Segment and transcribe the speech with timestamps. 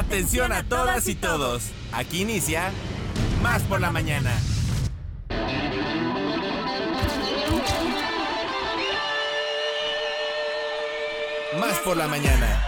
[0.00, 1.70] Atención a todas y todos.
[1.92, 2.72] Aquí inicia
[3.42, 4.32] Más por la mañana.
[11.60, 12.66] Más por la mañana.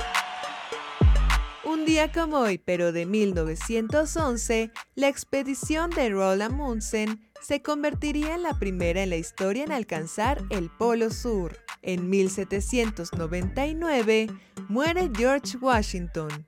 [1.64, 8.42] Un día como hoy, pero de 1911, la expedición de Roland Amundsen se convertiría en
[8.42, 11.56] la primera en la historia en alcanzar el Polo Sur.
[11.80, 14.28] En 1799
[14.68, 16.46] muere George Washington,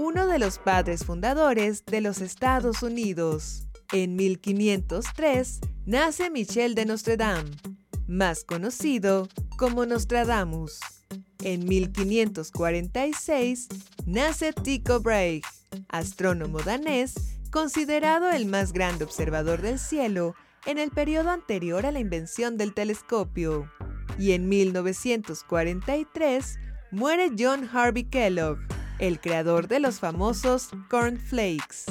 [0.00, 3.68] uno de los padres fundadores de los Estados Unidos.
[3.92, 7.50] En 1503 nace Michel de Notre Dame,
[8.06, 9.28] más conocido
[9.58, 10.80] como Nostradamus.
[11.44, 13.68] En 1546
[14.06, 15.42] nace Tycho Brahe,
[15.90, 22.00] astrónomo danés considerado el más grande observador del cielo en el periodo anterior a la
[22.00, 23.70] invención del telescopio.
[24.18, 26.58] Y en 1943
[26.90, 28.60] muere John Harvey Kellogg,
[29.00, 31.86] el creador de los famosos cornflakes.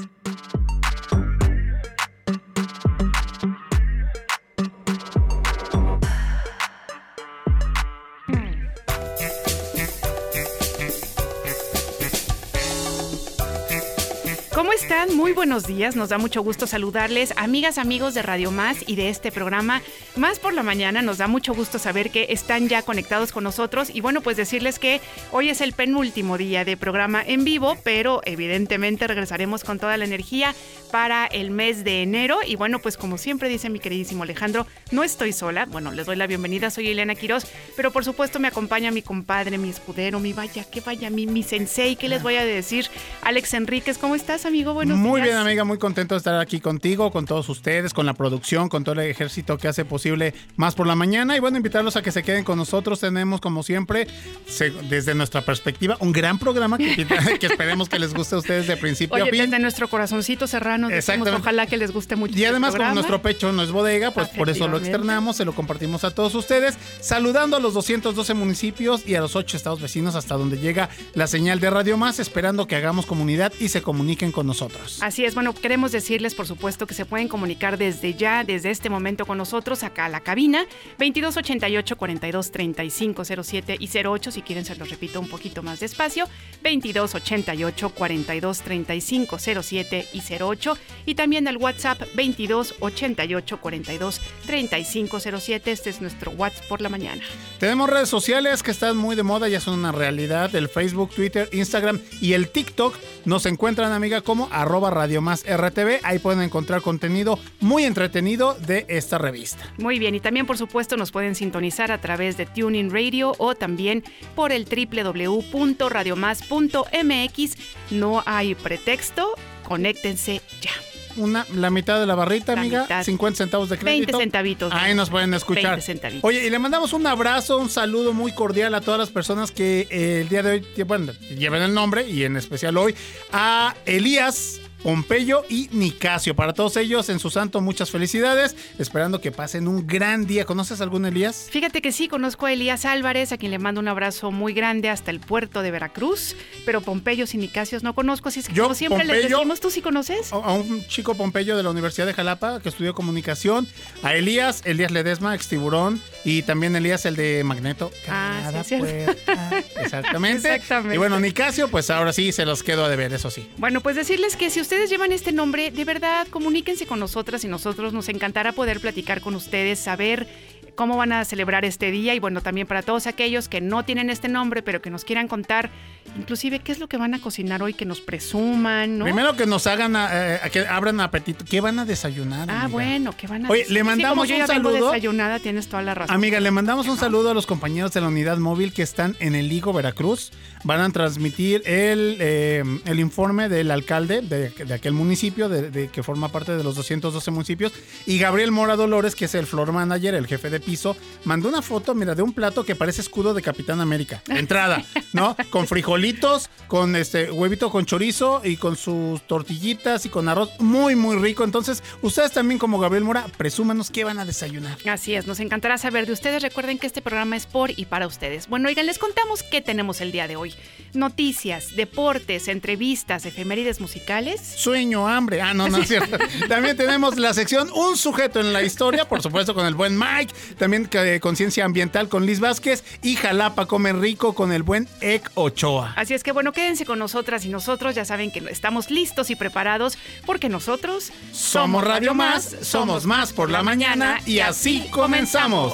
[15.00, 15.16] Están?
[15.16, 15.96] Muy buenos días.
[15.96, 19.82] Nos da mucho gusto saludarles, amigas, amigos de Radio Más y de este programa
[20.16, 21.02] Más por la mañana.
[21.02, 24.80] Nos da mucho gusto saber que están ya conectados con nosotros y bueno, pues decirles
[24.80, 25.00] que
[25.32, 30.06] hoy es el penúltimo día de programa en vivo, pero evidentemente regresaremos con toda la
[30.06, 30.54] energía
[30.92, 35.04] para el mes de enero y bueno, pues como siempre dice mi queridísimo Alejandro, no
[35.04, 35.66] estoy sola.
[35.66, 39.58] Bueno, les doy la bienvenida, soy Elena Quiroz, pero por supuesto me acompaña mi compadre,
[39.58, 42.88] mi escudero, mi vaya, que vaya, mi, mi sensei, ¿qué les voy a decir?
[43.22, 44.46] Alex Enríquez, ¿cómo estás?
[44.46, 44.74] amigo?
[44.74, 45.30] Buenos Muy días.
[45.36, 48.84] bien, amiga, muy contento de estar aquí contigo, con todos ustedes, con la producción, con
[48.84, 51.36] todo el ejército que hace posible más por la mañana.
[51.36, 53.00] Y bueno, invitarlos a que se queden con nosotros.
[53.00, 54.08] Tenemos, como siempre,
[54.48, 57.06] se- desde nuestra perspectiva, un gran programa que,
[57.40, 59.42] que esperemos que les guste a ustedes de principio Oye, a fin.
[59.46, 62.34] desde nuestro corazoncito serrano, decimos, ojalá que les guste mucho.
[62.34, 65.46] Y este además, como nuestro pecho no es bodega, pues por eso lo externamos, se
[65.46, 69.82] lo compartimos a todos ustedes, saludando a los 212 municipios y a los 8 estados
[69.82, 73.82] vecinos hasta donde llega la señal de Radio Más, esperando que hagamos comunidad y se
[73.82, 74.79] comuniquen con nosotros.
[75.02, 78.90] Así es, bueno, queremos decirles, por supuesto, que se pueden comunicar desde ya, desde este
[78.90, 80.66] momento con nosotros, acá a la cabina,
[80.98, 86.26] 2288 42 35 07 y 08, si quieren se los repito un poquito más despacio,
[86.64, 95.90] 2288 42 35 07 y 08, y también al WhatsApp 2288 42 35 07, este
[95.90, 97.22] es nuestro WhatsApp por la mañana.
[97.60, 101.50] Tenemos redes sociales que están muy de moda, ya son una realidad, el Facebook, Twitter,
[101.52, 102.96] Instagram y el TikTok.
[103.26, 106.02] Nos encuentran, amiga, como arroba Radio Más RTV.
[106.04, 109.74] Ahí pueden encontrar contenido muy entretenido de esta revista.
[109.80, 113.56] Muy bien, y también por supuesto nos pueden sintonizar a través de Tuning Radio o
[113.56, 114.04] también
[114.36, 117.58] por el www.radiomás.mx.
[117.92, 120.72] No hay pretexto, conéctense ya.
[121.18, 123.04] Una, la mitad de la barrita, La amiga, mitad.
[123.04, 124.18] 50 centavos de 20 crédito.
[124.20, 124.74] centavitos.
[124.74, 125.72] Ahí nos pueden escuchar.
[125.72, 126.24] 20 centavitos.
[126.24, 129.88] Oye, y le mandamos un abrazo, un saludo muy cordial a todas las personas que
[129.90, 132.96] eh, el día de hoy bueno, lleven el nombre y en especial hoy
[133.32, 134.62] a Elías.
[134.84, 136.36] Pompeyo y Nicasio.
[136.36, 138.56] Para todos ellos, en su santo, muchas felicidades.
[138.78, 140.46] Esperando que pasen un gran día.
[140.46, 141.48] ¿Conoces algún Elías?
[141.52, 144.90] Fíjate que sí, conozco a Elías Álvarez, a quien le mando un abrazo muy grande
[144.90, 146.36] hasta el puerto de Veracruz,
[146.66, 149.70] pero Pompeyos y Nicasios no conozco, así es que Yo, como siempre les decimos, ¿tú
[149.70, 150.32] sí conoces?
[150.32, 153.68] A un chico Pompeyo de la Universidad de Jalapa que estudió comunicación.
[154.04, 156.02] A Elías, Elías Ledesma, ex tiburón.
[156.24, 157.92] Y también Elías, el de Magneto.
[158.08, 158.76] Ah, Cada sí.
[159.82, 160.56] Exactamente.
[160.56, 160.96] Exactamente.
[160.96, 163.50] Y bueno, Nicasio, pues ahora sí se los quedo a deber, eso sí.
[163.58, 167.48] Bueno, pues decirles que si ustedes llevan este nombre, de verdad, comuníquense con nosotras y
[167.48, 170.28] nosotros nos encantará poder platicar con ustedes, saber
[170.76, 174.12] cómo van a celebrar este día y bueno, también para todos aquellos que no tienen
[174.12, 175.72] este nombre, pero que nos quieran contar,
[176.16, 179.06] inclusive qué es lo que van a cocinar hoy, que nos presuman, ¿no?
[179.06, 181.44] Primero que nos hagan, eh, que abran apetito.
[181.44, 182.48] ¿Qué van a desayunar?
[182.52, 182.68] Ah, amiga?
[182.68, 184.86] bueno, ¿qué van a Oye, le Sí, mandamos como yo un ya saludo.
[184.92, 186.16] desayunada, tienes toda la razón.
[186.16, 189.34] Amiga, le mandamos un saludo a los compañeros de la unidad móvil que están en
[189.34, 190.32] el Ligo Veracruz.
[190.64, 195.88] Van a transmitir el, eh, el informe del alcalde de, de aquel municipio, de, de-
[195.88, 197.72] que forma parte de los 212 municipios.
[198.06, 201.62] Y Gabriel Mora Dolores, que es el floor manager, el jefe de piso, mandó una
[201.62, 204.22] foto, mira, de un plato que parece escudo de Capitán América.
[204.28, 204.84] Entrada,
[205.14, 205.36] ¿no?
[205.50, 210.50] Con frijolitos, con este huevito con chorizo y con sus tortillitas y con arroz.
[210.60, 211.44] Muy, muy rico.
[211.44, 214.78] Entonces, ustedes también como Gabriel Mora, presúmanos qué van a desayunar.
[214.88, 216.42] Así es, nos encantará saber de ustedes.
[216.44, 218.48] Recuerden que este programa es por y para ustedes.
[218.48, 220.49] Bueno, oigan, les contamos qué tenemos el día de hoy.
[220.94, 224.42] Noticias, deportes, entrevistas, efemérides musicales.
[224.42, 225.42] Sueño, hambre.
[225.42, 226.18] Ah, no, no es cierto.
[226.48, 230.34] También tenemos la sección Un sujeto en la historia, por supuesto, con el buen Mike.
[230.58, 235.30] También eh, Conciencia Ambiental con Liz Vázquez y Jalapa Comen Rico con el buen Ek
[235.36, 235.94] Ochoa.
[235.96, 237.94] Así es que bueno, quédense con nosotras y nosotros.
[237.94, 243.52] Ya saben que estamos listos y preparados porque nosotros somos Radio Más, somos más por
[243.52, 245.74] la mañana y así comenzamos.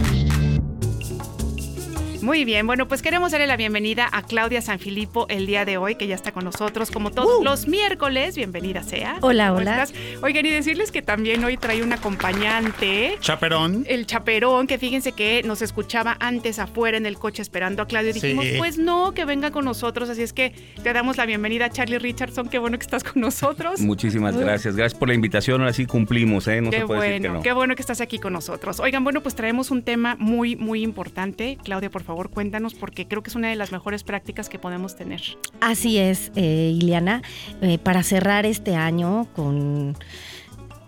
[2.21, 5.95] Muy bien, bueno, pues queremos darle la bienvenida a Claudia Sanfilippo el día de hoy,
[5.95, 8.35] que ya está con nosotros como todos los miércoles.
[8.35, 9.17] Bienvenida sea.
[9.21, 9.83] Hola, ¿Cómo hola.
[9.83, 9.99] estás?
[10.21, 13.17] Oigan, y decirles que también hoy trae un acompañante.
[13.21, 13.85] Chaperón.
[13.87, 18.11] El chaperón, que fíjense que nos escuchaba antes afuera en el coche esperando a Claudia.
[18.11, 18.55] Y dijimos, Sí.
[18.59, 20.07] pues no, que venga con nosotros.
[20.09, 20.53] Así es que
[20.83, 22.49] te damos la bienvenida, Charlie Richardson.
[22.49, 23.79] Qué bueno que estás con nosotros.
[23.81, 24.75] Muchísimas gracias.
[24.75, 25.61] Gracias por la invitación.
[25.61, 26.61] Ahora sí cumplimos, ¿eh?
[26.61, 27.41] No Qué se puede decir que no.
[27.41, 28.79] qué bueno que estás aquí con nosotros.
[28.79, 31.57] Oigan, bueno, pues traemos un tema muy, muy importante.
[31.63, 34.95] Claudia, por favor, cuéntanos, porque creo que es una de las mejores prácticas que podemos
[34.95, 35.21] tener.
[35.59, 37.21] Así es, eh, Ileana,
[37.61, 39.95] eh, para cerrar este año con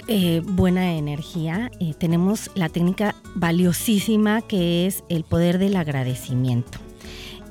[0.10, 6.80] eh, buena energía, eh, tenemos la técnica valiosísima que es el poder del agradecimiento.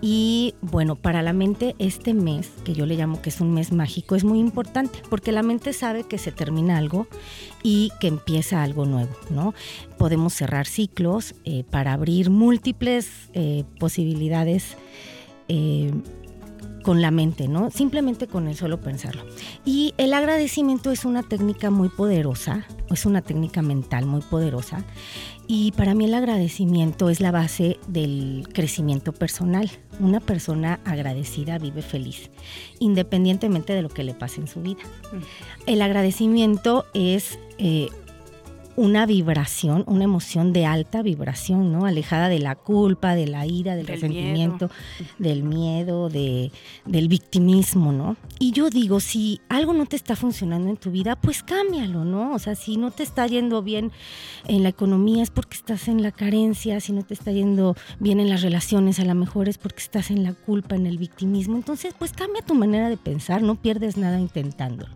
[0.04, 3.70] Y bueno, para la mente este mes, que yo le llamo que es un mes
[3.70, 7.06] mágico, es muy importante porque la mente sabe que se termina algo
[7.62, 9.54] y que empieza algo nuevo, ¿no?
[9.98, 14.76] Podemos cerrar ciclos eh, para abrir múltiples eh, posibilidades
[15.46, 15.92] eh,
[16.82, 17.70] con la mente, ¿no?
[17.70, 19.24] Simplemente con el solo pensarlo.
[19.64, 24.84] Y el agradecimiento es una técnica muy poderosa, es una técnica mental muy poderosa.
[25.46, 29.70] Y para mí el agradecimiento es la base del crecimiento personal.
[30.02, 32.28] Una persona agradecida vive feliz,
[32.80, 34.82] independientemente de lo que le pase en su vida.
[35.66, 37.88] El agradecimiento es eh,
[38.76, 41.86] una vibración, una emoción de alta vibración, ¿no?
[41.86, 44.70] Alejada de la culpa, de la ira, del, Del resentimiento,
[45.18, 46.50] del miedo, de,
[46.86, 48.16] del victimismo, ¿no?
[48.38, 52.32] Y yo digo, si algo no te está funcionando en tu vida, pues cámbialo, ¿no?
[52.32, 53.92] O sea, si no te está yendo bien
[54.48, 58.20] en la economía es porque estás en la carencia, si no te está yendo bien
[58.20, 61.56] en las relaciones, a lo mejor es porque estás en la culpa, en el victimismo.
[61.56, 64.92] Entonces, pues cambia tu manera de pensar, no pierdes nada intentándolo.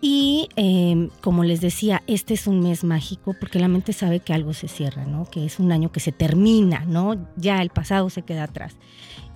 [0.00, 4.34] Y eh, como les decía, este es un mes mágico porque la mente sabe que
[4.34, 5.24] algo se cierra, ¿no?
[5.24, 7.16] Que es un año que se termina, ¿no?
[7.36, 8.76] Ya el pasado se queda atrás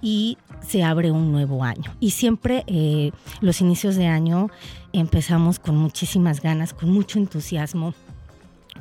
[0.02, 1.94] y se abre un nuevo año.
[2.00, 4.48] Y siempre eh, los inicios de año
[4.92, 7.94] empezamos con muchísimas ganas, con mucho entusiasmo,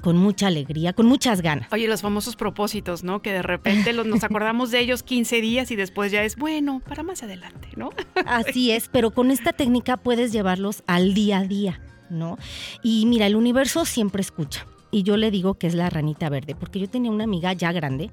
[0.02, 1.72] con mucha alegría, con muchas ganas.
[1.72, 3.22] Oye, los famosos propósitos, ¿no?
[3.22, 6.82] Que de repente los, nos acordamos de ellos 15 días y después ya es, bueno,
[6.88, 7.90] para más adelante, ¿no?
[8.26, 12.38] Así es, pero con esta técnica puedes llevarlos al día a día, ¿no?
[12.84, 14.66] Y mira, el universo siempre escucha.
[14.92, 17.72] Y yo le digo que es la ranita verde, porque yo tenía una amiga ya
[17.72, 18.10] grande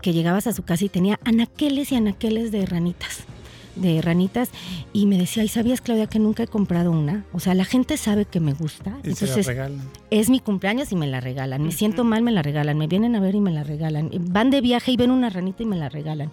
[0.00, 3.26] que llegabas a su casa y tenía anaqueles y anaqueles de ranitas
[3.76, 4.50] de ranitas
[4.92, 7.24] y me decía, ¿y sabías Claudia que nunca he comprado una?
[7.32, 9.82] O sea, la gente sabe que me gusta, Y se la entonces regalan.
[10.10, 11.62] es mi cumpleaños y me la regalan.
[11.62, 12.78] Me siento mal, me la regalan.
[12.78, 14.10] Me vienen a ver y me la regalan.
[14.30, 16.30] Van de viaje y ven una ranita y me la regalan.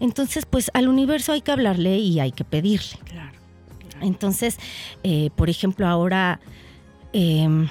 [0.00, 2.98] Entonces, pues al universo hay que hablarle y hay que pedirle.
[3.04, 3.32] Claro.
[4.00, 4.58] Entonces,
[5.02, 6.40] eh, por ejemplo, ahora
[7.12, 7.68] eh,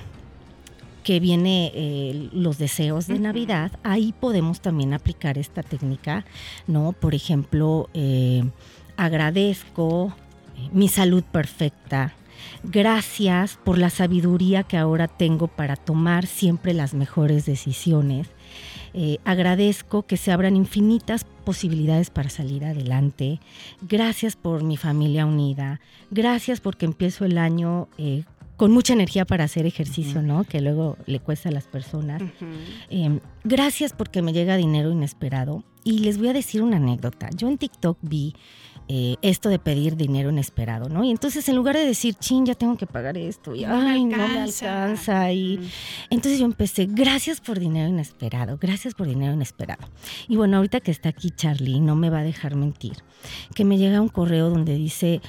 [1.03, 3.19] que viene eh, los deseos de.
[3.19, 6.25] Navidad, ahí podemos también aplicar esta técnica,
[6.67, 6.91] ¿no?
[6.93, 8.43] Por ejemplo, eh,
[9.05, 10.13] agradezco
[10.55, 12.13] eh, mi salud perfecta.
[12.63, 18.27] Gracias por la sabiduría que ahora tengo para tomar siempre las mejores decisiones.
[18.93, 23.39] Eh, agradezco que se abran infinitas posibilidades para salir adelante.
[23.81, 25.79] Gracias por mi familia unida.
[26.11, 28.23] Gracias porque empiezo el año eh,
[28.57, 30.43] con mucha energía para hacer ejercicio, ¿no?
[30.43, 32.21] Que luego le cuesta a las personas.
[32.89, 35.63] Eh, gracias porque me llega dinero inesperado.
[35.83, 37.29] Y les voy a decir una anécdota.
[37.35, 38.35] Yo en TikTok vi
[38.87, 41.03] eh, esto de pedir dinero inesperado, ¿no?
[41.03, 43.89] Y entonces en lugar de decir, chin, ya tengo que pagar esto, y No me
[43.91, 44.83] ay, no me alcanza".
[44.83, 45.63] alcanza, y Mm.
[46.09, 49.87] entonces yo empecé, gracias por dinero inesperado, gracias por dinero inesperado.
[50.27, 52.97] Y bueno, ahorita que está aquí Charlie, no me va a dejar mentir,
[53.55, 55.21] que me llega un correo donde dice,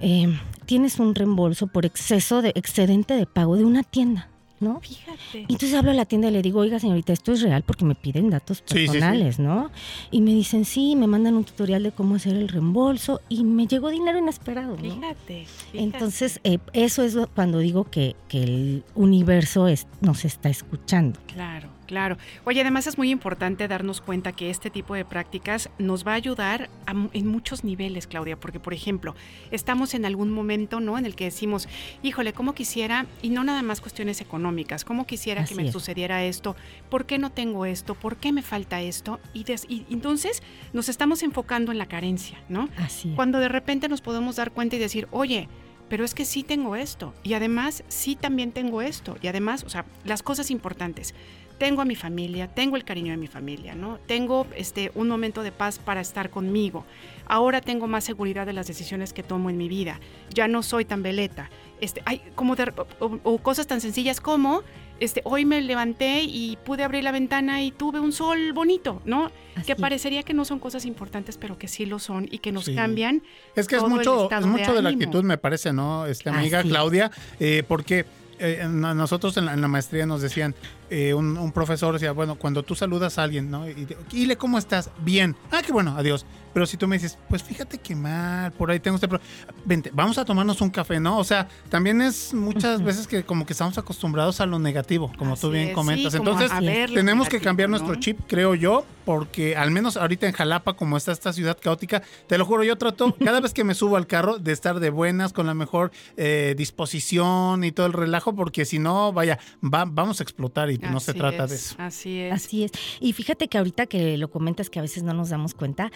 [0.00, 0.26] eh,
[0.66, 4.28] tienes un reembolso por exceso de excedente de pago de una tienda,
[4.60, 4.80] ¿no?
[4.80, 5.40] Fíjate.
[5.48, 7.84] Y entonces hablo a la tienda y le digo, oiga señorita, esto es real porque
[7.84, 8.86] me piden datos Sí, sí, sí.
[8.92, 9.70] personales, ¿no?
[10.10, 13.66] Y me dicen, sí, me mandan un tutorial de cómo hacer el reembolso y me
[13.66, 14.82] llegó dinero inesperado, ¿no?
[14.82, 15.44] Fíjate.
[15.46, 15.78] fíjate.
[15.82, 21.18] Entonces, eh, eso es lo- cuando digo que, que el universo es- nos está escuchando.
[21.26, 22.16] Claro, Claro.
[22.44, 26.16] Oye, además es muy importante darnos cuenta que este tipo de prácticas nos va a
[26.16, 26.70] ayudar
[27.12, 29.14] en muchos niveles, Claudia, porque por ejemplo,
[29.50, 30.98] estamos en algún momento, ¿no?
[30.98, 31.68] En el que decimos,
[32.02, 33.06] híjole, ¿cómo quisiera?
[33.22, 36.56] Y no nada más cuestiones económicas, ¿cómo quisiera que me sucediera esto?
[36.90, 37.94] ¿Por qué no tengo esto?
[37.94, 39.20] ¿Por qué me falta esto?
[39.32, 42.68] Y, y, entonces nos estamos enfocando en la carencia, ¿no?
[42.78, 45.48] Así Cuando de repente nos podemos dar cuenta y decir, oye,
[45.88, 49.68] pero es que sí tengo esto y además sí también tengo esto y además, o
[49.68, 51.14] sea, las cosas importantes
[51.58, 53.98] tengo a mi familia, tengo el cariño de mi familia, ¿no?
[54.06, 56.84] Tengo este, un momento de paz para estar conmigo.
[57.26, 60.00] Ahora tengo más seguridad de las decisiones que tomo en mi vida.
[60.30, 61.50] Ya no soy tan veleta.
[61.80, 62.54] Este, hay como
[62.98, 64.62] o, cosas tan sencillas como
[65.00, 69.30] este, hoy me levanté y pude abrir la ventana y tuve un sol bonito, ¿no?
[69.66, 72.68] Que parecería que no son cosas importantes, pero que sí lo son y que nos
[72.68, 73.22] cambian.
[73.56, 76.06] Es que es mucho, es mucho de, la actitud, me parece, ¿no?
[76.06, 78.06] Este, amiga Claudia, eh, porque
[78.38, 80.54] eh, nosotros en la, maestría nos decían,
[80.90, 83.68] eh, un, profesor decía, bueno, cuando tú saludas a alguien, ¿no?
[83.68, 84.90] Y, dile, ¿cómo estás?
[84.98, 85.36] Bien.
[85.50, 86.26] Ah, qué bueno, adiós.
[86.54, 89.28] Pero si tú me dices, pues fíjate que mal, por ahí tengo este problema.
[89.64, 91.18] Vente, vamos a tomarnos un café, ¿no?
[91.18, 95.36] O sea, también es muchas veces que como que estamos acostumbrados a lo negativo, como
[95.36, 96.14] tú bien comentas.
[96.14, 96.50] Entonces,
[96.94, 101.12] tenemos que cambiar nuestro chip, creo yo, porque al menos ahorita en Jalapa, como está
[101.12, 104.38] esta ciudad caótica, te lo juro, yo trato cada vez que me subo al carro
[104.38, 108.78] de estar de buenas, con la mejor eh, disposición y todo el relajo, porque si
[108.78, 111.74] no, vaya, vamos a explotar y no se trata de eso.
[111.78, 112.32] Así es.
[112.32, 112.70] Así es.
[113.00, 115.90] Y fíjate que ahorita que lo comentas que a veces no nos damos cuenta,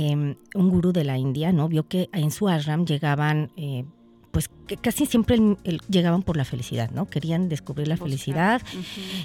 [0.00, 1.66] Em, un gurú de la India, ¿no?
[1.66, 3.50] Vio que en su ashram llegaban...
[3.56, 3.84] Eh,
[4.30, 5.40] pues que casi siempre
[5.88, 7.06] llegaban por la felicidad, ¿no?
[7.06, 8.62] Querían descubrir la felicidad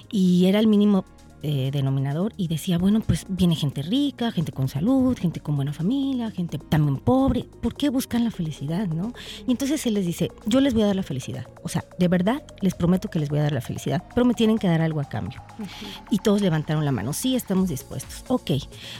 [0.10, 1.06] y era el mínimo
[1.46, 5.74] eh, denominador y decía, bueno, pues viene gente rica, gente con salud, gente con buena
[5.74, 9.12] familia, gente también pobre, ¿por qué buscan la felicidad, no?
[9.46, 12.08] Y entonces él les dice, yo les voy a dar la felicidad, o sea, de
[12.08, 14.82] verdad les prometo que les voy a dar la felicidad, pero me tienen que dar
[14.82, 15.44] algo a cambio.
[16.10, 18.52] Y todos levantaron la mano, sí, estamos dispuestos, ok,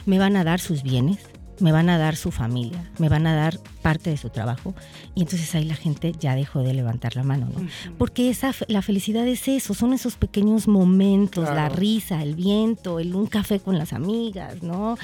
[0.04, 1.20] me van a dar sus bienes,
[1.60, 4.74] me van a dar su familia, me van a dar parte de su trabajo
[5.14, 7.66] y entonces ahí la gente ya dejó de levantar la mano, ¿no?
[7.98, 13.14] Porque esa la felicidad es eso, son esos pequeños momentos, la risa, el viento, el
[13.14, 14.96] un café con las amigas, ¿no?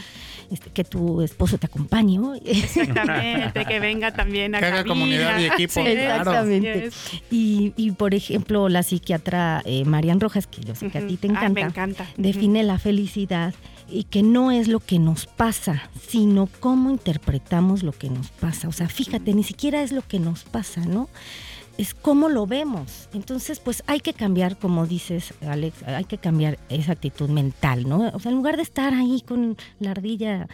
[0.50, 2.18] Este, que tu esposo te acompañe.
[2.44, 5.80] Exactamente, que venga también a que haga comunidad y equipo.
[5.80, 6.90] exactamente.
[7.30, 11.16] Y, y, por ejemplo, la psiquiatra eh, Marian Rojas, que yo sé que a ti
[11.16, 12.06] te encanta, encanta.
[12.16, 13.54] define la felicidad
[13.88, 18.68] y que no es lo que nos pasa, sino cómo interpretamos lo que nos pasa.
[18.68, 21.08] O sea, fíjate, ni siquiera es lo que nos pasa, ¿no?
[21.78, 23.08] Es cómo lo vemos.
[23.14, 28.10] Entonces, pues hay que cambiar, como dices, Alex, hay que cambiar esa actitud mental, ¿no?
[28.12, 30.48] O sea, en lugar de estar ahí con la ardilla,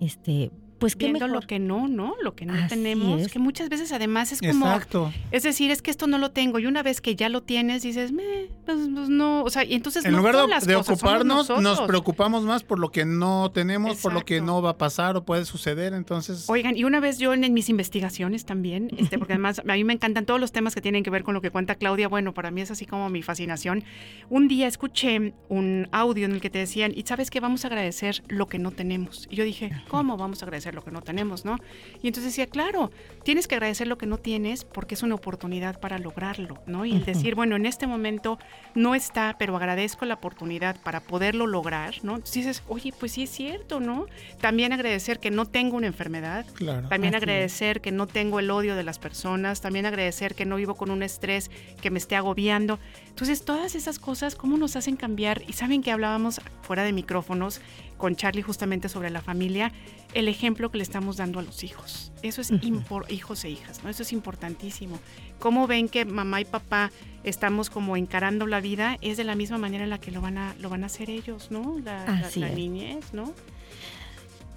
[0.00, 0.50] este,
[0.82, 2.14] pues qué viendo lo que no, ¿no?
[2.22, 5.12] Lo que no tenemos, que muchas veces además es como Exacto.
[5.30, 7.82] es decir, es que esto no lo tengo y una vez que ya lo tienes
[7.82, 12.44] dices, me, pues, pues, no, o sea, y entonces en lugar de, ocuparnos nos preocupamos
[12.44, 15.44] más por lo que no tenemos, por lo que no va a pasar o puede
[15.44, 19.74] suceder, entonces Oigan, y una vez yo en, mis investigaciones también, este porque además a
[19.74, 22.08] mí me encantan todos los temas que tienen que ver con lo que cuenta Claudia,
[22.08, 23.84] bueno, para mí es así como mi fascinación.
[24.30, 27.68] Un día escuché un audio en el que te decían, "Y sabes que vamos a
[27.68, 31.02] agradecer lo que no tenemos." Y yo dije, "¿Cómo vamos a agradecer lo que no
[31.02, 31.56] tenemos, ¿no?
[32.02, 32.90] Y entonces decía, claro,
[33.24, 36.84] tienes que agradecer lo que no tienes porque es una oportunidad para lograrlo, ¿no?
[36.84, 38.38] Y el decir, bueno, en este momento
[38.74, 42.16] no está, pero agradezco la oportunidad para poderlo lograr, ¿no?
[42.16, 44.06] Entonces dices, oye, pues sí es cierto, ¿no?
[44.40, 48.76] También agradecer que no tengo una enfermedad, claro, también agradecer que no tengo el odio
[48.76, 51.50] de las personas, también agradecer que no vivo con un estrés
[51.80, 52.78] que me esté agobiando.
[53.08, 55.42] Entonces, todas esas cosas, ¿cómo nos hacen cambiar?
[55.46, 57.60] Y saben que hablábamos fuera de micrófonos
[58.02, 59.70] con Charlie justamente sobre la familia,
[60.12, 62.10] el ejemplo que le estamos dando a los hijos.
[62.24, 62.50] Eso es
[63.08, 63.90] hijos e hijas, ¿no?
[63.90, 64.98] Eso es importantísimo.
[65.38, 66.90] Cómo ven que mamá y papá
[67.22, 70.36] estamos como encarando la vida es de la misma manera en la que lo van
[70.36, 71.78] a lo van a hacer ellos, ¿no?
[71.84, 73.32] La, niñez, ¿no?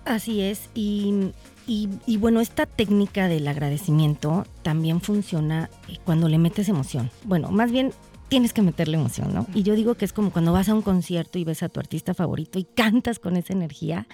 [0.05, 1.31] Así es y
[1.67, 7.09] y, bueno, esta técnica del agradecimiento también funciona eh, cuando le metes emoción.
[7.23, 7.91] Bueno, más bien
[8.27, 9.45] tienes que meterle emoción, ¿no?
[9.53, 11.79] Y yo digo que es como cuando vas a un concierto y ves a tu
[11.79, 14.07] artista favorito y cantas con esa energía,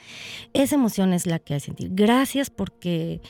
[0.53, 1.89] esa emoción es la que hay que sentir.
[1.93, 3.21] Gracias porque,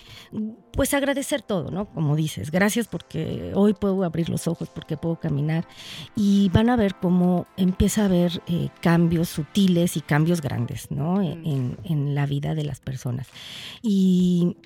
[0.74, 1.86] pues agradecer todo, ¿no?
[1.86, 5.68] Como dices, gracias porque hoy puedo abrir los ojos, porque puedo caminar
[6.16, 11.22] y van a ver cómo empieza a haber eh, cambios sutiles y cambios grandes, ¿no?
[11.22, 13.28] En, en la vida de las personas.
[13.84, 14.58] Y,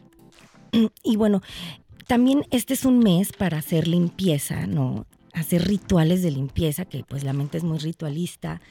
[1.04, 1.42] y bueno,
[2.08, 5.06] también este es un mes para hacer limpieza, ¿no?
[5.36, 8.62] Hacer rituales de limpieza, que pues la mente es muy ritualista,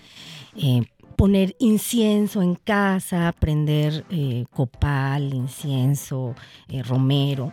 [0.56, 0.82] eh,
[1.16, 6.34] poner incienso en casa, prender eh, copal, incienso,
[6.68, 7.52] eh, romero.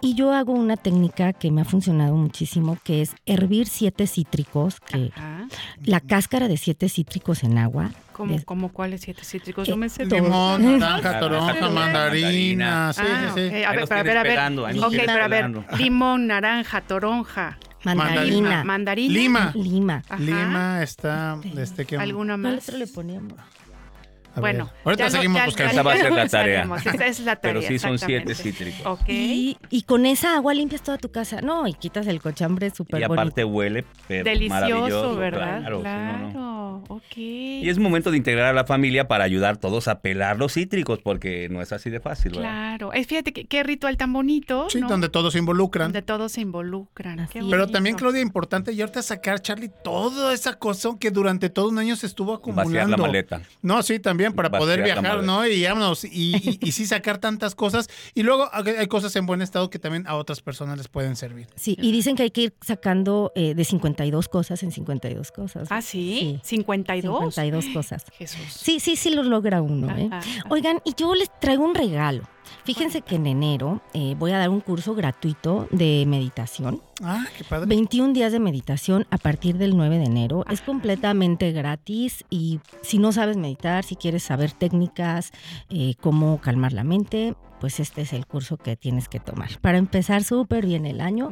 [0.00, 4.78] Y yo hago una técnica que me ha funcionado muchísimo, que es hervir siete cítricos,
[4.78, 5.48] que Ajá.
[5.84, 7.90] la cáscara de siete cítricos en agua.
[8.12, 9.66] ¿Cómo, cómo cuáles siete cítricos?
[9.66, 10.06] Eh, Yo me sé.
[10.06, 12.92] Limón, naranja, toronja, mandarina.
[12.92, 13.56] Sí, Ah, sí, sí.
[13.56, 13.64] ok.
[13.66, 14.32] A ver, pero a ver, a ver.
[14.32, 15.50] pelando, ahí los Ok, tienes pero a ver.
[15.78, 18.64] Limón, naranja, toronja, Mandarina.
[18.64, 19.12] mandarina.
[19.14, 19.52] Lima.
[19.54, 20.02] Lima.
[20.08, 20.20] Ajá.
[20.22, 22.68] Lima está, este que ¿Alguna ¿Cuál más?
[22.68, 23.32] otro le poníamos?
[23.32, 24.56] a ver.
[24.56, 25.72] Bueno, ahorita ya no- seguimos ya- buscando.
[25.72, 26.68] Esa va a ser la tarea.
[26.84, 27.60] Esa es la tarea.
[27.60, 28.84] Pero sí son siete cítricos.
[28.84, 29.08] Ok.
[29.08, 31.40] Y, y con esa agua limpias toda tu casa.
[31.40, 33.20] No, y quitas el cochambre súper Y bonito.
[33.22, 35.60] aparte huele pero Delicioso, maravilloso, ¿verdad?
[35.60, 36.53] Claro, Claro, no, no.
[36.88, 37.16] Ok.
[37.16, 41.00] Y es momento de integrar a la familia para ayudar todos a pelar los cítricos,
[41.02, 42.42] porque no es así de fácil, ¿verdad?
[42.76, 42.92] Claro.
[42.92, 44.88] Eh, fíjate que- qué ritual tan bonito, Sí, ¿no?
[44.88, 45.86] donde todos se involucran.
[45.86, 47.26] Donde todos se involucran.
[47.32, 47.44] Qué es.
[47.48, 51.78] Pero también, Claudia, importante, y ahorita sacar, Charlie, toda esa cosa que durante todo un
[51.78, 52.70] año se estuvo acumulando.
[52.72, 53.42] Vaciar la maleta.
[53.62, 55.22] No, sí, también para Vaciar poder viajar.
[55.22, 55.46] ¿no?
[55.46, 57.88] Y vámonos, y, y, y sí sacar tantas cosas.
[58.14, 61.46] Y luego hay cosas en buen estado que también a otras personas les pueden servir.
[61.56, 65.68] Sí, y dicen que hay que ir sacando eh, de 52 cosas en 52 cosas.
[65.70, 66.40] Ah, sí.
[66.74, 67.34] 52.
[67.34, 68.04] 52 cosas.
[68.16, 68.44] Jesús.
[68.48, 69.96] Sí, sí, sí lo logra uno.
[69.96, 70.08] ¿eh?
[70.10, 70.28] Ajá.
[70.50, 72.24] Oigan, y yo les traigo un regalo.
[72.64, 76.80] Fíjense que en enero eh, voy a dar un curso gratuito de meditación.
[77.02, 77.66] Ah, qué padre.
[77.66, 80.44] 21 días de meditación a partir del 9 de enero.
[80.50, 85.32] Es completamente gratis y si no sabes meditar, si quieres saber técnicas,
[85.68, 89.58] eh, cómo calmar la mente, pues este es el curso que tienes que tomar.
[89.60, 91.30] Para empezar súper bien el año.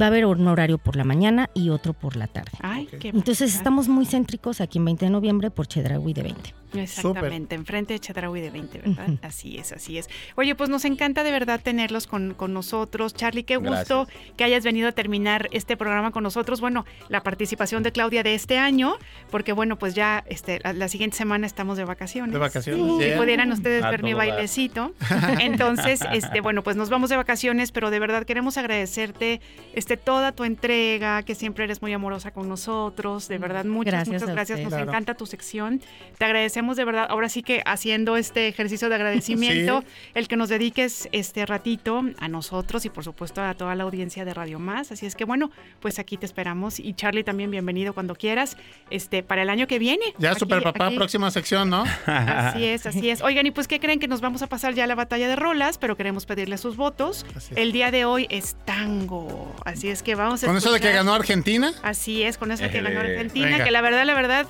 [0.00, 2.52] Va a haber un horario por la mañana y otro por la tarde.
[2.60, 2.98] Ay, Ok.
[3.00, 6.54] qué Entonces estamos muy céntricos aquí en 20 de noviembre por Chedraui de 20.
[6.74, 9.08] Exactamente, enfrente de Chedraui de 20, ¿verdad?
[9.22, 10.08] Así es, así es.
[10.36, 12.81] Oye, pues nos encanta de verdad tenerlos con, con nosotros.
[13.14, 14.34] Charlie, qué gusto Gracias.
[14.36, 16.60] que hayas venido a terminar este programa con nosotros.
[16.60, 18.96] Bueno, la participación de Claudia de este año,
[19.30, 22.32] porque bueno, pues ya este, la, la siguiente semana estamos de vacaciones.
[22.32, 23.18] De vacaciones, Si bien.
[23.18, 24.18] pudieran ustedes A ver mi dar.
[24.28, 24.94] bailecito.
[25.40, 29.40] Entonces, este, bueno, pues nos vamos de vacaciones, pero de verdad queremos agradecerte
[29.74, 33.28] este, toda tu entrega, que siempre eres muy amorosa con nosotros.
[33.28, 34.60] De verdad, muchas, Gracias muchas gracias.
[34.60, 34.88] Nos Claro.
[34.88, 35.80] encanta tu sección.
[36.18, 37.06] Te agradecemos de verdad.
[37.10, 39.86] Ahora sí que haciendo este ejercicio de agradecimiento, Sí.
[40.14, 44.24] el que nos dediques este ratito a nosotros y por supuesto a toda la audiencia
[44.24, 44.90] de Radio Más.
[44.92, 46.80] Así es que bueno, pues aquí te esperamos.
[46.80, 48.56] Y Charlie también bienvenido cuando quieras,
[48.90, 50.04] este, para el año que viene.
[50.18, 50.96] Ya, Aquí- super papá, aquí.
[50.96, 51.84] próxima sección, ¿no?
[52.06, 53.20] Así es, así es.
[53.22, 55.36] Oigan, y pues ¿qué creen que nos vamos a pasar ya a la batalla de
[55.36, 55.78] rolas?
[55.78, 57.26] Pero queremos pedirle sus votos.
[57.36, 57.58] Así es.
[57.58, 59.54] El día de hoy es tango.
[59.64, 61.72] Así es que vamos a Con eso de que ganó Argentina.
[61.82, 63.00] Así es, con eso que ganó.
[63.00, 63.64] Argentina, Venga.
[63.64, 64.46] que la verdad, la verdad,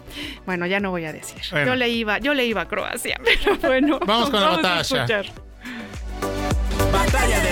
[0.47, 1.41] bueno, ya no voy a decir.
[1.51, 1.67] Bueno.
[1.69, 3.99] Yo le iba, yo le iba a Croacia, pero bueno.
[4.07, 4.81] Vamos con la a batalla.
[4.81, 5.27] escuchar.
[6.93, 7.52] Batalla de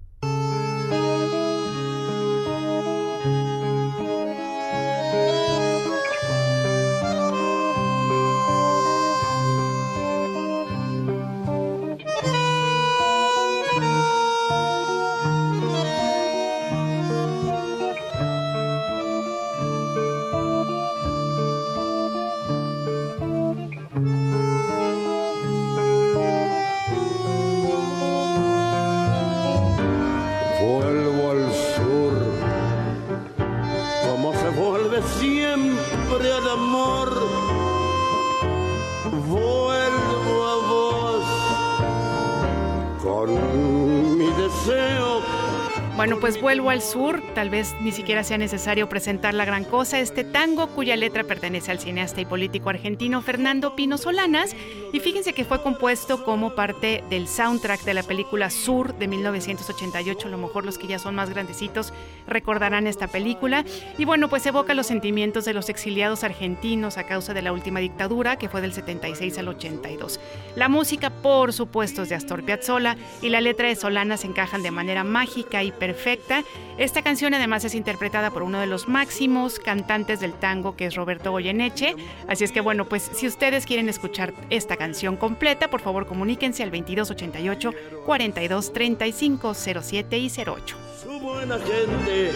[46.41, 50.67] Vuelvo al sur, tal vez ni siquiera sea necesario presentar la gran cosa, este tango
[50.67, 54.55] cuya letra pertenece al cineasta y político argentino Fernando Pino Solanas,
[54.91, 60.27] y fíjense que fue compuesto como parte del soundtrack de la película Sur de 1988,
[60.27, 61.93] a lo mejor los que ya son más grandecitos
[62.27, 63.63] recordarán esta película,
[63.99, 67.79] y bueno, pues evoca los sentimientos de los exiliados argentinos a causa de la última
[67.79, 70.19] dictadura, que fue del 76 al 82.
[70.55, 74.71] La música, por supuesto, es de Astor Piazzolla, y la letra de Solanas encajan de
[74.71, 76.30] manera mágica y perfecta
[76.77, 80.95] Esta canción además es interpretada por uno de los máximos cantantes del tango que es
[80.95, 81.95] Roberto Goyeneche.
[82.27, 86.63] Así es que bueno, pues si ustedes quieren escuchar esta canción completa, por favor comuníquense
[86.63, 87.71] al 2288
[88.05, 90.77] 4235 07 y 08.
[91.03, 92.31] Su buena gente,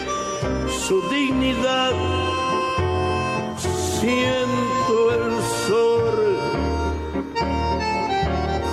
[0.86, 1.92] su dignidad.
[4.00, 6.36] Siento el sol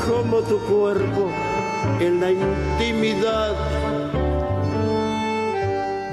[0.07, 1.31] como tu cuerpo
[1.99, 3.55] en la intimidad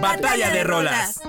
[0.01, 1.21] Batalla de Rolas.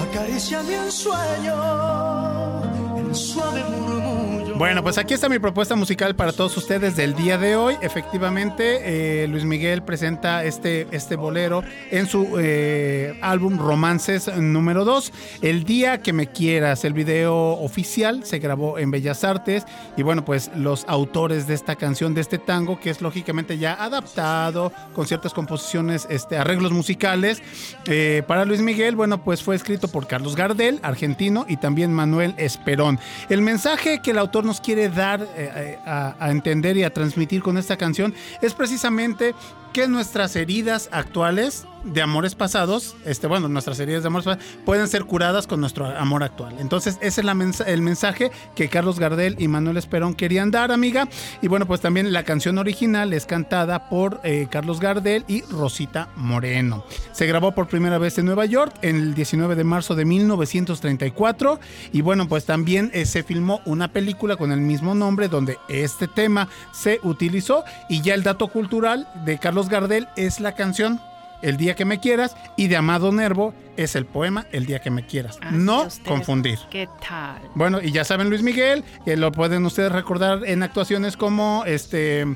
[0.00, 2.62] Acariciame en sueño,
[2.98, 4.19] el suave murmullo.
[4.60, 7.76] Bueno, pues aquí está mi propuesta musical para todos ustedes del día de hoy.
[7.80, 15.14] Efectivamente, eh, Luis Miguel presenta este, este bolero en su eh, álbum Romances número 2.
[15.40, 19.64] El día que me quieras, el video oficial se grabó en Bellas Artes
[19.96, 23.82] y bueno, pues los autores de esta canción, de este tango, que es lógicamente ya
[23.82, 27.42] adaptado con ciertas composiciones, este, arreglos musicales
[27.86, 32.34] eh, para Luis Miguel, bueno, pues fue escrito por Carlos Gardel, argentino, y también Manuel
[32.36, 33.00] Esperón.
[33.30, 37.40] El mensaje que el autor nos quiere dar eh, a, a entender y a transmitir
[37.40, 39.32] con esta canción es precisamente
[39.72, 44.88] que nuestras heridas actuales de amores pasados, este, bueno, nuestras heridas de amores pasados pueden
[44.88, 46.56] ser curadas con nuestro amor actual.
[46.58, 51.08] Entonces, ese es el mensaje que Carlos Gardel y Manuel Esperón querían dar, amiga.
[51.42, 56.08] Y bueno, pues también la canción original es cantada por eh, Carlos Gardel y Rosita
[56.16, 56.84] Moreno.
[57.12, 61.60] Se grabó por primera vez en Nueva York en el 19 de marzo de 1934.
[61.92, 66.08] Y bueno, pues también eh, se filmó una película con el mismo nombre donde este
[66.08, 67.64] tema se utilizó.
[67.88, 71.00] Y ya el dato cultural de Carlos Gardel es la canción
[71.42, 74.90] El día que me quieras y de Amado Nervo es el poema El día que
[74.90, 75.38] me quieras.
[75.40, 76.58] Ah, no confundir.
[76.70, 77.40] ¿Qué tal?
[77.54, 82.26] Bueno, y ya saben Luis Miguel, que lo pueden ustedes recordar en actuaciones como este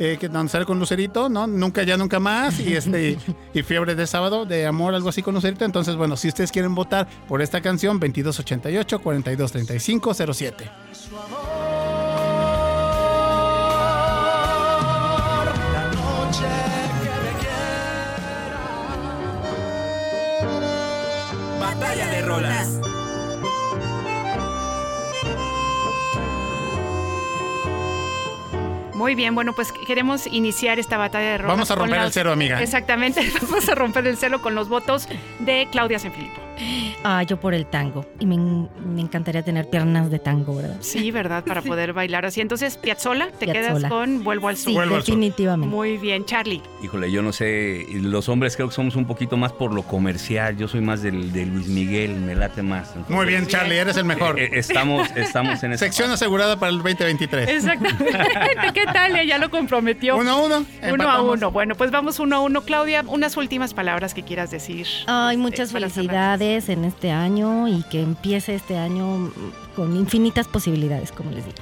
[0.00, 1.48] eh, que sale con Lucerito, ¿no?
[1.48, 3.18] Nunca ya nunca más y este
[3.54, 5.64] y Fiebre de sábado de amor algo así con Lucerito.
[5.64, 10.14] Entonces, bueno, si ustedes quieren votar por esta canción 2288 4235
[28.94, 31.52] Muy bien, bueno, pues queremos iniciar esta batalla de rolas.
[31.56, 32.60] Vamos a romper el cero, amiga.
[32.60, 36.47] Exactamente, vamos a romper el celo con los votos de Claudia Senfilippo.
[37.04, 38.04] Ah, yo por el tango.
[38.18, 38.34] Y me,
[39.00, 40.76] encantaría tener piernas de tango, ¿verdad?
[40.80, 41.44] Sí, ¿verdad?
[41.44, 42.40] Para poder bailar así.
[42.40, 44.88] Entonces, Piazzola, te quedas con Vuelvo al Sur.
[44.88, 45.74] Definitivamente.
[45.74, 46.62] Muy bien, Charlie.
[46.82, 47.86] Híjole, yo no sé.
[47.92, 50.56] Los hombres creo que somos un poquito más por lo comercial.
[50.56, 52.94] Yo soy más del, de Luis Miguel, me late más.
[53.08, 54.38] Muy bien, Charlie, eres el mejor.
[54.38, 57.48] Eh, eh, estamos, estamos en esa Sección asegurada para el 2023.
[57.48, 58.18] Exactamente.
[58.74, 59.26] ¿Qué tal?
[59.26, 60.16] Ya lo comprometió.
[60.16, 60.66] Uno a uno.
[60.92, 61.50] Uno a uno.
[61.50, 62.62] Bueno, pues vamos uno a uno.
[62.62, 64.86] Claudia, unas últimas palabras que quieras decir.
[65.06, 69.30] Ay, este, muchas felicidades en este año y que empiece este año mm,
[69.76, 71.56] con infinitas posibilidades, como les digo.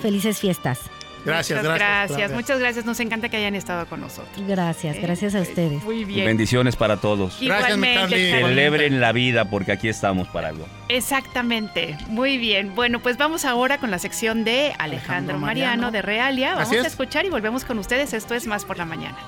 [0.00, 0.78] Felices fiestas.
[1.24, 2.32] Gracias, gracias, gracias.
[2.32, 2.84] Muchas gracias.
[2.84, 4.46] Nos encanta que hayan estado con nosotros.
[4.46, 5.82] Gracias, gracias a ustedes.
[5.82, 6.26] Muy bien.
[6.26, 7.42] Bendiciones para todos.
[7.42, 10.66] Igualmente, gracias, Celebren la vida porque aquí estamos para algo.
[10.88, 11.98] Exactamente.
[12.08, 12.74] Muy bien.
[12.74, 16.54] Bueno, pues vamos ahora con la sección de Alejandro, Mariano, de Realia.
[16.54, 18.12] Vamos a escuchar y volvemos con ustedes.
[18.14, 19.18] Esto es Más por la Mañana.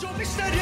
[0.00, 0.60] Yo misterioso.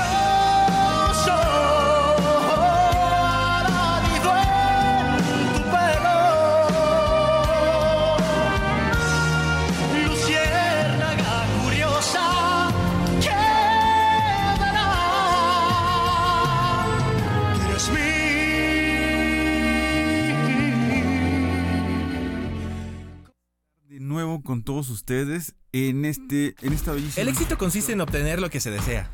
[24.18, 28.50] Nuevo con todos ustedes en este en esta bellísima El éxito consiste en obtener lo
[28.50, 29.08] que se desea.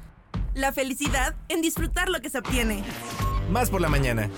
[0.54, 2.82] La felicidad en disfrutar lo que se obtiene.
[3.50, 4.30] Más por la mañana.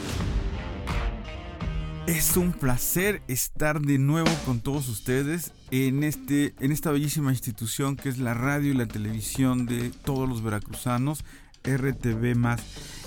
[2.08, 7.94] Es un placer estar de nuevo con todos ustedes en este en esta bellísima institución
[7.94, 11.24] que es la radio y la televisión de todos los veracruzanos.
[11.66, 12.62] RTV más.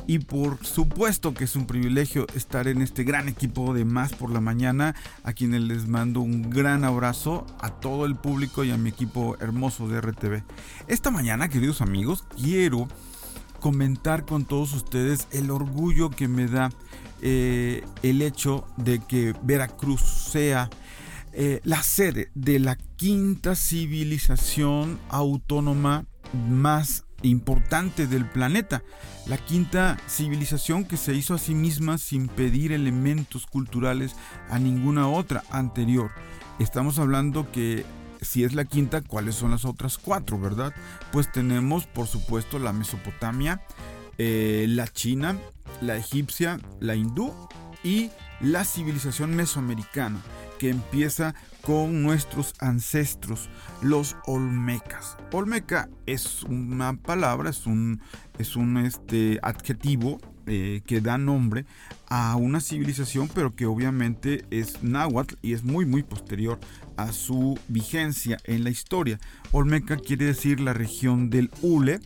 [0.07, 4.31] Y por supuesto que es un privilegio estar en este gran equipo de Más por
[4.31, 8.77] la Mañana, a quienes les mando un gran abrazo a todo el público y a
[8.77, 10.43] mi equipo hermoso de RTV.
[10.87, 12.87] Esta mañana, queridos amigos, quiero
[13.59, 16.71] comentar con todos ustedes el orgullo que me da
[17.21, 20.69] eh, el hecho de que Veracruz sea
[21.33, 26.05] eh, la sede de la quinta civilización autónoma
[26.49, 28.83] más importante del planeta.
[29.27, 34.15] La quinta civilización que se hizo a sí misma sin pedir elementos culturales
[34.49, 36.11] a ninguna otra anterior.
[36.59, 37.85] Estamos hablando que
[38.21, 40.73] si es la quinta, ¿cuáles son las otras cuatro, verdad?
[41.11, 43.61] Pues tenemos, por supuesto, la Mesopotamia,
[44.17, 45.37] eh, la China,
[45.81, 47.33] la egipcia, la hindú
[47.83, 48.09] y
[48.41, 50.19] la civilización mesoamericana,
[50.57, 53.49] que empieza con nuestros ancestros,
[53.81, 55.17] los olmecas.
[55.31, 58.01] Olmeca es una palabra, es un,
[58.37, 61.65] es un este, adjetivo eh, que da nombre
[62.07, 66.59] a una civilización, pero que obviamente es náhuatl y es muy, muy posterior
[66.97, 69.19] a su vigencia en la historia.
[69.51, 71.99] Olmeca quiere decir la región del Hule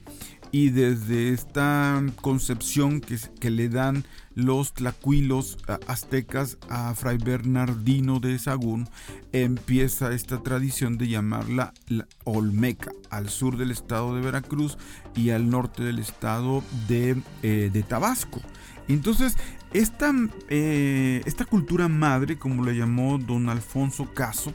[0.53, 8.87] y desde esta concepción que, le dan los tlacuilos aztecas a Fray Bernardino de Sagún,
[9.31, 14.77] empieza esta tradición de llamarla la Olmeca, al sur del estado de Veracruz
[15.15, 18.39] y al norte del estado de, eh, de Tabasco.
[18.87, 19.35] Entonces,
[19.73, 20.13] esta,
[20.49, 24.53] eh, esta cultura madre, como le llamó don Alfonso Caso,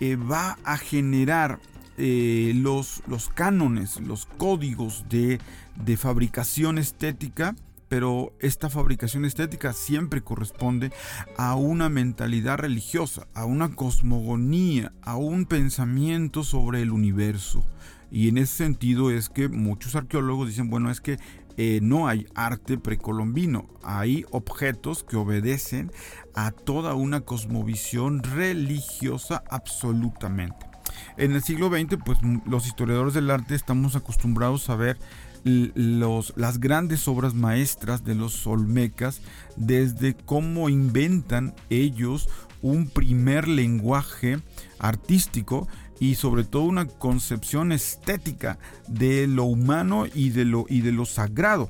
[0.00, 1.60] eh, va a generar
[1.98, 5.40] eh, los, los cánones, los códigos de,
[5.76, 7.54] de fabricación estética
[7.88, 10.90] pero esta fabricación estética siempre corresponde
[11.36, 17.64] a una mentalidad religiosa, a una cosmogonía, a un pensamiento sobre el universo.
[18.10, 21.18] Y en ese sentido es que muchos arqueólogos dicen, bueno, es que
[21.56, 25.92] eh, no hay arte precolombino, hay objetos que obedecen
[26.34, 30.73] a toda una cosmovisión religiosa absolutamente.
[31.16, 34.98] En el siglo XX, pues los historiadores del arte estamos acostumbrados a ver
[35.44, 39.20] las grandes obras maestras de los olmecas,
[39.56, 42.28] desde cómo inventan ellos
[42.62, 44.40] un primer lenguaje
[44.78, 45.68] artístico
[46.00, 51.04] y sobre todo una concepción estética de lo humano y de lo, y de lo
[51.04, 51.68] sagrado.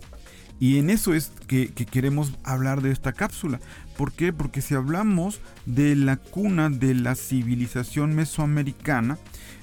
[0.60, 3.60] Y en eso es que, queremos hablar de esta cápsula.
[3.96, 4.32] ¿Por qué?
[4.32, 9.18] Porque si hablamos de la cuna de la civilización mesoamericana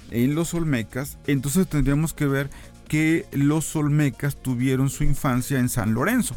[0.09, 2.49] en los Olmecas, entonces tendríamos que ver
[2.87, 6.35] que los Olmecas tuvieron su infancia en San Lorenzo.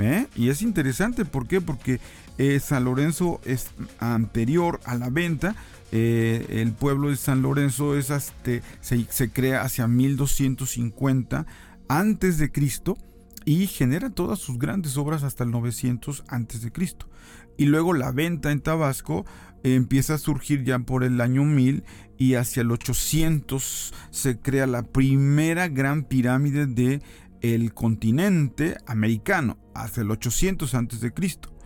[0.00, 0.26] ¿eh?
[0.34, 1.60] Y es interesante, ¿por qué?
[1.60, 2.00] Porque
[2.38, 5.54] eh, San Lorenzo es anterior a la venta.
[5.92, 11.46] Eh, el pueblo de San Lorenzo es se, se, crea hacia 1250
[11.88, 12.98] antes de Cristo
[13.46, 17.08] y genera todas sus grandes obras hasta el 900 antes de Cristo.
[17.56, 19.24] Y luego la venta en Tabasco
[19.62, 21.84] empieza a surgir ya por el año 1000
[22.18, 27.00] y hacia el 800 se crea la primera gran pirámide de
[27.40, 31.56] el continente americano, hacia el 800 antes de Cristo.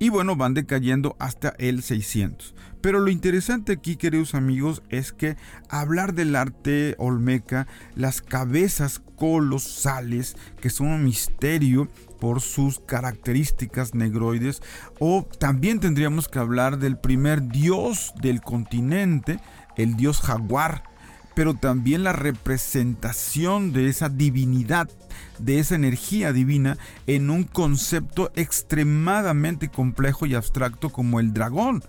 [0.00, 2.54] Y bueno, van decayendo hasta el 600.
[2.80, 5.36] Pero lo interesante aquí, queridos amigos, es que
[5.68, 11.88] hablar del arte olmeca, las cabezas colosales, que son un misterio
[12.20, 14.62] por sus características negroides,
[14.98, 19.38] o también tendríamos que hablar del primer dios del continente,
[19.76, 20.82] el dios jaguar,
[21.38, 24.90] pero también la representación de esa divinidad,
[25.38, 26.76] de esa energía divina
[27.06, 31.84] en un concepto extremadamente complejo y abstracto como el dragón.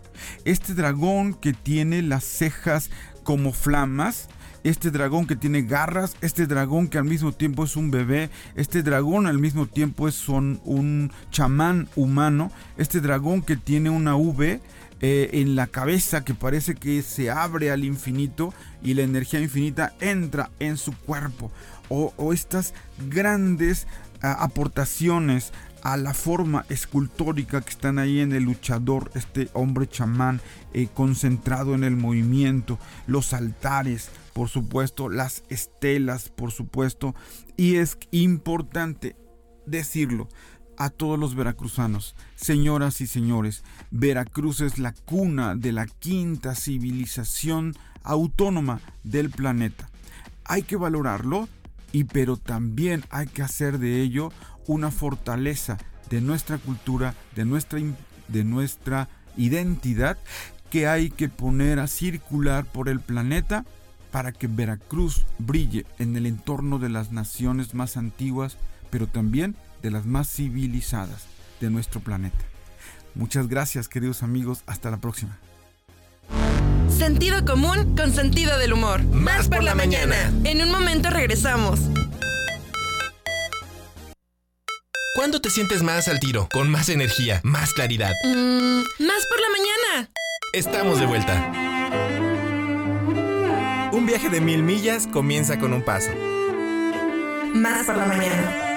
[0.46, 2.92] Este dragón que tiene las cejas
[3.24, 4.30] como flamas,
[4.64, 8.84] este dragón que tiene garras, este dragón que al mismo tiempo es un bebé, este
[8.84, 14.60] dragón al mismo tiempo es un, un chamán humano, este dragón que tiene una V,
[15.02, 19.94] eh, en la cabeza que parece que se abre al infinito y la energía infinita
[20.02, 21.52] entra en su cuerpo.
[21.88, 22.74] O, estas
[23.10, 23.88] grandes
[24.22, 30.42] ah, aportaciones a la forma escultórica que están ahí en el luchador, este hombre chamán
[30.74, 37.14] eh, concentrado en el movimiento, los altares, por supuesto, las estelas, por supuesto,
[37.58, 39.18] y es importante
[39.66, 40.30] decirlo,
[40.78, 42.16] a todos los veracruzanos.
[42.38, 49.90] Señoras y señores, Veracruz es la cuna de la quinta civilización autónoma del planeta.
[50.46, 51.50] Hay que valorarlo,
[51.92, 54.32] y pero también hay que hacer de ello
[54.68, 55.78] una fortaleza
[56.10, 57.82] de nuestra cultura, de nuestra,
[58.30, 60.18] de nuestra identidad
[60.70, 63.66] que hay que poner a circular por el planeta
[64.12, 68.58] para que Veracruz brille en el entorno de las naciones más antiguas
[68.90, 71.26] pero también de las más civilizadas
[71.60, 72.38] de nuestro planeta.
[73.16, 75.38] Muchas gracias queridos amigos, hasta la próxima.
[76.90, 79.04] Sentido común con sentido del humor.
[79.04, 80.32] Más por la mañana.
[80.44, 81.80] En un momento regresamos.
[85.16, 86.48] ¿Cuándo te sientes más al tiro?
[86.52, 88.14] Con más energía, más claridad.
[88.24, 90.12] Mm, más por la mañana.
[90.54, 91.79] Estamos de vuelta.
[94.00, 96.10] Un viaje de mil millas comienza con un paso.
[97.54, 98.69] Más por la mañana.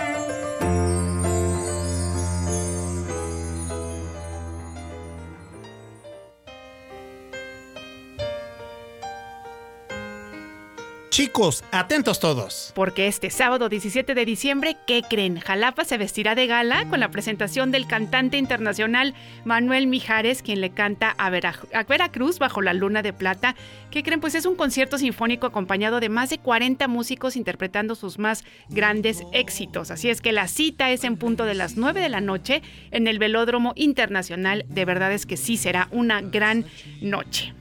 [11.16, 12.72] Chicos, atentos todos.
[12.74, 15.38] Porque este sábado 17 de diciembre, ¿qué creen?
[15.40, 19.12] Jalapa se vestirá de gala con la presentación del cantante internacional
[19.44, 23.54] Manuel Mijares, quien le canta a, Vera- a Veracruz bajo la luna de plata.
[23.90, 24.20] ¿Qué creen?
[24.22, 29.22] Pues es un concierto sinfónico acompañado de más de 40 músicos interpretando sus más grandes
[29.34, 29.90] éxitos.
[29.90, 33.06] Así es que la cita es en punto de las 9 de la noche en
[33.06, 34.64] el Velódromo Internacional.
[34.66, 36.64] De verdad es que sí será una gran
[37.02, 37.52] noche.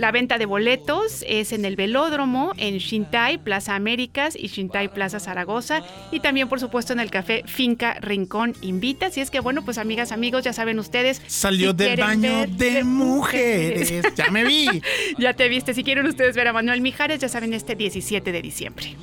[0.00, 5.20] La venta de boletos es en el Velódromo, en Shintai, Plaza Américas y Shintai Plaza
[5.20, 5.82] Zaragoza.
[6.10, 9.08] Y también, por supuesto, en el café Finca Rincón Invita.
[9.08, 11.20] Así es que, bueno, pues amigas, amigos, ya saben ustedes.
[11.26, 13.92] Salió si del baño de mujeres.
[14.16, 14.68] Ya me vi.
[15.18, 15.74] ya te viste.
[15.74, 18.96] Si quieren ustedes ver a Manuel Mijares, ya saben, este 17 de diciembre.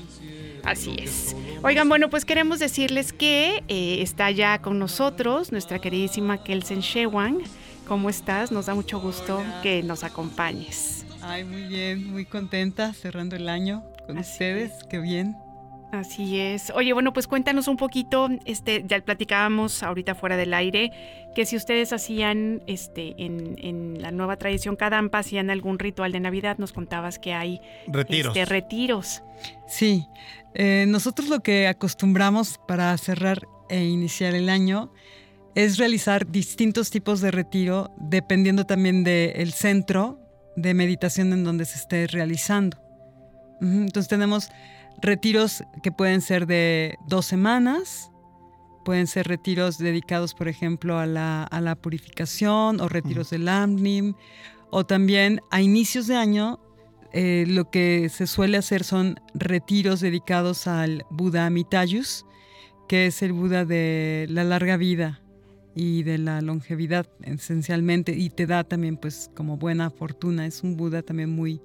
[0.64, 1.36] Así es.
[1.62, 7.44] Oigan, bueno, pues queremos decirles que eh, está ya con nosotros nuestra queridísima Kelsen Shewang.
[7.88, 8.52] ¿Cómo estás?
[8.52, 11.06] Nos da mucho gusto que nos acompañes.
[11.22, 15.38] Ay, muy bien, muy contenta cerrando el año con Así ustedes, qué bien.
[15.94, 16.70] Así es.
[16.76, 20.92] Oye, bueno, pues cuéntanos un poquito, este, ya platicábamos ahorita fuera del aire,
[21.34, 26.20] que si ustedes hacían este en, en la nueva tradición Kadampa, hacían algún ritual de
[26.20, 28.36] Navidad, nos contabas que hay Retiros.
[28.36, 29.24] este, retiros.
[29.66, 30.08] Sí,
[30.56, 34.92] eh, nosotros lo que acostumbramos para cerrar e iniciar el año
[35.58, 40.20] es realizar distintos tipos de retiro dependiendo también del centro
[40.56, 42.78] de meditación en donde se esté realizando.
[43.60, 44.50] Entonces tenemos
[45.02, 48.12] retiros que pueden ser de dos semanas,
[48.86, 54.14] pueden ser retiros dedicados, por ejemplo, a la, a la purificación o retiros del Amnim,
[54.70, 56.60] o también a inicios de año
[57.14, 62.28] eh, lo que se suele hacer son retiros dedicados al Buda Amitayus,
[62.88, 65.20] que es el Buda de la larga vida
[65.80, 70.48] y de la longevidad esencialmente y te da también pues como buena fortuna.
[70.48, 71.62] Es un Buda también muy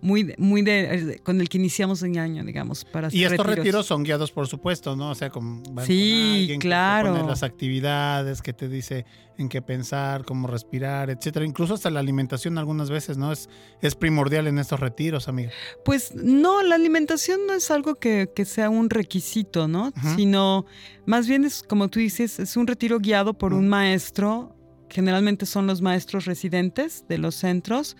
[0.00, 4.02] muy muy de con el que iniciamos el año digamos para Y estos retiros son
[4.02, 5.10] guiados, por supuesto, ¿no?
[5.10, 7.08] O sea, como van Sí, con alguien claro.
[7.08, 9.04] que te pone las actividades, que te dice
[9.38, 11.46] en qué pensar, cómo respirar, etcétera.
[11.46, 13.32] Incluso hasta la alimentación algunas veces, ¿no?
[13.32, 13.48] Es,
[13.80, 15.50] es primordial en estos retiros, amiga.
[15.84, 19.92] Pues no, la alimentación no es algo que, que sea un requisito, ¿no?
[20.16, 20.66] Sino
[21.06, 24.54] más bien es, como tú dices, es un retiro guiado por un maestro,
[24.90, 27.96] generalmente son los maestros residentes de los centros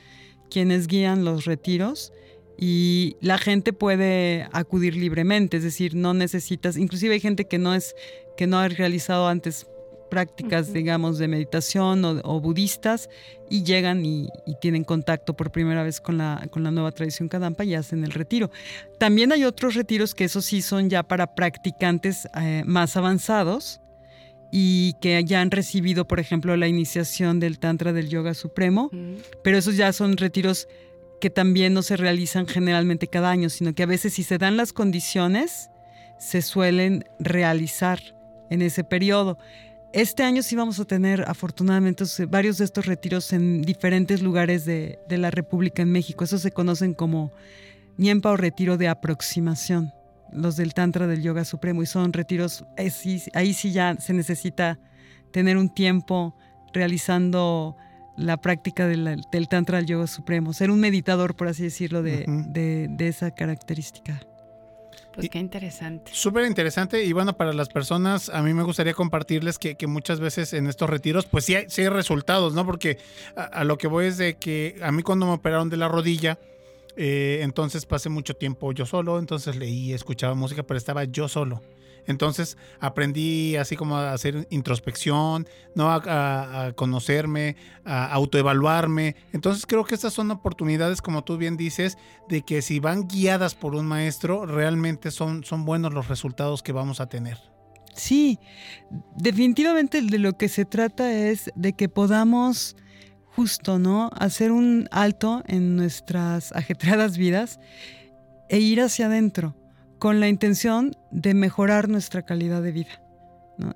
[0.51, 2.13] quienes guían los retiros
[2.59, 7.75] y la gente puede acudir libremente, es decir, no necesitas, inclusive hay gente que no
[7.75, 7.95] es
[8.37, 9.67] que no ha realizado antes
[10.11, 13.09] prácticas, digamos, de meditación o, o budistas
[13.49, 17.29] y llegan y, y tienen contacto por primera vez con la, con la nueva tradición
[17.29, 18.51] Kadampa y hacen el retiro.
[18.99, 23.81] También hay otros retiros que esos sí son ya para practicantes eh, más avanzados
[24.53, 28.91] y que ya han recibido, por ejemplo, la iniciación del Tantra del Yoga Supremo,
[29.43, 30.69] pero esos ya son retiros
[31.21, 34.57] que también no se realizan generalmente cada año, sino que a veces si se dan
[34.57, 35.71] las condiciones,
[36.19, 38.01] se suelen realizar
[38.49, 39.39] en ese periodo.
[39.93, 44.99] Este año sí vamos a tener afortunadamente varios de estos retiros en diferentes lugares de,
[45.09, 46.25] de la República en México.
[46.25, 47.33] Esos se conocen como
[47.97, 49.93] Niempa o retiro de aproximación,
[50.33, 54.13] los del Tantra del Yoga Supremo, y son retiros, eh, sí, ahí sí ya se
[54.13, 54.79] necesita
[55.33, 56.35] tener un tiempo
[56.73, 57.77] realizando
[58.17, 62.03] la práctica de la- del Tantra del Yoga Supremo, ser un meditador, por así decirlo,
[62.03, 64.21] de, de- de esa característica.
[65.15, 66.11] Pues qué interesante.
[66.15, 70.21] Súper interesante y bueno, para las personas, a mí me gustaría compartirles que, que muchas
[70.21, 72.65] veces en estos retiros, pues sí hay, sí hay resultados, ¿no?
[72.65, 72.99] Porque
[73.37, 75.89] a, a lo que voy es de que a mí cuando me operaron de la
[75.89, 76.39] rodilla,
[76.97, 81.61] eh, entonces pasé mucho tiempo yo solo, entonces leí, escuchaba música, pero estaba yo solo.
[82.07, 85.91] Entonces aprendí así como a hacer introspección, ¿no?
[85.91, 89.17] A, a- conocerme, a autoevaluarme.
[89.33, 91.99] Entonces creo que estas son oportunidades, como tú bien dices,
[92.29, 96.73] de que si van guiadas por un maestro, realmente son, son buenos los resultados que
[96.73, 97.39] vamos a tener.
[97.95, 98.39] Sí,
[99.17, 102.77] definitivamente de lo que se trata es de que podamos
[103.41, 104.11] justo, ¿no?
[104.19, 107.59] Hacer un alto en nuestras ajetreadas vidas
[108.51, 109.57] e ir hacia adentro.
[109.99, 113.03] con la intención de mejorar nuestra calidad de vida.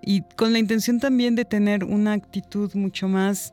[0.00, 3.52] Y con la intención también de tener una actitud mucho más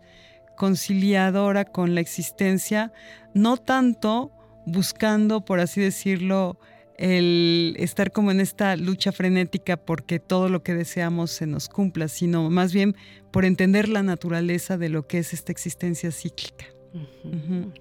[0.56, 2.94] conciliadora con la existencia,
[3.34, 4.32] no tanto
[4.66, 6.58] buscando, por así decirlo,
[6.98, 12.08] el estar como en esta lucha frenética porque todo lo que deseamos se nos cumpla,
[12.08, 12.96] sino más bien
[13.32, 16.66] por entender la naturaleza de lo que es esta existencia cíclica.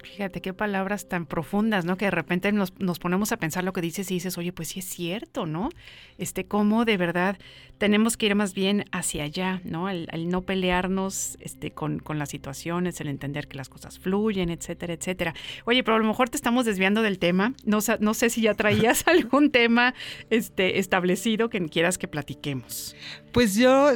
[0.05, 1.97] Fíjate qué palabras tan profundas, ¿no?
[1.97, 4.69] Que de repente nos, nos ponemos a pensar lo que dices y dices, oye, pues
[4.69, 5.71] sí es cierto, ¿no?
[6.17, 7.37] Este, cómo de verdad
[7.79, 9.89] tenemos que ir más bien hacia allá, ¿no?
[9.89, 14.49] El, el no pelearnos este, con, con las situaciones, el entender que las cosas fluyen,
[14.51, 15.35] etcétera, etcétera.
[15.65, 17.55] Oye, pero a lo mejor te estamos desviando del tema.
[17.65, 19.95] No, no sé si ya traías algún tema
[20.29, 22.95] este, establecido que quieras que platiquemos.
[23.33, 23.91] Pues yo,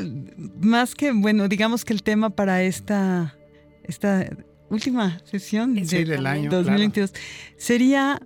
[0.61, 3.37] más que, bueno, digamos que el tema para esta,
[3.85, 4.29] esta
[4.75, 7.13] última sesión Sí, de del año, 2022
[7.57, 8.21] sería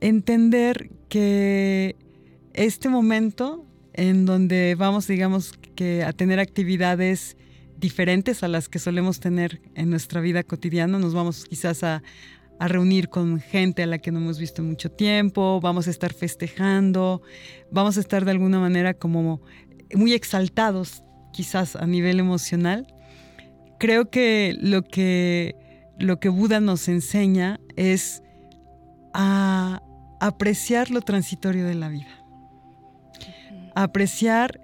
[0.00, 1.96] entender que
[2.52, 7.36] este momento en donde vamos, digamos, que a tener actividades
[7.78, 12.02] diferentes a las que solemos tener en nuestra vida cotidiana, nos vamos quizás a,
[12.58, 16.12] a reunir con gente a la que no hemos visto mucho tiempo, vamos a estar
[16.12, 17.22] festejando,
[17.70, 19.40] vamos a estar de alguna manera como
[19.94, 21.02] muy exaltados
[21.32, 22.86] quizás a nivel emocional.
[23.78, 25.56] Creo que lo que,
[26.00, 28.22] lo que Buda nos enseña es
[29.12, 29.82] a
[30.18, 32.24] apreciar lo transitorio de la vida.
[33.74, 34.60] Apreciar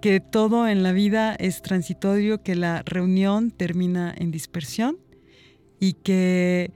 [0.00, 4.98] que todo en la vida es transitorio, que la reunión termina en dispersión
[5.80, 6.70] y que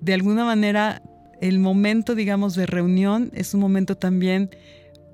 [0.00, 1.02] de alguna manera
[1.40, 4.50] el momento, digamos, de reunión es un momento también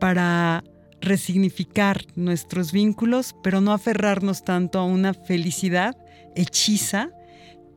[0.01, 0.65] para
[1.01, 5.97] resignificar nuestros vínculos, pero no aferrarnos tanto a una felicidad
[6.35, 7.11] hechiza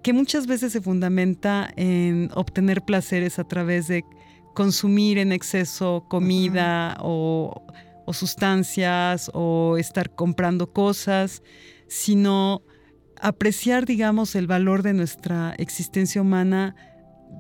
[0.04, 4.04] que muchas veces se fundamenta en obtener placeres a través de
[4.54, 7.64] consumir en exceso comida o,
[8.06, 11.44] o sustancias o estar comprando cosas,
[11.88, 12.64] sino
[13.22, 16.76] apreciar, digamos, el valor de nuestra existencia humana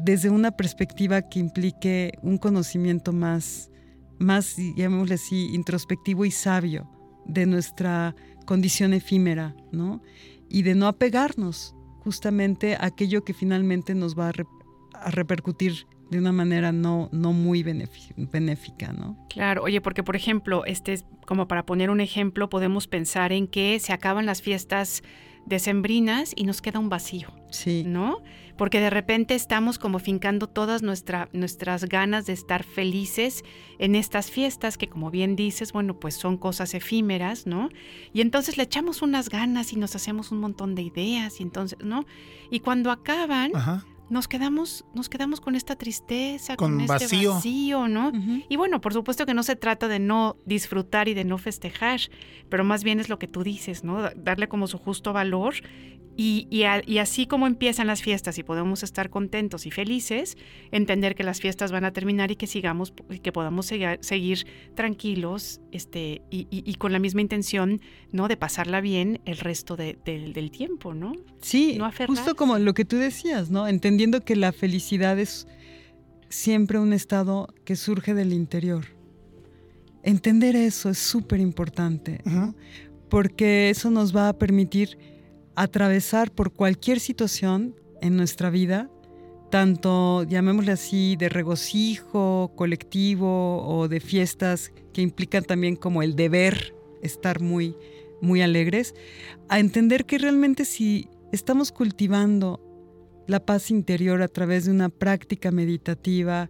[0.04, 3.72] desde una perspectiva que implique un conocimiento más,
[4.20, 6.90] más, llamémosle así, introspectivo y sabio
[7.26, 10.02] de nuestra condición efímera, ¿no?
[10.50, 14.46] Y de no apegarnos justamente aquello que finalmente nos va a, re-
[14.94, 19.18] a repercutir de una manera no, no muy benéfica, ¿no?
[19.30, 23.48] Claro, oye, porque por ejemplo, este, es como para poner un ejemplo, podemos pensar en
[23.48, 25.04] que se acaban las fiestas
[25.46, 27.84] decembrinas y nos queda un vacío, Sí.
[27.86, 28.18] ¿no?
[28.62, 33.44] Porque de repente estamos como fincando todas nuestra, nuestras ganas de estar felices
[33.80, 37.70] en estas fiestas que como bien dices, bueno, pues son cosas efímeras, ¿no?
[38.14, 41.80] Y entonces le echamos unas ganas y nos hacemos un montón de ideas y entonces,
[41.84, 42.06] ¿no?
[42.52, 43.84] Y cuando acaban, Ajá.
[44.12, 47.88] nos quedamos, nos quedamos con esta tristeza, Con con, este vacío.
[47.88, 48.12] ¿no?
[48.48, 52.00] Y bueno, por supuesto que no se trata de no disfrutar y de no festejar,
[52.48, 54.04] pero más bien es lo que tú dices, ¿no?
[54.04, 55.56] Da- Darle como su justo valor
[56.18, 60.38] y, y a- y así como empiezan las fiestas y podemos estar contentos y felices,
[60.72, 64.46] entender que las fiestas van a terminar y que sigamos, y que podamos seguir, seguir
[64.76, 67.82] tranquilos este, y, y- y con la misma intención,
[68.12, 68.28] ¿no?
[68.28, 71.14] De pasarla bien el resto de- del- del tiempo, ¿no?
[71.42, 73.68] Sí, No justo como lo que tú decías, ¿no?
[73.68, 75.48] Entendiendo que la felicidad es
[76.30, 78.86] siempre un estado que surge del interior.
[80.04, 82.56] Entender eso es súper importante, ¿no?
[83.10, 84.98] porque eso nos va a permitir
[85.56, 88.90] atravesar por cualquier situación en nuestra vida,
[89.50, 96.74] tanto, llamémosle así, de regocijo colectivo o de fiestas que implican también como el deber
[97.02, 97.76] estar muy,
[98.22, 98.96] muy alegres,
[99.50, 102.60] a entender que realmente si estamos cultivando
[103.28, 106.50] la paz interior a través de una práctica meditativa,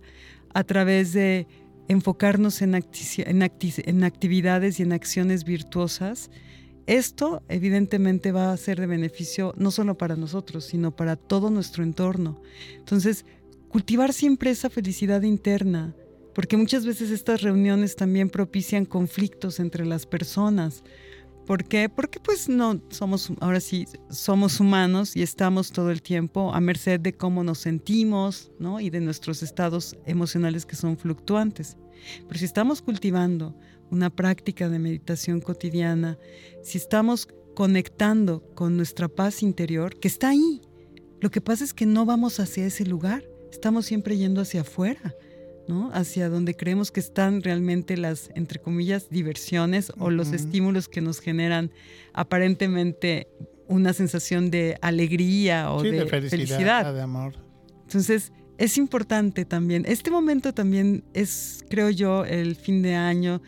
[0.54, 1.48] a través de
[1.88, 6.30] enfocarnos en, en actividades y en acciones virtuosas,
[6.92, 11.84] esto evidentemente va a ser de beneficio no solo para nosotros, sino para todo nuestro
[11.84, 12.42] entorno.
[12.76, 13.26] Entonces,
[13.70, 15.96] cultivar siempre esa felicidad interna,
[16.36, 20.84] porque muchas veces estas reuniones también propician conflictos entre las personas.
[21.48, 21.88] ¿Por qué?
[21.88, 27.00] Porque pues no somos, ahora sí, somos humanos y estamos todo el tiempo a merced
[27.00, 28.82] de cómo nos sentimos, ¿no?
[28.82, 31.78] Y de nuestros estados emocionales que son fluctuantes.
[32.28, 33.56] Pero si estamos cultivando
[33.92, 36.18] una práctica de meditación cotidiana,
[36.64, 40.62] si estamos conectando con nuestra paz interior, que está ahí,
[41.20, 45.14] lo que pasa es que no vamos hacia ese lugar, estamos siempre yendo hacia afuera.
[45.68, 45.92] ¿no?
[45.94, 51.20] Hacia donde creemos que están realmente las, entre comillas, diversiones o los estímulos que nos
[51.22, 51.72] generan
[52.14, 53.28] aparentemente
[53.68, 56.94] una sensación de alegría o Sí, de, de felicidad, felicidad.
[56.94, 57.36] de amor.
[57.84, 59.86] Entonces, es importante también.
[59.88, 63.42] Este momento también es, creo yo, el fin de año,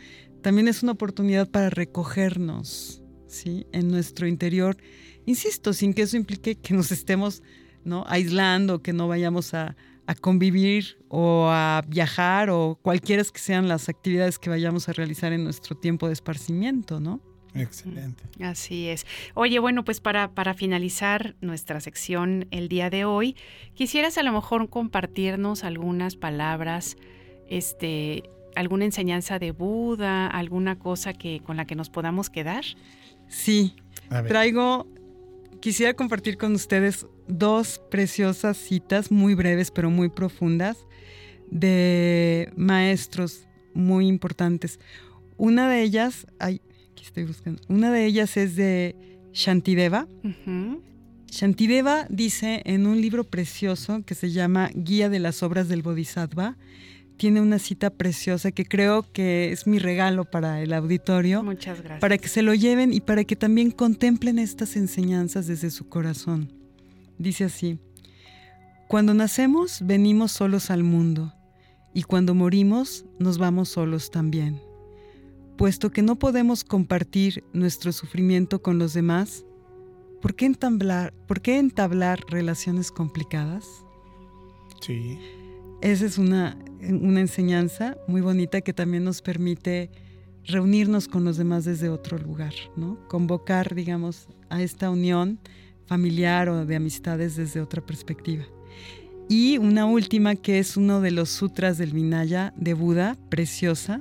[0.44, 3.66] también es una oportunidad para recogernos, ¿sí?
[3.72, 4.76] En nuestro interior.
[5.24, 7.42] Insisto, sin que eso implique que nos estemos
[7.82, 8.04] ¿no?
[8.06, 9.74] aislando, que no vayamos a,
[10.06, 15.32] a convivir o a viajar o cualquiera que sean las actividades que vayamos a realizar
[15.32, 17.22] en nuestro tiempo de esparcimiento, ¿no?
[17.54, 18.24] Excelente.
[18.42, 19.06] Así es.
[19.32, 23.34] Oye, bueno, pues para, para finalizar nuestra sección el día de hoy,
[23.72, 26.98] quisieras a lo mejor compartirnos algunas palabras,
[27.48, 28.24] este,
[28.56, 32.64] alguna enseñanza de Buda, alguna cosa que con la que nos podamos quedar.
[33.28, 33.74] Sí,
[34.28, 34.86] traigo,
[35.60, 40.86] quisiera compartir con ustedes dos preciosas citas, muy breves pero muy profundas,
[41.50, 44.78] de maestros muy importantes.
[45.36, 46.60] Una de ellas, ay,
[46.92, 48.94] aquí estoy buscando, una de ellas es de
[49.32, 50.06] Shantideva.
[51.26, 56.56] Shantideva dice en un libro precioso que se llama Guía de las Obras del Bodhisattva,
[57.16, 61.42] tiene una cita preciosa que creo que es mi regalo para el auditorio.
[61.42, 62.00] Muchas gracias.
[62.00, 66.52] Para que se lo lleven y para que también contemplen estas enseñanzas desde su corazón.
[67.18, 67.78] Dice así,
[68.88, 71.32] cuando nacemos venimos solos al mundo
[71.92, 74.60] y cuando morimos nos vamos solos también.
[75.56, 79.44] Puesto que no podemos compartir nuestro sufrimiento con los demás,
[80.20, 83.64] ¿por qué entablar, por qué entablar relaciones complicadas?
[84.80, 85.16] Sí.
[85.84, 89.90] Esa es una, una enseñanza muy bonita que también nos permite
[90.46, 92.98] reunirnos con los demás desde otro lugar, ¿no?
[93.06, 95.38] Convocar, digamos, a esta unión
[95.84, 98.46] familiar o de amistades desde otra perspectiva.
[99.28, 104.00] Y una última que es uno de los sutras del Vinaya de Buda, preciosa,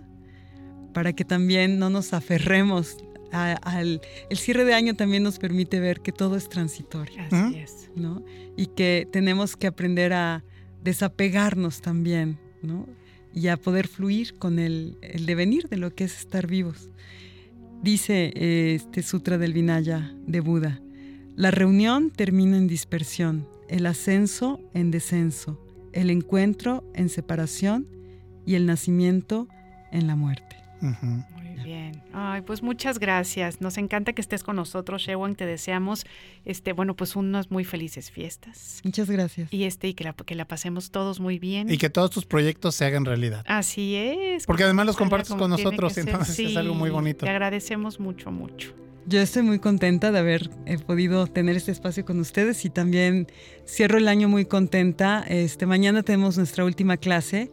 [0.94, 2.96] para que también no nos aferremos
[3.34, 4.00] al...
[4.30, 7.22] El cierre de año también nos permite ver que todo es transitorio.
[7.30, 7.90] Así es.
[7.94, 8.24] ¿no?
[8.56, 10.46] Y que tenemos que aprender a
[10.84, 12.88] desapegarnos también, ¿no?
[13.34, 16.90] Y a poder fluir con el, el devenir de lo que es estar vivos.
[17.82, 18.32] Dice
[18.76, 20.82] este sutra del Vinaya de Buda,
[21.36, 25.60] la reunión termina en dispersión, el ascenso en descenso,
[25.92, 27.88] el encuentro en separación
[28.46, 29.48] y el nacimiento
[29.92, 30.56] en la muerte.
[31.64, 32.04] Bien.
[32.14, 33.62] Ay, pues muchas gracias.
[33.62, 35.36] Nos encanta que estés con nosotros, Shewan.
[35.36, 36.06] Te deseamos,
[36.46, 38.82] este, bueno, pues unas muy felices fiestas.
[38.84, 39.52] Muchas gracias.
[39.54, 41.72] Y este, y que la, que la pasemos todos muy bien.
[41.72, 43.44] Y que todos tus proyectos se hagan realidad.
[43.48, 44.46] Así es.
[44.46, 47.26] Porque además los compartes con nosotros, entonces es algo muy bonito.
[47.26, 48.74] Te agradecemos mucho, mucho.
[49.06, 53.28] Yo estoy muy contenta de haber eh, podido tener este espacio con ustedes y también
[53.68, 55.26] cierro el año muy contenta.
[55.28, 57.52] Este, mañana tenemos nuestra última clase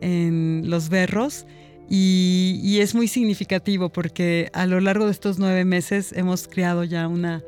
[0.00, 1.46] en Los Berros
[1.88, 7.08] y, es muy significativo porque a lo largo de estos nueve meses hemos creado ya
[7.08, 7.42] una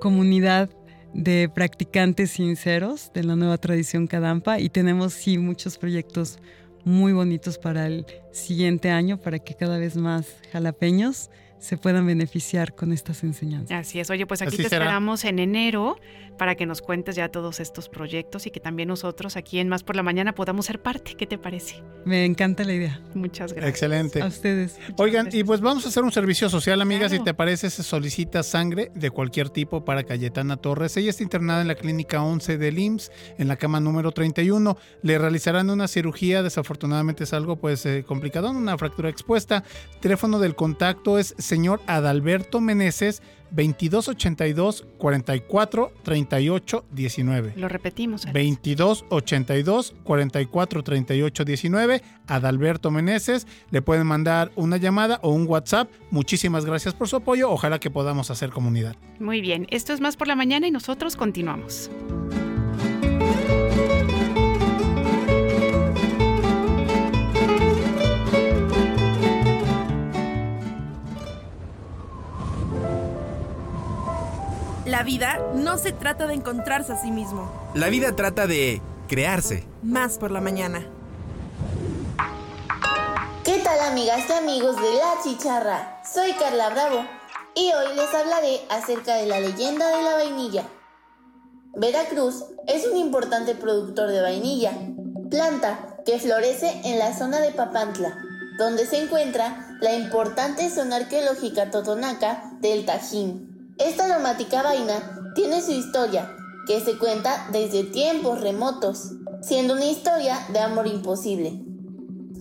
[0.00, 0.70] comunidad
[1.12, 6.38] de practicantes sinceros de la nueva tradición Kadampa y tenemos sí muchos proyectos
[6.84, 11.30] muy bonitos para el siguiente año para que cada vez más jalapeños
[11.60, 13.86] se puedan beneficiar con estas enseñanzas.
[13.86, 14.10] Así es.
[14.10, 14.86] Oye, pues aquí Así te será.
[14.86, 15.96] esperamos en enero
[16.38, 19.82] para que nos cuentes ya todos estos proyectos y que también nosotros aquí en Más
[19.82, 21.14] por la Mañana podamos ser parte.
[21.14, 21.82] ¿Qué te parece?
[22.06, 23.00] Me encanta la idea.
[23.14, 23.68] Muchas gracias.
[23.68, 24.22] Excelente.
[24.22, 24.78] A ustedes.
[24.96, 27.08] Oigan, y pues vamos a hacer un servicio social, amigas.
[27.08, 27.22] Claro.
[27.22, 30.96] Si te parece, se solicita sangre de cualquier tipo para Cayetana Torres.
[30.96, 34.78] Ella está internada en la clínica 11 del IMSS, en la cama número 31.
[35.02, 39.62] Le realizarán una cirugía, desafortunadamente es algo pues eh, complicado, una fractura expuesta.
[40.00, 47.52] Teléfono del contacto es señor Adalberto Meneses, 2282 44 38 19.
[47.56, 48.24] Lo repetimos.
[48.24, 48.34] Alex.
[48.34, 53.48] 22 82 44 38 19 Adalberto Meneses.
[53.70, 55.90] Le pueden mandar una llamada o un WhatsApp.
[56.10, 57.50] Muchísimas gracias por su apoyo.
[57.50, 58.94] Ojalá que podamos hacer comunidad.
[59.18, 59.66] Muy bien.
[59.70, 61.90] Esto es Más por la Mañana y nosotros continuamos.
[74.90, 79.64] La vida no se trata de encontrarse a sí mismo, La vida trata de crearse.
[79.84, 80.84] más por la mañana.
[83.44, 86.02] ¿Qué tal amigas y amigos de La Chicharra?
[86.12, 87.04] Soy Carla Bravo
[87.54, 90.64] y hoy les hablaré acerca de la leyenda de la vainilla.
[91.76, 94.72] Veracruz es un importante productor de vainilla,
[95.30, 98.18] planta que florece en la zona de Papantla,
[98.58, 103.49] donde se encuentra la importante zona arqueológica totonaca del Tajín.
[103.80, 106.30] Esta aromática vaina tiene su historia,
[106.66, 111.64] que se cuenta desde tiempos remotos, siendo una historia de amor imposible.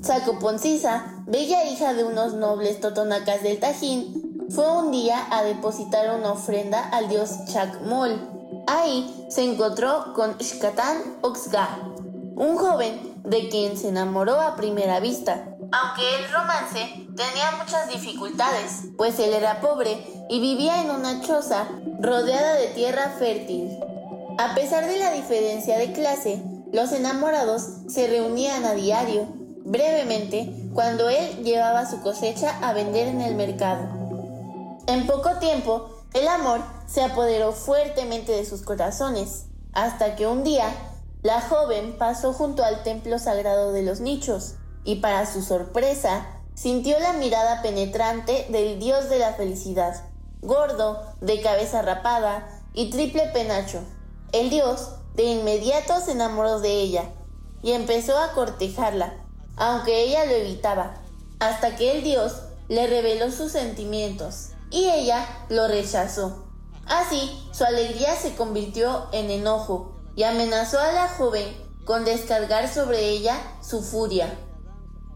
[0.03, 6.33] Sacoponcisa, bella hija de unos nobles totonacas del Tajín, fue un día a depositar una
[6.33, 8.19] ofrenda al dios Chacmol.
[8.67, 11.79] Ahí se encontró con Xcatán Oxga,
[12.35, 15.55] un joven de quien se enamoró a primera vista.
[15.71, 21.67] Aunque el romance tenía muchas dificultades, pues él era pobre y vivía en una choza
[21.99, 23.77] rodeada de tierra fértil.
[24.39, 26.41] A pesar de la diferencia de clase,
[26.73, 29.27] los enamorados se reunían a diario,
[29.63, 33.87] brevemente, cuando él llevaba su cosecha a vender en el mercado.
[34.87, 40.65] En poco tiempo, el amor se apoderó fuertemente de sus corazones, hasta que un día
[41.21, 44.55] la joven pasó junto al templo sagrado de los nichos
[44.89, 46.25] y para su sorpresa
[46.55, 50.03] sintió la mirada penetrante del dios de la felicidad,
[50.41, 53.83] gordo, de cabeza rapada y triple penacho.
[54.31, 57.03] El dios de inmediato se enamoró de ella
[57.61, 59.13] y empezó a cortejarla,
[59.57, 60.95] aunque ella lo evitaba,
[61.39, 66.47] hasta que el dios le reveló sus sentimientos y ella lo rechazó.
[66.87, 71.45] Así, su alegría se convirtió en enojo y amenazó a la joven
[71.85, 74.35] con descargar sobre ella su furia.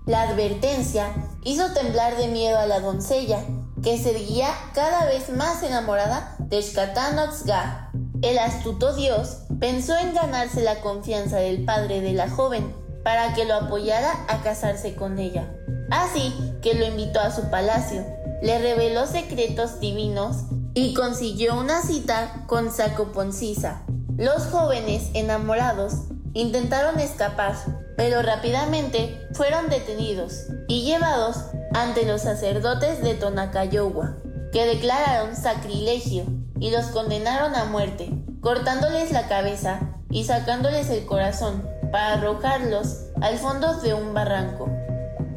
[0.06, 3.40] La advertencia hizo temblar de miedo a la doncella,
[3.82, 7.92] que seguía cada vez más enamorada de Shkatanoxga.
[8.22, 13.46] El astuto dios pensó en ganarse la confianza del padre de la joven para que
[13.46, 15.50] lo apoyara a casarse con ella.
[15.90, 18.06] Así que lo invitó a su palacio,
[18.42, 20.44] le reveló secretos divinos
[20.74, 23.84] y consiguió una cita con Sacoponcisa.
[24.18, 25.94] Los jóvenes enamorados
[26.34, 27.56] intentaron escapar,
[27.96, 31.38] pero rápidamente fueron detenidos y llevados
[31.74, 34.18] ante los sacerdotes de Tonacayowa,
[34.52, 36.26] que declararon sacrilegio
[36.60, 39.80] y los condenaron a muerte, cortándoles la cabeza
[40.10, 44.70] y sacándoles el corazón para arrojarlos al fondo de un barranco.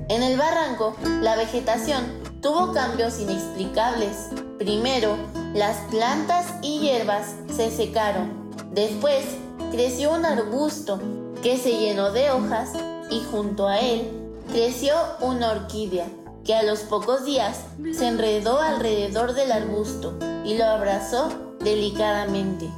[0.08, 2.04] En el barranco, la vegetación
[2.40, 4.28] tuvo cambios inexplicables.
[4.58, 5.16] Primero,
[5.54, 8.46] las plantas y hierbas se secaron
[8.76, 9.24] Después
[9.70, 11.00] creció un arbusto
[11.46, 12.70] que se llenó de hojas
[13.08, 14.10] y junto a él
[14.50, 16.08] creció una orquídea
[16.44, 17.58] que a los pocos días
[17.96, 21.28] se enredó alrededor del arbusto y lo abrazó
[21.60, 22.68] delicadamente.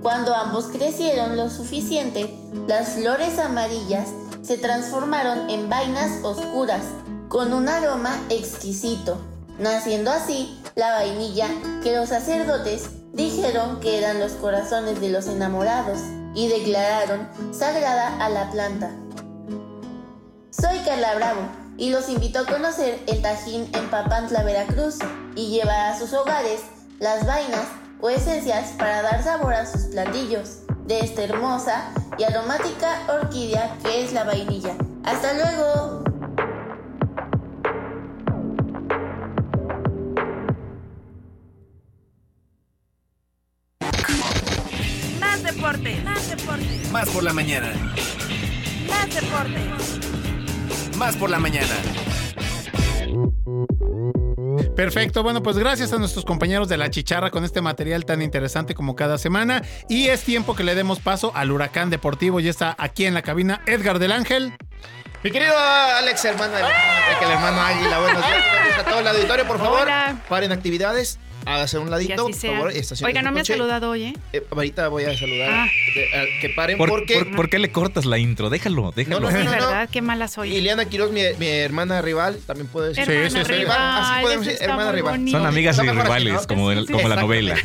[0.00, 2.34] Cuando ambos crecieron lo suficiente,
[2.66, 4.08] las flores amarillas
[4.40, 6.84] se transformaron en vainas oscuras
[7.28, 9.18] con un aroma exquisito,
[9.58, 11.48] naciendo así la vainilla
[11.82, 15.98] que los sacerdotes dijeron que eran los corazones de los enamorados
[16.36, 18.90] y declararon sagrada a la planta.
[20.50, 21.40] Soy Carla Bravo
[21.78, 24.98] y los invito a conocer el Tajín en Papantla, Veracruz
[25.34, 26.60] y llevar a sus hogares
[27.00, 27.66] las vainas
[28.00, 34.04] o esencias para dar sabor a sus platillos de esta hermosa y aromática orquídea que
[34.04, 34.76] es la vainilla.
[35.04, 36.15] ¡Hasta luego!
[47.16, 47.72] Por la mañana.
[48.90, 49.58] Más deporte.
[50.98, 51.74] Más por la mañana.
[54.76, 58.74] Perfecto, bueno, pues gracias a nuestros compañeros de la chicharra con este material tan interesante
[58.74, 59.62] como cada semana.
[59.88, 62.38] Y es tiempo que le demos paso al huracán deportivo.
[62.38, 64.52] Ya está aquí en la cabina Edgar del Ángel.
[65.24, 69.56] Mi querido Alex, hermano del el hermano Águila, buenos días a todo el auditorio, por
[69.56, 69.88] favor.
[70.28, 72.72] Paren actividades hágase un ladito, por favor.
[73.04, 74.14] Oiga, no me ha saludado hoy, ¿eh?
[74.32, 74.46] ¿eh?
[74.50, 75.50] Ahorita voy a saludar.
[75.50, 75.68] Ah.
[76.40, 77.24] que paren ¿Por, porque...
[77.24, 78.50] Por, qué le cortas la intro?
[78.50, 79.20] Déjalo, déjalo.
[79.20, 80.54] No, no, no, verdad, qué mala soy.
[80.54, 83.04] Ileana Quiroz, mi, mi, hermana rival, también puede decir.
[83.08, 83.52] Hermana sí, sí, sí.
[83.52, 85.28] Rival, Así podemos decir, hermana rival.
[85.30, 87.56] Son amigas y rivales, como, como la novela.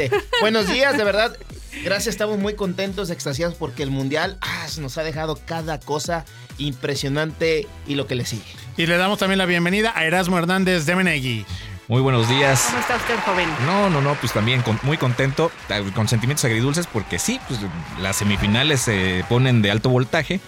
[0.41, 1.35] Buenos días, de verdad.
[1.83, 6.25] Gracias, estamos muy contentos, extasiados porque el Mundial ah, nos ha dejado cada cosa
[6.59, 8.43] impresionante y lo que le sigue.
[8.77, 11.45] Y le damos también la bienvenida a Erasmo Hernández de Menegui.
[11.91, 12.67] Muy buenos días.
[12.67, 13.49] ¿Cómo está usted, joven?
[13.65, 15.51] No, no, no, pues también muy contento,
[15.93, 17.59] con sentimientos agridulces, porque sí, pues
[17.99, 20.39] las semifinales se ponen de alto voltaje,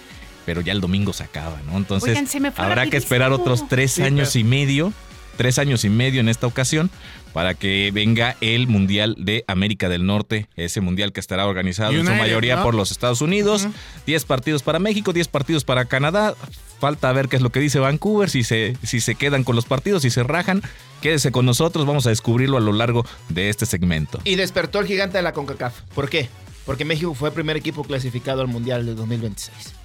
[0.46, 1.76] pero ya el domingo se acaba, ¿no?
[1.76, 2.18] Entonces
[2.56, 4.94] habrá que esperar otros tres años y medio,
[5.36, 6.90] tres años y medio en esta ocasión,
[7.34, 12.06] para que venga el Mundial de América del Norte, ese mundial que estará organizado en
[12.06, 13.68] su mayoría por los Estados Unidos.
[14.06, 16.36] 10 partidos para México, 10 partidos para Canadá.
[16.84, 19.64] Falta ver qué es lo que dice Vancouver, si se, si se quedan con los
[19.64, 20.62] partidos, si se rajan.
[21.02, 24.20] Quédese con nosotros, vamos a descubrirlo a lo largo de este segmento.
[24.26, 25.80] Y despertó el gigante de la CONCACAF.
[25.96, 26.28] ¿Por qué?
[26.66, 29.76] Porque México fue el primer equipo clasificado al Mundial de 2026.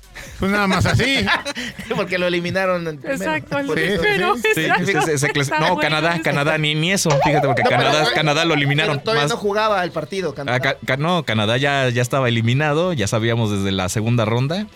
[0.40, 1.24] Pues nada más así.
[1.94, 2.88] Porque lo eliminaron.
[2.88, 3.62] Exacto,
[5.60, 7.10] No, Canadá, Canadá, ni, ni eso.
[7.22, 8.98] Fíjate, porque Canadá, Canadá lo eliminaron.
[9.04, 10.34] todavía no jugaba el partido.
[10.34, 10.76] Canadá.
[10.88, 14.66] Ah, no, Canadá ya, ya estaba eliminado, ya sabíamos desde la segunda ronda.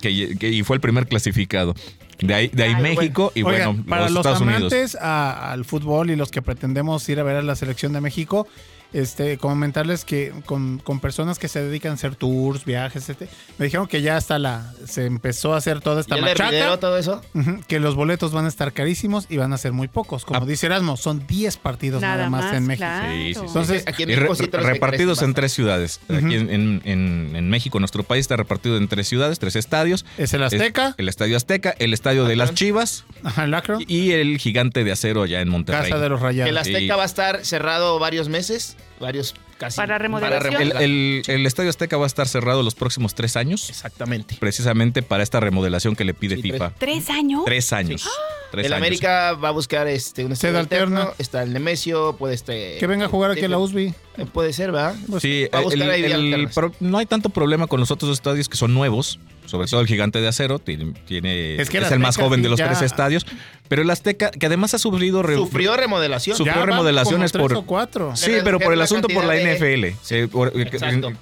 [0.00, 1.74] Que, y fue el primer clasificado.
[2.20, 6.30] De ahí, de ahí México y bueno, para los, Estados amantes al fútbol y los
[6.30, 8.46] que pretendemos ir a ver a la selección de México,
[8.92, 13.28] este, comentarles que con, con personas que se dedican a hacer tours, viajes, este,
[13.58, 16.78] me dijeron que ya hasta la se empezó a hacer toda esta ¿Ya machaca.
[16.78, 17.22] todo eso?
[17.68, 20.24] Que los boletos van a estar carísimos y van a ser muy pocos.
[20.24, 22.86] Como dice Erasmo, son 10 partidos nada, Nada más, más, en México.
[22.86, 23.12] claro.
[23.12, 23.40] Sí, sí, sí.
[23.46, 26.00] Entonces, Aquí en re- México repartidos en tres ciudades.
[26.08, 30.04] Aquí en, en- en- en México, nuestro país está repartido en tres ciudades, tres estadios.
[30.18, 30.94] Es el Azteca.
[30.98, 33.84] el Estadio Azteca, el Estadio de las Chivas Ajá, el Akron.
[33.86, 35.90] y el Gigante de Acero allá en Monterrey.
[35.90, 36.48] Casa de los Rayados.
[36.50, 39.76] El Azteca va a estar cerrado varios meses, varios casi.
[39.76, 40.54] Para remodelación.
[40.60, 43.68] El, el- el Estadio Azteca va a estar cerrado los próximos tres años.
[43.70, 44.36] Exactamente.
[44.38, 46.72] Precisamente para esta remodelación que le pide Sí, FIFA.
[46.78, 47.42] ¿Tres años?
[47.44, 48.08] Tres años.
[48.50, 48.82] Tres el años.
[48.86, 50.96] América va a buscar este un estadio Sede alterno.
[50.96, 51.14] alterna.
[51.18, 52.78] Está el Nemesio, puede este.
[52.78, 53.92] Que venga a jugar aquí a la USB.
[54.16, 54.96] Eh, Puede ser, ¿verdad?
[55.20, 56.48] Sí, Va a buscar el- ahí
[56.80, 59.20] no hay tanto problema con los otros estadios que son nuevos,
[59.50, 62.48] sobre todo el Gigante de Acero, tiene, tiene- Es que el el más joven de
[62.48, 63.26] los ya- tres estadios,
[63.68, 65.22] pero el Azteca, que además ha sufrido...
[65.22, 66.36] re- Sufrió remodelación.
[66.36, 67.64] Sufrió Ya remodelaciones como tres por...
[67.64, 68.16] o cuatro.
[68.16, 70.12] Sí, pero por el asunto por la de- NFL.
[70.14, 70.52] Eh, por-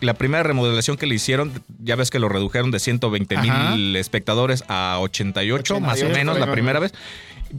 [0.01, 3.71] la primera remodelación que le hicieron, ya ves que lo redujeron de 120 Ajá.
[3.75, 6.93] mil espectadores a 88, más o 88, menos, la primera vez.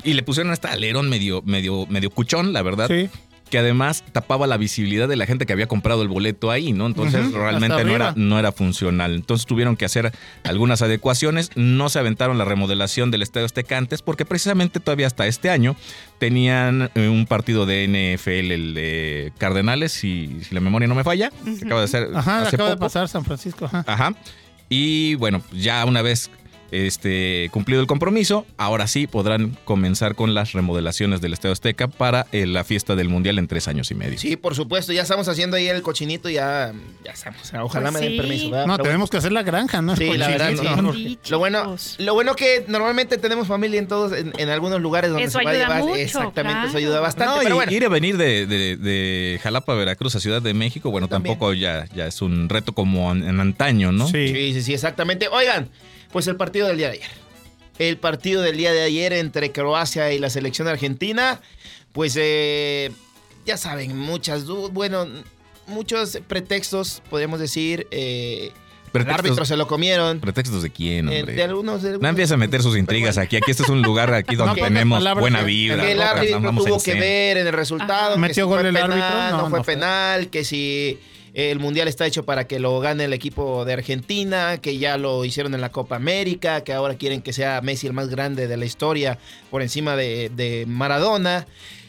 [0.04, 2.88] Y le pusieron este alerón medio, medio, medio cuchón, la verdad.
[2.88, 3.10] Sí.
[3.50, 6.86] Que además tapaba la visibilidad de la gente que había comprado el boleto ahí, ¿no?
[6.86, 9.16] Entonces realmente no era, no era funcional.
[9.16, 10.12] Entonces tuvieron que hacer
[10.43, 11.52] algunas adecuaciones.
[11.56, 15.76] No se aventaron la remodelación del Estadio Azteca antes porque precisamente todavía hasta este año
[16.20, 21.04] tenían eh, un partido de NFL, el de Cardenales, si, si la memoria no me
[21.04, 21.32] falla.
[21.43, 23.66] que acaba de ser Ajá, hace acaba de pasar San Francisco.
[23.66, 23.84] Ajá.
[23.88, 24.14] Ajá.
[24.70, 26.30] Y bueno, ya una vez
[26.72, 32.28] este, cumplido el compromiso, ahora sí podrán comenzar con las remodelaciones del Estadio Azteca para
[32.32, 34.18] eh, la fiesta del Mundial en tres años y medio.
[34.20, 37.52] Sí, por supuesto, ya estamos haciendo ahí el cochinito, ya, ya estamos.
[37.62, 38.50] Ojalá Pues me den permiso.
[38.52, 38.66] ¿verdad?
[38.68, 39.96] No, Pero tenemos que hacer la granja, ¿no?
[39.96, 40.82] Sí, la verdad, sí.
[40.82, 40.94] ¿no?
[40.94, 45.10] Sí, Lo bueno, lo bueno que normalmente tenemos familia en todos, en, en algunos lugares
[45.12, 45.82] donde Eso se va a ayuda llevar.
[45.84, 46.78] mucho, Exactamente, eso claro.
[46.78, 47.34] ayuda bastante.
[47.36, 50.54] No, pero y bueno, ir a venir de, de- de Jalapa, Veracruz a Ciudad de
[50.54, 51.34] México, bueno, También.
[51.36, 54.08] tampoco ya, ya es un reto como en, en antaño, ¿no?
[54.08, 54.28] Sí.
[54.30, 55.28] sí, sí, sí, exactamente.
[55.28, 55.70] Oigan,
[56.12, 57.10] pues el partido del día de ayer.
[57.78, 61.39] El partido del día de ayer entre Croacia y la selección argentina,
[61.93, 62.91] pues eh,
[63.45, 65.07] ya saben, muchas, du- bueno,
[65.68, 67.88] muchos pretextos, podemos decir.
[67.91, 68.51] Eh,
[68.91, 70.20] el árbitro se lo comieron.
[70.20, 71.36] ¿Pretextos de quién, eh, hombre?
[71.36, 73.36] de algunos, de no algunos- empieza a meter sus intrigas aquí.
[73.38, 75.84] Aquí este es un lugar aquí donde pongas tenemos palabras buena vibra.
[75.84, 76.03] que el ¿no?
[76.05, 78.16] árbitro tuvo que ver en el resultado.
[78.16, 79.10] que ¿Metió si gol el penal, árbitro?
[79.10, 79.74] No, No, fue no fue.
[79.76, 80.99] penal, que si
[81.34, 85.26] el mundial está hecho para que lo gane el equipo de Argentina, que ya lo
[85.26, 88.58] hicieron en la Copa América, que ahora quieren que sea Messi el más grande de
[88.58, 89.18] la historia
[89.50, 91.48] por encima de, de Maradona.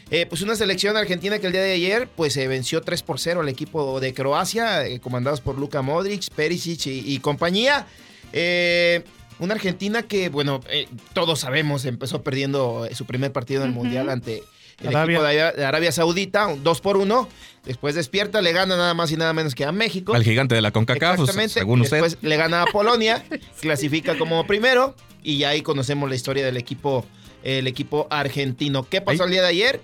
[0.09, 3.19] Eh, pues una selección argentina que el día de ayer pues se venció 3 por
[3.19, 7.87] 0 al equipo de Croacia, eh, comandados por Luka Modric, Perisic y, y compañía.
[8.33, 9.03] Eh,
[9.41, 13.75] una Argentina que, bueno, eh, todos sabemos, empezó perdiendo eh, su primer partido en el.
[13.75, 14.43] Mundial ante
[14.83, 15.17] el Arabia.
[15.17, 17.27] equipo de Arabia, Saudita, un 2 por 1.
[17.65, 20.15] Después despierta, le gana nada más y nada menos que a México.
[20.15, 21.53] Al gigante de la CONCACAF, pues, Exactamente.
[21.59, 22.01] según usted.
[22.01, 23.23] Después le gana a Polonia,
[23.61, 27.05] clasifica como primero y ya ahí conocemos la historia del equipo,
[27.43, 28.87] el equipo argentino.
[28.89, 29.81] ¿Qué pasó el día de ayer?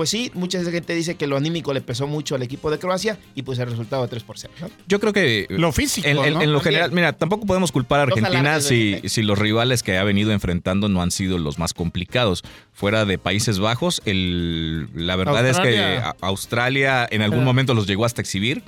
[0.00, 3.18] Pues sí, mucha gente dice que lo anímico le pesó mucho al equipo de Croacia
[3.34, 4.54] y pues el resultado de 3 por 0.
[4.62, 4.70] ¿no?
[4.88, 6.40] Yo creo que Lo físico, En, en- ¿no?
[6.40, 10.32] en lo general, mira, tampoco podemos culpar a Argentina si, los rivales que ha venido
[10.32, 12.42] enfrentando no han sido los más complicados.
[12.72, 17.06] Fuera de Países Bajos, el, la verdad es que Australia.
[17.10, 18.62] en algún momento los llegó hasta exhibir.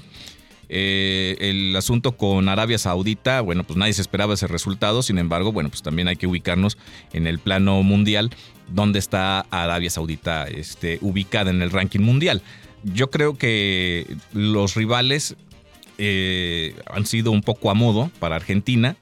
[0.75, 5.53] Eh, el asunto con Arabia Saudita, bueno, pues nadie se esperaba ese resultado, sin embargo,
[5.53, 6.79] bueno, pues también hay que ubicarnos
[7.13, 8.31] en el plano mundial,
[8.73, 12.43] donde está Arabia Saudita este, ubicada en el ranking mundial.
[12.85, 15.37] Yo creo que los rivales
[15.99, 18.97] eh, han sido un poco a modo para Argentina.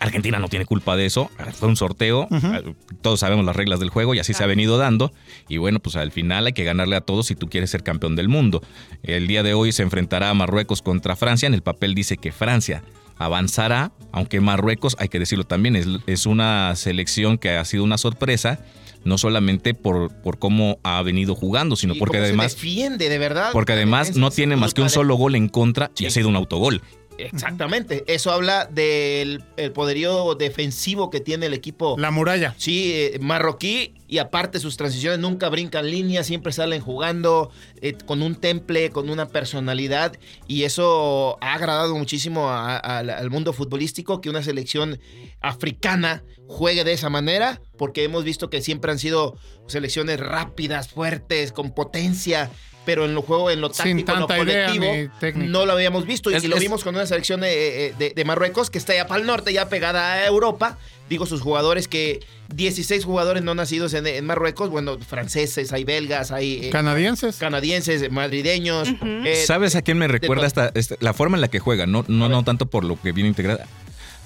[0.00, 1.30] Argentina no tiene culpa de eso.
[1.54, 2.26] Fue un sorteo.
[2.30, 2.74] Ujú.
[3.02, 5.12] Todos sabemos las reglas del juego y así se ha venido dando.
[5.48, 8.16] Y bueno, pues al final hay que ganarle a todos si tú quieres ser campeón
[8.16, 8.62] del mundo.
[9.02, 11.46] El día de hoy se enfrentará a Marruecos contra Francia.
[11.46, 12.82] En el papel dice que Francia
[13.18, 17.98] avanzará, aunque Marruecos, hay que decirlo también, es, es una selección que ha sido una
[17.98, 18.60] sorpresa.
[19.04, 23.08] No solamente por, por cómo ha venido jugando, sino Y porque cómo se además defiende
[23.08, 23.50] de verdad.
[23.52, 26.36] porque además no tiene más que un solo gol en contra y ha sido un
[26.36, 26.82] autogol.
[27.18, 28.04] Exactamente.
[28.06, 31.96] Eso habla del el poderío defensivo que tiene el equipo.
[31.98, 32.54] La muralla.
[32.58, 37.50] Sí, eh, marroquí y aparte sus transiciones nunca brincan líneas, siempre salen jugando
[37.80, 40.12] eh, con un temple, con una personalidad
[40.48, 44.98] y eso ha agradado muchísimo a- a- al mundo futbolístico que una selección
[45.40, 49.36] africana juegue de esa manera porque hemos visto que siempre han sido
[49.66, 52.50] selecciones rápidas, fuertes, con potencia.
[52.84, 54.86] Pero en lo juego, en lo táctico, en lo colectivo,
[55.36, 56.30] no lo habíamos visto.
[56.30, 58.92] Y Es- lo es- vimos con una selección eh, eh, de, de Marruecos que está
[58.94, 60.78] ya para el norte, ya pegada a Europa.
[61.08, 62.20] digo, sus jugadores que
[62.54, 66.66] 16 jugadores no nacidos en, Marruecos, bueno, franceses, hay belgas, hay...
[66.66, 67.36] Eh, canadienses.
[67.36, 68.88] Canadienses, madrileños.
[69.24, 71.86] Eh, ¿Sabes a quién me recuerda esta, la forma en la que juega?
[71.86, 73.66] No, no, no tanto por lo que viene integrada.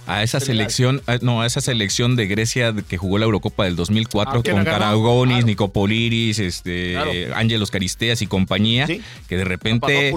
[0.06, 4.38] A esa selección, no, a esa selección de Grecia que jugó la Eurocopa del 2004
[4.38, 6.96] ah, con Karagonis, Nicopoliris, este,
[7.34, 10.12] Ángelos Caristeas y compañía, que de repente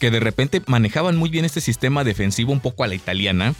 [0.00, 3.54] que de repente manejaban muy bien este sistema defensivo un poco a la italiana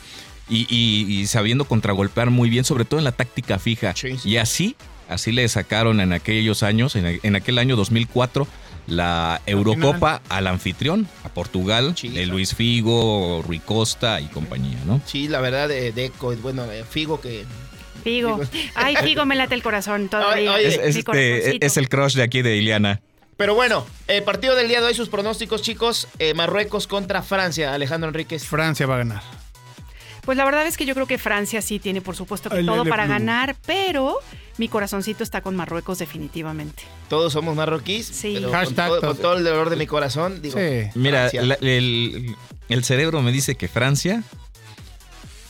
[0.48, 3.94] y, sabiendo contragolpear muy bien, sobre todo en la táctica fija.
[4.24, 4.74] Y así,
[5.08, 8.48] así le sacaron en aquellos años, en, aquel año 2004,
[8.90, 15.00] la Eurocopa al anfitrión, a Portugal, de Luis Figo, Rui Costa y compañía, ¿no?
[15.06, 17.46] Sí, la verdad, de Deco, bueno, Figo que
[18.02, 18.40] Figo.
[18.74, 20.58] Ay, Figo, me late el corazón todavía.
[20.58, 23.00] Este, es, el crush de aquí de Iliana.
[23.36, 26.08] Pero bueno, el partido del día de hoy, sus pronósticos, chicos.
[26.18, 27.72] Eh, Marruecos contra Francia.
[27.72, 28.44] Alejandro Enríquez.
[28.44, 29.22] Francia va a ganar.
[30.30, 32.84] Pues la verdad es que yo creo que Francia sí tiene, por supuesto, que todo
[32.84, 34.14] para ganar, pero
[34.58, 36.84] mi corazoncito está con Marruecos definitivamente.
[37.08, 38.06] Todos somos marroquíes.
[38.06, 38.40] Sí.
[38.40, 40.56] con, todo, el dolor de mi corazón, digo.
[40.56, 40.88] Sí.
[40.94, 42.36] Mira, el,
[42.82, 44.22] cerebro me dice que Francia,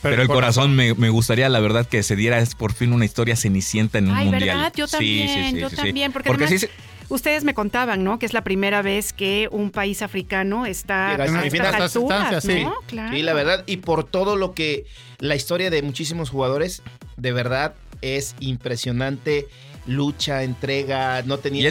[0.01, 3.99] pero, el corazón, me, gustaría, la verdad, que se diera por fin una historia cenicienta
[3.99, 4.57] en un Ay, mundial.
[4.57, 4.73] ¿verdad?
[4.75, 6.11] Yo también, sí, sí, yo también.
[6.11, 6.69] Porque, porque además,
[7.11, 8.19] Ustedes me contaban, ¿no?
[8.19, 12.65] Que es la primera vez que un país africano está en estas alturas, sí.
[12.87, 13.13] Claro.
[13.13, 13.63] Sí, la verdad.
[13.67, 14.85] Y por todo lo que
[15.19, 16.83] la historia de muchísimos jugadores,
[17.17, 19.47] de verdad, es impresionante.
[19.85, 21.69] Lucha, entrega, no tenía...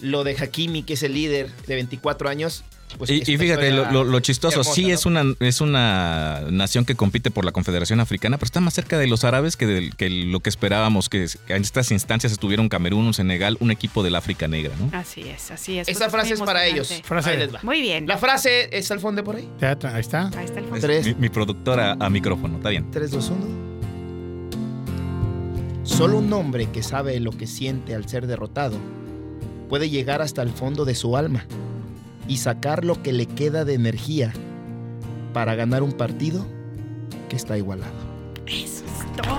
[0.00, 2.62] lo de Hakimi, que es el líder de 24 años,
[2.98, 7.52] pues y, fíjate, lo, chistoso, sí es una es una nación que compite por la
[7.52, 11.26] Confederación Africana, pero está más cerca de los árabes que, que lo que esperábamos, que,
[11.48, 14.90] en estas instancias estuvieron Camerún, un Senegal, un equipo del África Negra, ¿no?
[14.96, 15.88] Así es, así es.
[15.88, 16.92] Esa frase es para ellos.
[17.04, 17.48] Frase.
[17.62, 18.06] Muy bien.
[18.06, 19.48] La frase es al fondo por ahí.
[19.60, 20.30] Ahí está.
[20.36, 20.88] Ahí está el fondo.
[21.18, 22.90] Mi, productora a micrófono, está bien.
[22.90, 23.66] 3, 2, 1.
[25.84, 28.76] Solo un hombre que sabe lo que siente al ser derrotado
[29.68, 31.46] puede llegar hasta el fondo de su alma
[32.28, 34.32] y sacar lo que le queda de energía
[35.32, 36.46] para ganar un partido
[37.28, 37.92] que está igualado.
[38.46, 39.36] Eso es todo.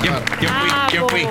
[0.00, 0.14] ¿Quién,
[0.50, 0.70] fui?
[0.90, 1.26] ¿Quién fui?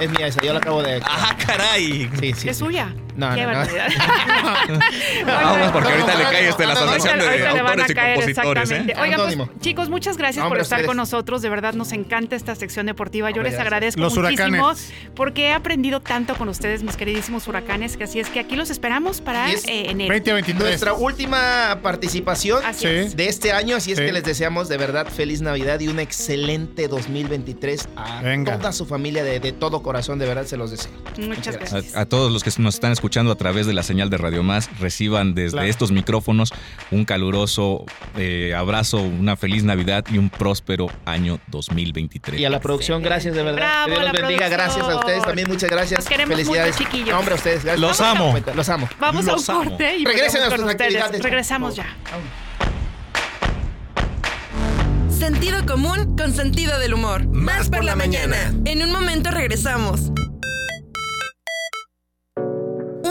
[0.00, 1.00] Es mía esa, yo la acabo de.
[1.04, 2.10] ¡Ah, caray!
[2.20, 2.48] Sí, sí.
[2.48, 2.94] ¿Es suya?
[3.16, 3.60] No, Qué no, no.
[5.26, 8.70] Vamos, porque ahorita le cae este la asociación de ahorita autores y caer, compositores.
[8.70, 8.94] ¿eh?
[9.00, 11.42] Oigan, pues, chicos, muchas gracias por estar con nosotros.
[11.42, 13.30] De verdad, nos encanta esta sección deportiva.
[13.30, 14.92] Yo les agradezco los muchísimo huracanes.
[15.14, 18.70] porque he aprendido tanto con ustedes, mis queridísimos huracanes, que así es que aquí los
[18.70, 20.14] esperamos para eh, enero.
[20.14, 20.58] 2023.
[20.58, 25.80] Nuestra última participación de este año, así es que les deseamos de verdad feliz Navidad
[25.80, 28.22] y un excelente 2023 a
[28.58, 30.92] toda su familia de, todo corazón, de verdad se los deseo.
[31.18, 31.96] Muchas, gracias.
[31.96, 34.70] A, todos los que nos están escuchando a través de la señal de Radio Más,
[34.80, 36.52] reciban desde estos micrófonos
[36.90, 37.84] un caluroso
[38.16, 42.40] eh, abrazo, una feliz Navidad y un próspero año 2023.
[42.40, 43.84] Y a la producción, gracias de verdad.
[43.84, 46.08] que Dios los bendiga, gracias a ustedes también, muchas gracias.
[46.08, 46.78] Felicidades.
[46.78, 47.18] Mucho, chiquillos.
[47.18, 47.80] hombre, a ustedes, gracias.
[47.80, 48.34] Los amo.
[48.54, 48.88] Los amo.
[48.98, 51.22] Vamos a un corte y regresen a sus actividades.
[51.22, 51.86] Regresamos ya.
[55.10, 57.26] Sentido común con sentido del humor.
[57.26, 58.52] Más, por, la, mañana.
[58.64, 60.10] En un momento regresamos.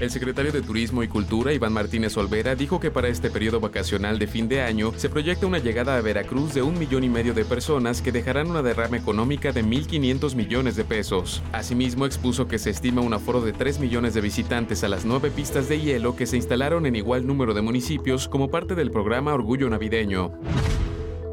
[0.00, 4.20] El secretario de Turismo y Cultura, Iván Martínez Olvera, dijo que para este periodo vacacional
[4.20, 7.34] de fin de año se proyecta una llegada a Veracruz de un millón y medio
[7.34, 11.42] de personas que dejarán una derrama económica de 1.500 millones de pesos.
[11.52, 15.32] Asimismo, expuso que se estima un aforo de 3 millones de visitantes a las nueve
[15.32, 19.34] pistas de hielo que se instalaron en igual número de municipios como parte del programa
[19.34, 20.30] Orgullo Navideño.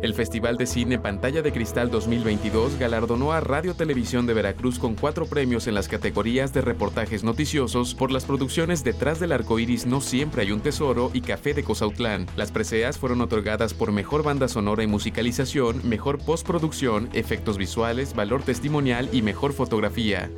[0.01, 4.95] El Festival de Cine Pantalla de Cristal 2022 galardonó a Radio Televisión de Veracruz con
[4.95, 9.85] cuatro premios en las categorías de reportajes noticiosos por las producciones Detrás del Arco Iris
[9.85, 12.27] No Siempre Hay un Tesoro y Café de Cosautlán.
[12.35, 18.43] Las preseas fueron otorgadas por Mejor Banda Sonora y Musicalización, Mejor Postproducción, Efectos Visuales, Valor
[18.43, 20.29] Testimonial y Mejor Fotografía.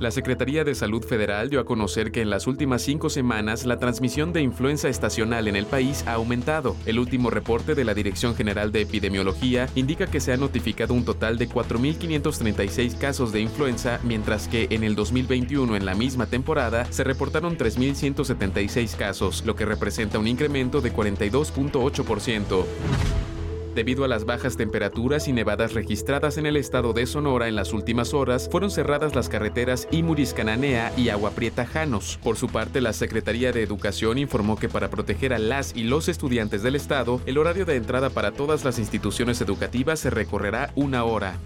[0.00, 3.78] La Secretaría de Salud Federal dio a conocer que en las últimas cinco semanas la
[3.78, 6.74] transmisión de influenza estacional en el país ha aumentado.
[6.86, 11.04] El último reporte de la Dirección General de Epidemiología indica que se ha notificado un
[11.04, 16.90] total de 4.536 casos de influenza, mientras que en el 2021, en la misma temporada,
[16.90, 23.29] se reportaron 3.176 casos, lo que representa un incremento de 42.8%.
[23.74, 27.72] Debido a las bajas temperaturas y nevadas registradas en el estado de Sonora en las
[27.72, 32.18] últimas horas, fueron cerradas las carreteras Imuris-Cananea y Agua Prieta-Janos.
[32.22, 36.08] Por su parte, la Secretaría de Educación informó que para proteger a las y los
[36.08, 41.04] estudiantes del estado, el horario de entrada para todas las instituciones educativas se recorrerá una
[41.04, 41.38] hora.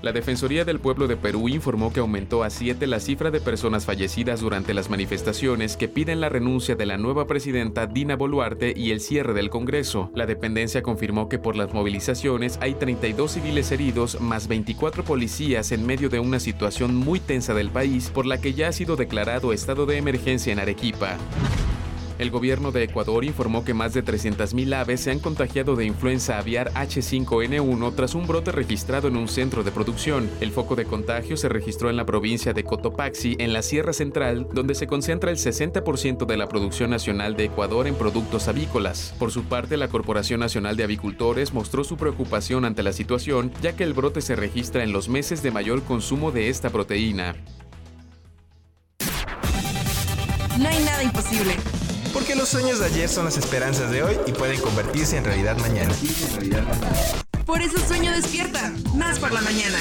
[0.00, 3.84] La Defensoría del Pueblo de Perú informó que aumentó a siete la cifra de personas
[3.84, 8.92] fallecidas durante las manifestaciones que piden la renuncia de la nueva presidenta Dina Boluarte y
[8.92, 10.12] el cierre del Congreso.
[10.14, 15.84] La dependencia confirmó que por las movilizaciones hay 32 civiles heridos más 24 policías en
[15.84, 19.52] medio de una situación muy tensa del país por la que ya ha sido declarado
[19.52, 21.16] estado de emergencia en Arequipa.
[22.18, 26.36] El gobierno de Ecuador informó que más de 300.000 aves se han contagiado de influenza
[26.36, 30.28] aviar H5N1 tras un brote registrado en un centro de producción.
[30.40, 34.48] El foco de contagio se registró en la provincia de Cotopaxi, en la Sierra Central,
[34.52, 39.14] donde se concentra el 60% de la producción nacional de Ecuador en productos avícolas.
[39.16, 43.76] Por su parte, la Corporación Nacional de Avicultores mostró su preocupación ante la situación, ya
[43.76, 47.36] que el brote se registra en los meses de mayor consumo de esta proteína.
[50.58, 51.54] No hay nada imposible.
[52.12, 55.56] Porque los sueños de ayer son las esperanzas de hoy y pueden convertirse en realidad
[55.58, 55.94] mañana.
[57.44, 59.78] Por eso sueño despierta, más por la mañana.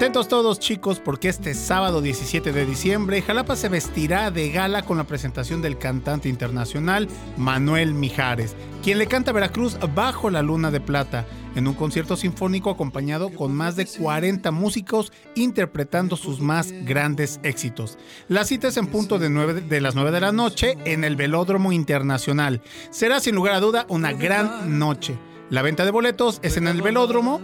[0.00, 4.96] Atentos todos chicos porque este sábado 17 de diciembre Jalapa se vestirá de gala con
[4.96, 7.06] la presentación del cantante internacional
[7.36, 12.16] Manuel Mijares, quien le canta a Veracruz bajo la luna de plata en un concierto
[12.16, 17.98] sinfónico acompañado con más de 40 músicos interpretando sus más grandes éxitos.
[18.28, 21.72] La cita es en punto de, de las 9 de la noche en el Velódromo
[21.72, 22.62] Internacional.
[22.90, 25.16] Será sin lugar a duda una gran noche.
[25.50, 27.40] La venta de boletos es en el Velódromo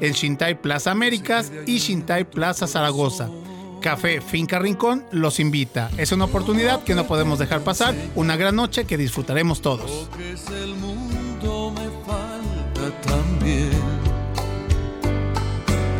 [0.00, 3.28] en Shintai Plaza Américas y Shintai Plaza Zaragoza.
[3.80, 5.90] Café Finca Rincón los invita.
[5.96, 10.08] Es una oportunidad que no podemos dejar pasar, una gran noche que disfrutaremos todos.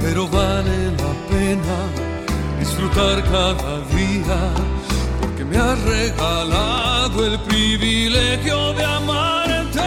[0.00, 1.78] Pero vale la pena
[2.58, 4.38] disfrutar cada día,
[5.20, 9.80] porque me has regalado el privilegio de amarte.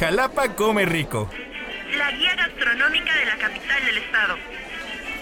[0.00, 1.28] Jalapa come rico
[1.98, 4.36] la guía gastronómica de la capital del estado.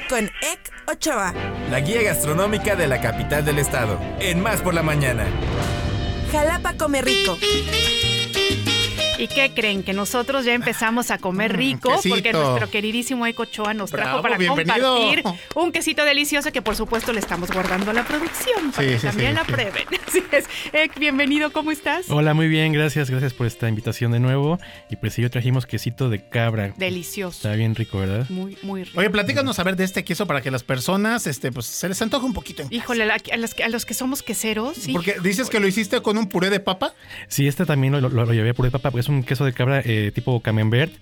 [0.08, 1.34] Con Ek Ochoa.
[1.70, 3.98] La guía gastronómica de la capital del estado.
[4.20, 5.26] En Más por la Mañana.
[6.30, 7.36] Jalapa come rico.
[9.18, 9.82] ¿Y qué creen?
[9.82, 14.20] Que nosotros ya empezamos a comer mm, rico porque nuestro queridísimo Eco Choa nos trajo
[14.20, 15.22] para compartir
[15.54, 19.34] un quesito delicioso que por supuesto le estamos guardando a la producción para que también
[19.34, 19.86] la prueben.
[20.06, 20.46] Así es.
[20.98, 22.06] bienvenido, ¿cómo estás?
[22.10, 24.58] Hola, muy bien, gracias, gracias por esta invitación de nuevo.
[24.90, 26.74] Y pues sí, yo trajimos quesito de cabra.
[26.76, 27.36] Delicioso.
[27.36, 28.28] Está bien rico, ¿verdad?
[28.28, 28.98] Muy, muy rico.
[28.98, 32.00] Oye, platícanos a ver de este queso para que las personas, este, pues se les
[32.02, 32.64] antoje un poquito.
[32.70, 34.92] Híjole, a, los, a, los, que somos queseros, sí.
[34.92, 36.92] Porque dices que lo hiciste con un puré de papa.
[37.28, 39.52] Sí, este también lo, lo, llevé a puré de papa, porque es un queso de
[39.52, 40.92] cabra eh, tipo camembert.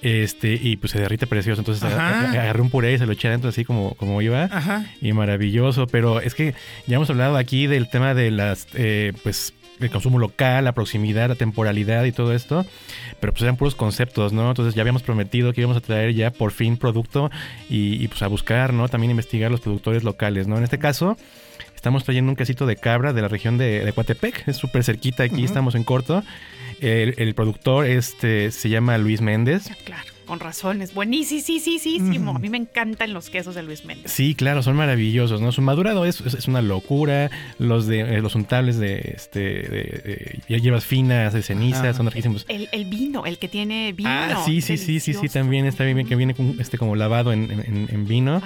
[0.00, 1.60] Este, y pues se derrite precioso.
[1.60, 4.48] Entonces agarré un puré y se lo eché adentro así como, como iba.
[5.02, 5.86] Y maravilloso.
[5.86, 6.54] Pero es que
[6.86, 11.28] ya hemos hablado aquí del tema de las, eh, pues, el consumo local, la proximidad,
[11.28, 12.64] la temporalidad y todo esto.
[13.20, 14.48] Pero pues eran puros conceptos, ¿no?
[14.48, 17.30] Entonces ya habíamos prometido que íbamos a traer ya por fin producto
[17.68, 18.88] y, pues a buscar, ¿no?
[18.88, 20.56] También investigar los productores locales, ¿no?
[20.58, 21.16] En este caso
[21.74, 24.48] estamos trayendo un quesito de cabra de la región de, de Coatepec.
[24.48, 26.24] Es súper cerquita aquí, estamos en corto.
[26.80, 29.70] El, productor este, se llama Luis Méndez.
[29.84, 33.54] Claro, con razón, es buenísimo, sí, sí, sí, sí, A mí me encantan los quesos
[33.54, 34.12] de Luis Méndez.
[34.12, 35.52] Sí, claro, son maravillosos, ¿no?
[35.52, 37.30] Su madurado es, es, una locura.
[37.58, 42.44] Los de eh, los untables de este de, de, hierbas finas, de ceniza, son riquísimos.
[42.48, 44.10] El, el, vino, el que tiene vino.
[44.10, 47.50] Ah, sí, sí, sí, sí, sí, también está bien que viene este como lavado en,
[47.50, 48.42] en, en vino.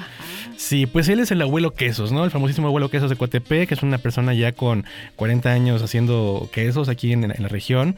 [0.63, 2.25] Sí, pues él es el abuelo quesos, ¿no?
[2.25, 4.85] El famosísimo abuelo quesos de Coatepec, que es una persona ya con
[5.17, 7.97] 40 años haciendo quesos aquí en, en la región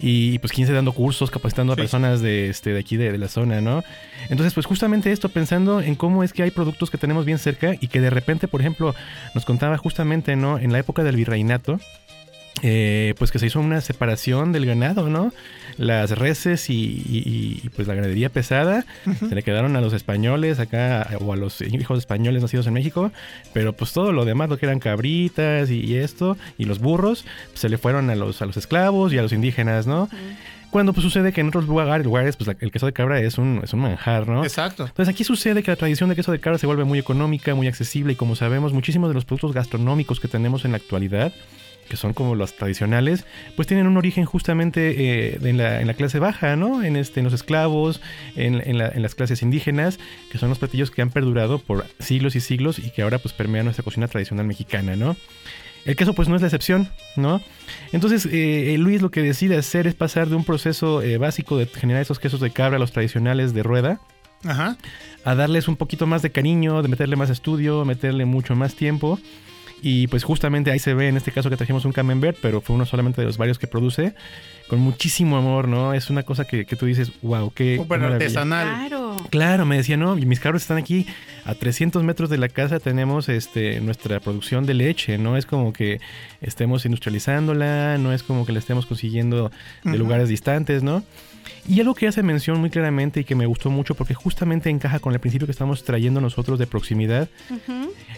[0.00, 3.60] y pues 15 dando cursos, capacitando a personas de, este, de aquí, de, la zona,
[3.60, 3.84] ¿no?
[4.28, 7.76] Entonces, pues justamente esto, pensando en cómo es que hay productos que tenemos bien cerca
[7.80, 8.96] y que de repente, por ejemplo,
[9.36, 10.58] nos contaba justamente, ¿no?
[10.58, 11.78] En la época del virreinato,
[12.60, 15.32] eh, pues que se hizo una separación del ganado, ¿no?
[15.78, 18.84] Las reses y, pues la ganadería pesada
[19.26, 23.10] se le quedaron a los españoles acá o a los hijos españoles nacidos en México,
[23.54, 27.60] pero pues todo lo demás, lo que eran cabritas y, esto y los burros, pues,
[27.60, 30.10] se le fueron a los, a los esclavos y a los indígenas, ¿no?
[30.70, 33.60] Cuando pues, sucede que en otros lugares, lugares pues, el queso de cabra es un,
[33.64, 34.44] es un manjar, ¿no?
[34.44, 34.84] Exacto.
[34.84, 37.66] Entonces aquí sucede que la tradición de queso de cabra se vuelve muy económica, muy
[37.66, 41.32] accesible y como sabemos, muchísimos de los productos gastronómicos que tenemos en la actualidad
[41.92, 46.56] que son como los tradicionales, pues tienen un origen justamente eh, en, la, clase baja,
[46.56, 46.82] ¿no?
[46.82, 48.00] En, este, en los esclavos,
[48.34, 49.98] en, en, las clases indígenas,
[50.30, 53.34] que son los platillos que han perdurado por siglos y siglos y que ahora pues
[53.34, 55.16] permean nuestra cocina tradicional mexicana, ¿no?
[55.84, 57.42] El queso pues no es la excepción, ¿no?
[57.92, 61.66] Entonces eh, Luis lo que decide hacer es pasar de un proceso eh, básico de
[61.66, 64.00] generar esos quesos de cabra, los tradicionales de rueda,
[64.44, 69.20] a darles un poquito más de cariño, de meterle más estudio, meterle mucho más tiempo
[69.82, 72.76] y pues justamente ahí se ve en este caso que trajimos un camembert, pero fue
[72.76, 74.14] uno solamente de los varios que produce,
[74.68, 75.92] con muchísimo amor, ¿no?
[75.92, 77.76] Es una cosa que, tú dices, wow, qué...
[77.76, 78.88] Súper artesanal.
[78.88, 79.16] Claro.
[79.30, 81.06] Claro, me decía, no, mis cabros están aquí
[81.44, 85.36] a 300 metros de la casa, tenemos este, nuestra producción de leche, ¿no?
[85.36, 86.00] Es como que
[86.40, 89.50] estemos industrializándola, no es como que la estemos consiguiendo
[89.82, 91.02] de lugares distantes, ¿no?
[91.68, 94.98] Y algo que hace mención muy claramente y que me gustó mucho porque justamente encaja
[94.98, 97.28] con el principio que estamos trayendo nosotros de proximidad,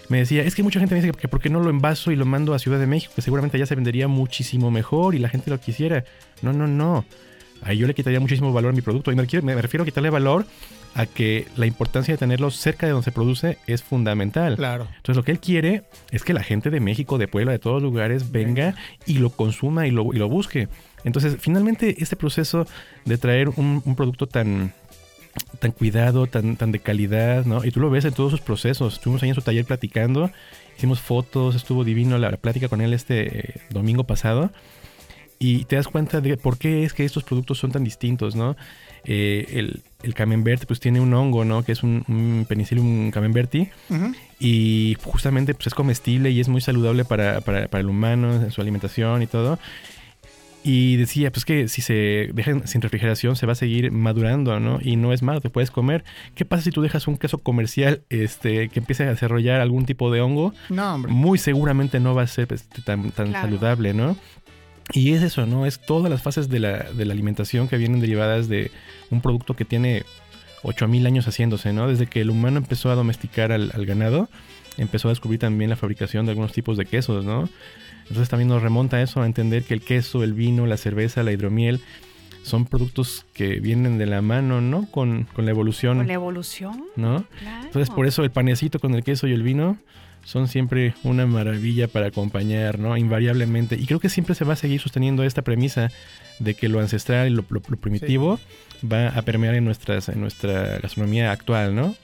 [0.09, 2.16] me decía, es que mucha gente me dice que por qué no lo envaso y
[2.16, 5.29] lo mando a Ciudad de México, que seguramente allá se vendería muchísimo mejor y la
[5.29, 6.05] gente lo quisiera.
[6.43, 7.05] No, no, no.
[7.62, 9.11] Ahí yo le quitaría muchísimo valor a mi producto.
[9.11, 10.47] Y me, me refiero a quitarle valor
[10.95, 14.57] a que la importancia de tenerlo cerca de donde se produce es fundamental.
[14.57, 14.87] Claro.
[14.97, 17.83] Entonces lo que él quiere es que la gente de México, de Puebla, de todos
[17.83, 18.75] lugares venga
[19.07, 20.68] y lo consuma y lo, y lo busque.
[21.05, 22.66] Entonces, finalmente, este proceso
[23.05, 24.72] de traer un, producto tan,
[25.59, 27.64] tan cuidado, tan, tan de calidad, ¿no?
[27.64, 28.94] Y tú lo ves en todos sus procesos.
[28.94, 30.30] Estuvimos ahí en su taller platicando,
[30.76, 34.50] hicimos fotos, estuvo divino la, plática con él este eh, domingo pasado.
[35.38, 38.57] Y te das cuenta de por qué es que estos productos son tan distintos, ¿no?
[39.05, 41.64] Eh, el, el camembert pues tiene un hongo, ¿no?
[41.64, 43.68] Que es un, un penicillium camemberti.
[44.38, 48.50] Y justamente pues es comestible y es muy saludable para, para, para el humano en
[48.52, 49.59] su alimentación y todo.
[50.67, 54.79] Y decía, pues que si se dejan sin refrigeración se va a seguir madurando, ¿no?
[54.81, 56.05] Y no es malo, te puedes comer.
[56.35, 60.11] ¿Qué pasa si tú dejas un queso comercial este, que empiece a desarrollar algún tipo
[60.11, 60.55] de hongo?
[60.71, 61.12] No, hombre.
[61.12, 64.17] Muy seguramente no va a ser este, tan, tan saludable, ¿no?
[64.95, 65.67] Y es eso, ¿no?
[65.67, 68.71] Es todas las fases de la, de la alimentación que vienen derivadas de
[69.11, 70.05] un producto que tiene
[70.62, 71.89] 8000 años haciéndose, ¿no?
[71.89, 74.31] Desde que el humano empezó a domesticar al, al ganado,
[74.79, 77.51] empezó a descubrir también la fabricación de algunos tipos de quesos, ¿no?
[78.09, 81.32] Entonces también nos remonta eso a entender que el queso, el vino, la cerveza, la
[81.32, 81.80] hidromiel
[82.42, 84.86] son productos que vienen de la mano, ¿no?
[84.90, 85.98] Con, la evolución.
[85.98, 86.84] Con la evolución.
[86.94, 87.24] ¿No?
[87.62, 89.78] Entonces por eso el panecito con el queso y el vino
[90.24, 92.96] son siempre una maravilla para acompañar, ¿no?
[92.96, 93.76] Invariablemente.
[93.76, 95.90] Y creo que siempre se va a seguir sosteniendo esta premisa
[96.38, 98.38] de que lo ancestral y lo, primitivo
[98.90, 101.94] va a permear en, nuestras, en nuestra gastronomía actual, ¿no?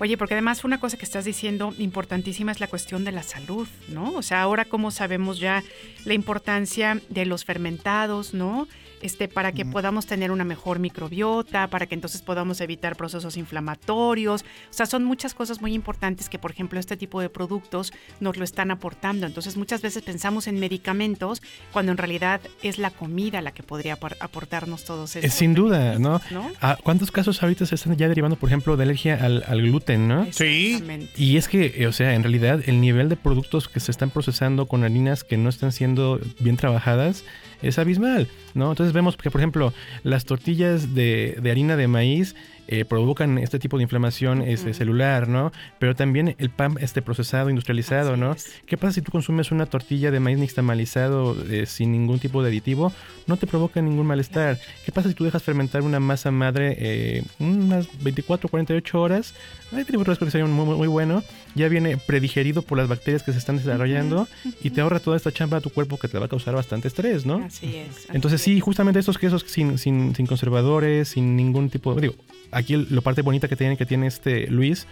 [0.00, 3.68] Oye, porque además una cosa que estás diciendo importantísima es la cuestión de la salud,
[3.88, 4.12] ¿no?
[4.14, 5.62] O sea, ahora como sabemos ya
[6.04, 8.66] la importancia de los fermentados, ¿no?
[9.04, 14.40] Este, para que podamos tener una mejor microbiota, para que entonces podamos evitar procesos inflamatorios.
[14.44, 18.38] O sea, son muchas cosas muy importantes que, por ejemplo, este tipo de productos nos
[18.38, 19.26] lo están aportando.
[19.26, 23.98] Entonces, muchas veces pensamos en medicamentos cuando en realidad es la comida la que podría
[24.20, 25.34] aportarnos todos estos.
[25.34, 26.22] Sin duda, ¿no?
[26.62, 30.08] Ah, ¿Cuántos casos ahorita se están ya derivando, por ejemplo, de alergia al, al gluten,
[30.08, 30.26] ¿no?
[30.32, 30.82] Sí.
[31.18, 34.08] Y es que, eh, o sea, en realidad el nivel de productos que se están
[34.08, 37.26] procesando con harinas que no están siendo bien trabajadas
[37.64, 38.70] es abismal, ¿no?
[38.70, 42.34] Entonces vemos que, por ejemplo, las tortillas de, de harina de maíz
[42.68, 45.52] eh, provocan este tipo de inflamación este, celular, ¿no?
[45.78, 48.36] Pero también el pan este procesado, industrializado, ¿no?
[48.66, 52.48] ¿Qué pasa si tú consumes una tortilla de maíz nixtamalizado eh, sin ningún tipo de
[52.48, 52.92] aditivo?
[53.26, 54.58] No te provoca ningún malestar.
[54.84, 59.34] ¿Qué pasa si tú dejas fermentar una masa madre eh, unas 24 48 horas?
[59.72, 61.22] Hay tiene un muy, muy bueno.
[61.54, 64.28] Ya viene predigerido por las bacterias que se están desarrollando
[64.62, 66.88] y te ahorra toda esta chamba a tu cuerpo que te va a causar bastante
[66.88, 67.44] estrés, ¿no?
[67.44, 68.08] Así es.
[68.12, 71.94] Entonces sí, justamente estos quesos sin, sin, sin conservadores, sin ningún tipo...
[71.94, 72.14] Digo,
[72.50, 74.86] aquí lo parte bonita que tiene, que tiene este Luis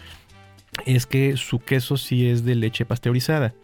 [0.87, 3.55] es que su queso sí es de leche pasteurizada.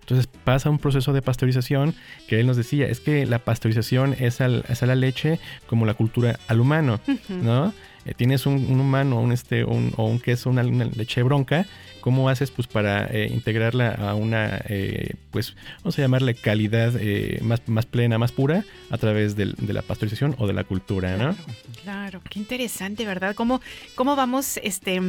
[0.00, 1.94] Entonces pasa un proceso de pasteurización
[2.26, 5.86] que él nos decía, es que la pasteurización es, al, es a la leche como
[5.86, 7.72] la cultura al humano, ¿no?
[8.04, 11.66] Eh, tienes un, humano un este, un, o un queso, una, una leche bronca,
[12.02, 17.38] ¿Cómo haces pues para eh, integrarla a una, eh, pues vamos a llamarle calidad eh,
[17.42, 21.34] más, más plena, más pura a través de la pasteurización o de la cultura, ¿no?
[21.82, 23.34] Claro, qué interesante, ¿verdad?
[23.34, 23.60] ¿Cómo,
[23.94, 25.00] cómo vamos este,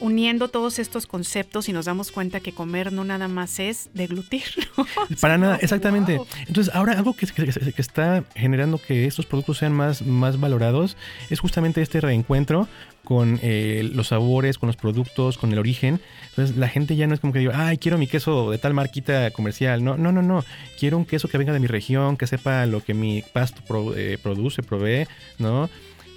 [0.00, 4.44] uniendo todos estos conceptos y nos damos cuenta que comer no nada más es deglutir.
[5.20, 6.20] Para nada, exactamente.
[6.46, 10.96] Entonces, ahora algo que, que, está generando que estos productos sean más, más valorados
[11.30, 12.68] es justamente este reencuentro encuentro
[13.04, 16.00] con eh, los sabores, con los productos, con el origen.
[16.30, 18.74] Entonces la gente ya no es como que digo, ay, quiero mi queso de tal
[18.74, 19.84] marquita comercial.
[19.84, 20.44] No, no, no, no.
[20.78, 23.62] Quiero un queso que venga de mi región, que sepa lo que mi pasto
[23.96, 25.06] eh, produce, provee,
[25.38, 25.68] ¿no?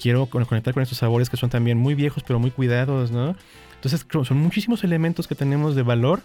[0.01, 3.35] Quiero conectar con estos sabores que son también muy viejos, pero muy cuidados, ¿no?
[3.75, 6.21] Entonces son muchísimos elementos que tenemos de valor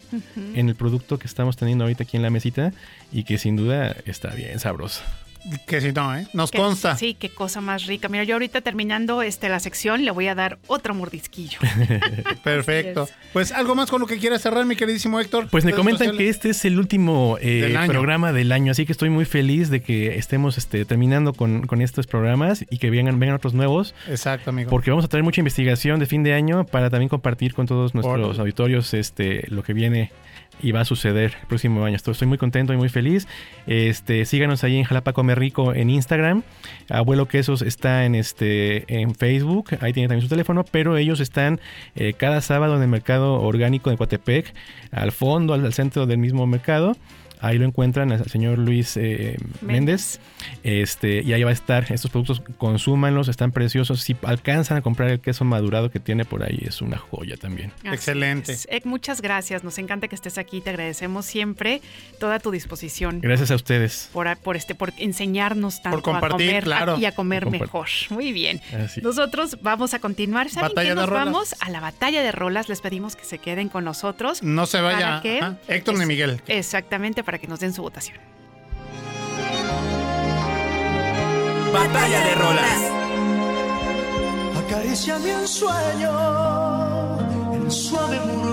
[0.54, 2.72] en el producto que estamos teniendo ahorita aquí en la mesita
[3.12, 5.02] y que sin duda está bien sabroso.
[5.66, 6.26] Que si no, ¿eh?
[6.32, 6.96] Nos consta.
[6.96, 8.08] Sí, qué cosa más rica.
[8.08, 11.58] Mira, yo ahorita terminando este, la sección le voy a dar otro mordisquillo.
[12.44, 13.08] Perfecto.
[13.32, 15.48] Pues algo más con lo que quieras cerrar, mi queridísimo Héctor.
[15.50, 19.10] Pues me comentan que este es el último eh, programa del año, así que estoy
[19.10, 23.54] muy feliz de que estemos este, terminando con, estos programas y que vengan, vengan otros
[23.54, 23.94] nuevos.
[24.08, 24.70] Exacto, amigo.
[24.70, 27.94] Porque vamos a traer mucha investigación de fin de año para también compartir con todos
[27.94, 30.12] nuestros auditorios este, lo que viene
[30.60, 31.96] y va a suceder el próximo año.
[31.96, 33.26] Estoy, muy contento y muy feliz.
[33.66, 36.42] Este, síganos ahí en Jalapa Comer Rico en Instagram.
[36.88, 41.60] Abuelo Quesos está en este en Facebook, ahí tiene también su teléfono, pero ellos están
[41.94, 44.54] eh, cada sábado en el mercado orgánico de Coatepec,
[44.90, 46.96] al fondo, al centro del mismo mercado.
[47.42, 50.20] Ahí lo encuentran al señor Luis eh, Méndez.
[50.62, 51.92] Este, y ahí va a estar.
[51.92, 54.00] Estos productos, consúmanlos, están preciosos.
[54.00, 57.72] Si alcanzan a comprar el queso madurado que tiene por ahí, es una joya también.
[57.82, 58.56] Excelente.
[58.84, 59.64] muchas gracias.
[59.64, 60.60] Nos encanta que estés aquí.
[60.60, 61.82] Te agradecemos siempre
[62.20, 63.20] toda tu disposición.
[63.20, 64.08] Gracias a ustedes.
[64.12, 67.88] Por, por este, por enseñarnos tanto a comer y a comer mejor.
[68.10, 68.60] Muy bien.
[69.02, 70.48] Nosotros vamos a continuar.
[70.48, 70.94] ¿Saben qué?
[70.94, 72.68] Nos vamos a la batalla de rolas.
[72.68, 74.44] Les pedimos que se queden con nosotros.
[74.44, 75.20] No se vaya.
[75.66, 76.40] Héctor ni Miguel.
[76.46, 78.18] Exactamente para que nos den su votación.
[81.72, 82.80] Batalla de rolas.
[84.66, 86.10] Acaricia mi sueño,
[87.54, 88.51] el suave murmullo.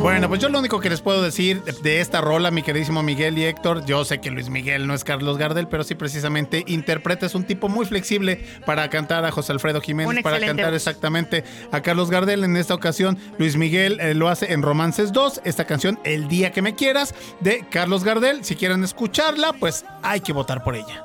[0.00, 3.36] Bueno, pues yo lo único que les puedo decir de esta rola, mi queridísimo Miguel
[3.36, 7.26] y Héctor, yo sé que Luis Miguel no es Carlos Gardel, pero sí precisamente interpreta,
[7.26, 11.82] es un tipo muy flexible para cantar a José Alfredo Jiménez, para cantar exactamente a
[11.82, 12.44] Carlos Gardel.
[12.44, 16.52] En esta ocasión, Luis Miguel eh, lo hace en Romances 2, esta canción El día
[16.52, 18.44] que me quieras, de Carlos Gardel.
[18.44, 21.04] Si quieren escucharla, pues hay que votar por ella.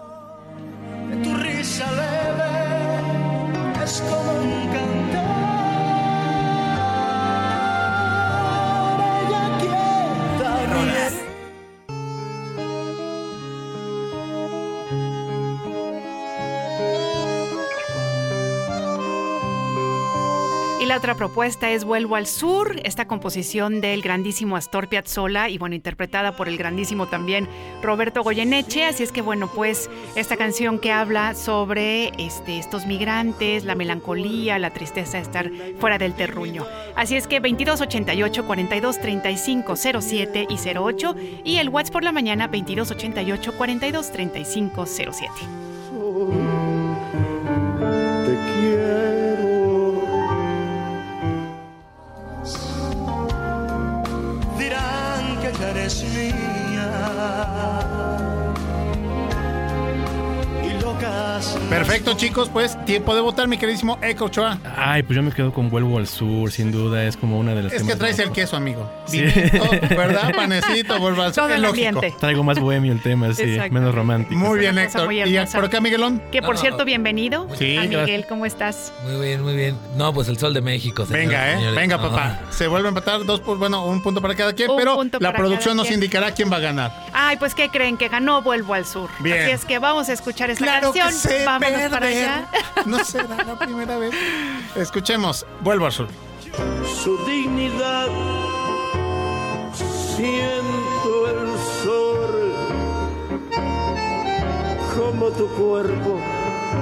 [1.24, 2.24] Tu risa leve
[20.98, 26.36] otra propuesta es Vuelvo al Sur, esta composición del grandísimo Astor Piazzolla y bueno, interpretada
[26.36, 27.48] por el grandísimo también
[27.82, 28.86] Roberto Goyeneche.
[28.86, 34.60] Así es que bueno, pues esta canción que habla sobre este, estos migrantes, la melancolía,
[34.60, 36.66] la tristeza de estar fuera del terruño.
[36.96, 42.48] Así es que 2288 42 35 07 y 08 y el WhatsApp por la mañana
[42.48, 45.30] 2288 42 35 07.
[48.26, 49.23] Te quiero
[61.70, 64.60] Perfecto, chicos, pues tiempo de votar, mi queridísimo Eco Ochoa.
[64.78, 67.64] Ay, pues yo me quedo con Vuelvo al Sur, sin duda, es como una de
[67.64, 68.90] las Es que traes el queso, amigo.
[69.90, 70.34] ¿verdad?
[70.36, 71.52] Panecito, vuelvo al sur.
[71.52, 72.02] Es lógico.
[72.20, 74.40] Traigo más bohemio el tema, sí, menos romántico.
[74.40, 75.12] Muy bien, Héctor.
[75.12, 76.22] ¿Y por acá, Miguelón?
[76.32, 77.48] Que por cierto, bienvenido.
[77.58, 78.94] Sí, a Miguel, ¿cómo estás?
[79.04, 79.78] Muy bien, muy bien.
[79.96, 81.06] No, pues el sol de México.
[81.10, 81.72] Venga, eh.
[81.72, 82.42] Venga, papá.
[82.50, 85.90] Se vuelve a empatar dos, bueno, un punto para cada quien, pero la producción nos
[85.92, 87.06] indicará quién va a ganar.
[87.14, 87.98] Ay, pues ¿qué creen?
[87.98, 89.10] Que ganó Vuelvo al Sur.
[89.20, 89.42] Bien.
[89.42, 91.32] Así es que vamos a escuchar esta claro canción.
[91.32, 92.48] Que sé Vámonos para allá.
[92.86, 94.14] No será la primera vez.
[94.76, 96.08] Escuchemos Vuelvo al Sur.
[97.04, 98.08] Su dignidad
[100.16, 102.54] siento el sol
[104.96, 106.20] como tu cuerpo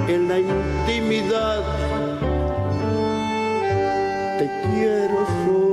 [0.08, 1.62] en la intimidad
[4.38, 5.71] te quiero sol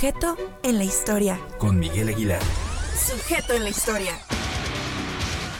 [0.00, 1.38] Sujeto en la historia.
[1.58, 2.40] Con Miguel Aguilar.
[2.94, 4.12] Sujeto en la historia.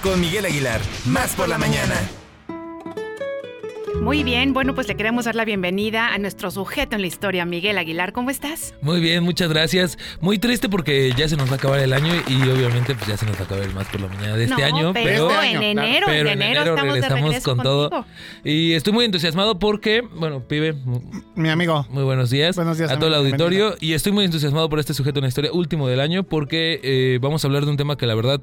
[0.02, 0.80] Con Miguel Aguilar.
[1.04, 1.94] Más por la mañana.
[4.10, 7.44] Muy bien, bueno, pues le queremos dar la bienvenida a nuestro sujeto en la historia,
[7.44, 8.12] Miguel Aguilar.
[8.12, 8.74] ¿Cómo estás?
[8.82, 9.96] Muy bien, muchas gracias.
[10.20, 13.16] Muy triste porque ya se nos va a acabar el año y obviamente pues ya
[13.16, 14.92] se nos va a acabar el más por la mañana de este año.
[14.92, 17.88] Pero, pero en enero, en enero, estamos regresamos de con contigo.
[17.88, 18.06] todo.
[18.42, 20.74] Y estoy muy entusiasmado porque, bueno, pibe,
[21.36, 21.86] mi amigo.
[21.90, 22.56] Muy buenos días.
[22.56, 23.48] Buenos días a todo el auditorio.
[23.48, 23.76] bienvenido.
[23.78, 27.20] Y estoy muy entusiasmado por este sujeto en la historia último del año porque eh,
[27.22, 28.40] vamos a hablar de un tema que la verdad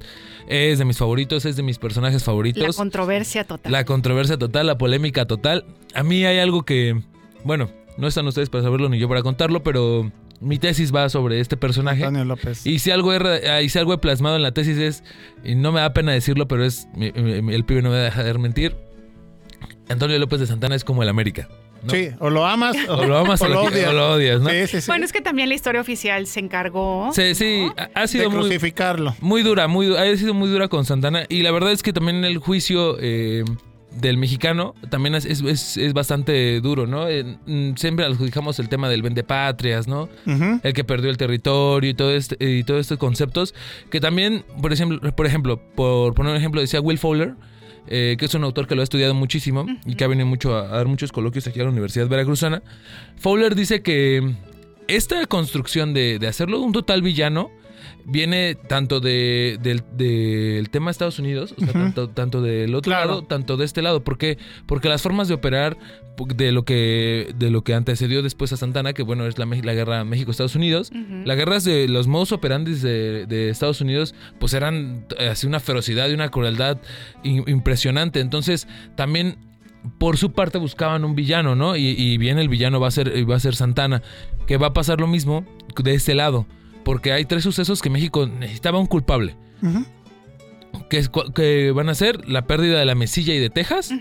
[0.48, 2.78] es de mis favoritos, es de mis personajes La favoritos.
[2.78, 3.70] controversia total.
[3.70, 5.57] La controversia total, la polémica total.
[5.94, 7.00] A mí hay algo que,
[7.44, 11.40] bueno, no están ustedes para saberlo ni yo para contarlo, pero mi tesis va sobre
[11.40, 12.04] este personaje.
[12.04, 12.66] Antonio López.
[12.68, 15.04] Y si algo he, y si algo he plasmado en la tesis es,
[15.44, 18.02] y no me da pena decirlo, pero es, mi- mi- el pibe no me va
[18.02, 18.76] a dejar mentir,
[19.90, 21.48] Antonio López de Santana es como el América.
[21.84, 21.92] ¿no?
[21.92, 24.50] Sí, o lo amas o, O lo amas o lo- o lo odias, ¿no?
[24.50, 24.88] Sí, sí, sí.
[24.88, 27.10] Bueno, es que también la historia oficial se encargó.
[27.14, 29.16] Sí, sí, ha- ha sido de muy, crucificarlo.
[29.22, 31.26] muy dura, muy, ha sido muy dura con Santana.
[31.30, 33.44] Y la verdad es que también el juicio eh,
[34.00, 37.08] del mexicano también es, es- es- bastante duro, ¿no?
[37.08, 40.10] Eh, mm, siempre adjudicamos el tema del vendepatrias, ¿no?
[40.26, 40.60] Ujú.
[40.64, 43.54] El que perdió el territorio y todo este, y todos estos conceptos.
[43.90, 47.36] Que también, por ejemplo, por ejemplo, por poner un ejemplo, decía Will Fowler.
[47.90, 50.54] eh, que es un autor que lo ha estudiado muchísimo y que ha venido mucho
[50.58, 52.62] a, a dar muchos coloquios aquí a la Universidad Veracruzana.
[53.18, 54.36] Fowler dice que
[54.90, 57.50] esta construcción de, de hacerlo un total villano
[58.10, 62.90] viene tanto de, del, del tema de Estados Unidos, o sea, tanto, tanto del otro
[62.90, 63.08] Claro.
[63.10, 64.04] lado, tanto de este lado.
[64.04, 64.38] ¿Por qué?
[64.66, 65.78] Porque las formas de operar
[66.36, 69.74] de lo que, de lo que antecedió después a Santana, que bueno, es la, la
[69.74, 70.92] guerra México-Estados Unidos,
[71.26, 76.10] las guerras de los modus operandis de, de Estados Unidos, pues eran así una ferocidad
[76.10, 76.78] y una crueldad
[77.24, 78.22] in- impresionante.
[78.22, 79.36] Entonces, también
[80.00, 81.76] por su parte buscaban un villano, ¿no?
[81.76, 84.02] Y, y bien el villano va a ser va a ser Santana,
[84.48, 85.46] que va a pasar lo mismo
[85.82, 86.48] de este lado,
[86.88, 89.36] porque hay tres sucesos que México necesitaba un culpable,
[90.90, 93.92] que, es cu- que van a ser la pérdida de la Mesilla y de Texas,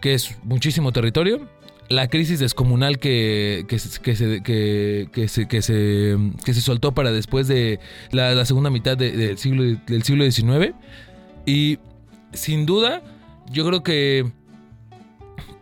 [0.00, 1.48] que es muchísimo territorio,
[1.88, 6.60] la crisis descomunal que, que, se- que, se, que, que se, que, se, que se
[6.60, 7.78] soltó para después de
[8.10, 10.74] la, la segunda mitad de- del, siglo, del siglo XIX.
[11.46, 11.78] Y
[12.32, 13.02] sin duda,
[13.52, 14.26] yo creo que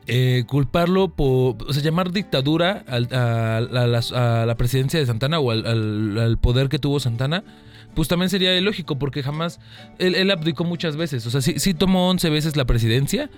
[0.06, 5.06] eh, culparlo por, o sea, llamar dictadura al- a, a las- a la presidencia de
[5.06, 7.42] Santana o al, al- al poder que tuvo Santana,
[7.94, 9.60] pues también sería ilógico porque jamás,
[10.00, 13.30] él, él abdicó muchas veces, o sea, sí, sí tomó 11 veces la presidencia,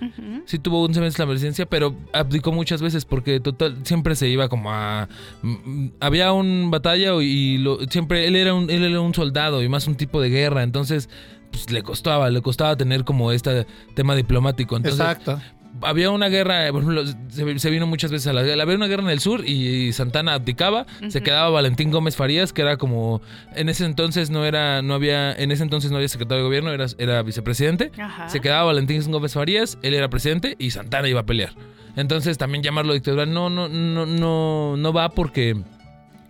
[0.45, 4.49] sí tuvo 11 veces la presidencia, pero abdicó muchas veces porque total siempre se iba
[4.49, 5.07] como a
[5.43, 9.69] mm, había un batalla y lo, siempre él era un él era un soldado y
[9.69, 11.07] más un tipo de guerra, entonces
[11.51, 15.39] pues le costaba, le costaba tener como este tema diplomático, entonces Exacto.
[15.81, 19.03] Había una guerra, por ejemplo, se, se vino muchas veces a la había una guerra
[19.03, 23.21] en el sur y Santana abdicaba, se quedaba Valentín Gómez Farías, que era como
[23.55, 26.71] en ese entonces no era no había en ese entonces no había secretario de gobierno,
[26.71, 27.91] era, era vicepresidente.
[27.99, 28.29] Ajá.
[28.29, 31.53] Se quedaba Valentín Gómez Farías, él era presidente y Santana iba a pelear.
[31.95, 35.55] Entonces también llamarlo dictadura no no no no no va porque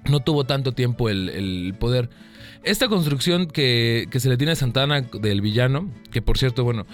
[0.09, 2.09] no tuvo tanto tiempo el, el poder.
[2.63, 6.85] Esta construcción que, que se le tiene a Santana del villano, que por cierto, bueno,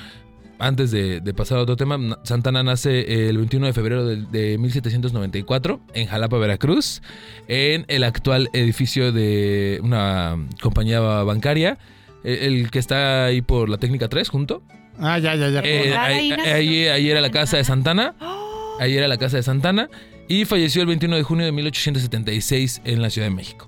[0.66, 4.18] antes de, de pasar a otro tema, na- Santana nace el 21 de febrero de,
[4.18, 7.02] de 1794 en Jalapa, Veracruz,
[7.48, 11.78] en el actual edificio de una compañía bancaria,
[12.24, 14.64] eh, el que está ahí por la técnica 3 junto.
[15.00, 15.62] Ah, ya, ya, ya.
[15.64, 18.16] Eh, Ah, ahí, ahí- ahí era la casa de Santana.
[18.80, 19.88] Ahí era la casa de Santana.
[20.28, 23.68] Y falleció el 21 de junio de 1876 en la Ciudad de México.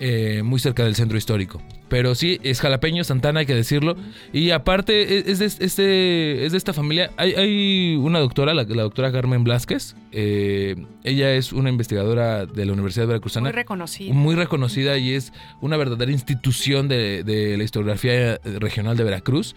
[0.00, 1.60] eh, muy cerca del centro histórico.
[1.88, 3.96] Pero sí, es jalapeño, Santana, hay que decirlo.
[4.32, 7.10] Y aparte, e, es de, este, es de esta familia.
[7.16, 9.96] Hay, una doctora, la, doctora Carmen Blasquez.
[10.12, 13.48] Eh, ella es una investigadora de la Universidad de Veracruzana.
[13.48, 14.14] Muy reconocida.
[14.14, 19.56] Muy reconocida y es una verdadera institución de, la historiografía regional de Veracruz.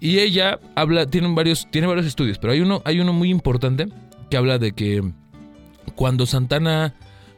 [0.00, 3.88] Y ella habla, tiene varios, tiene varios estudios, pero hay uno, hay uno muy importante
[4.28, 5.02] que habla de que
[5.94, 6.94] cuando Santana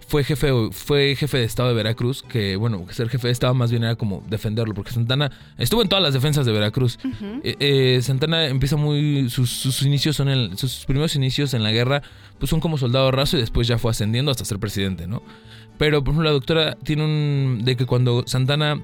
[0.07, 3.71] fue jefe, fue jefe de Estado de Veracruz, que bueno, ser jefe de Estado más
[3.71, 6.99] bien era como defenderlo, porque Santana estuvo en todas las defensas de Veracruz.
[7.43, 12.03] Eh, eh, Santana empieza muy, sus, inicios son, sus primeros inicios en la guerra,
[12.39, 15.23] pues son como soldado raso y después ya fue ascendiendo hasta ser presidente, ¿no?
[15.79, 18.83] Pero, por ejemplo, la doctora tiene un, de que cuando Santana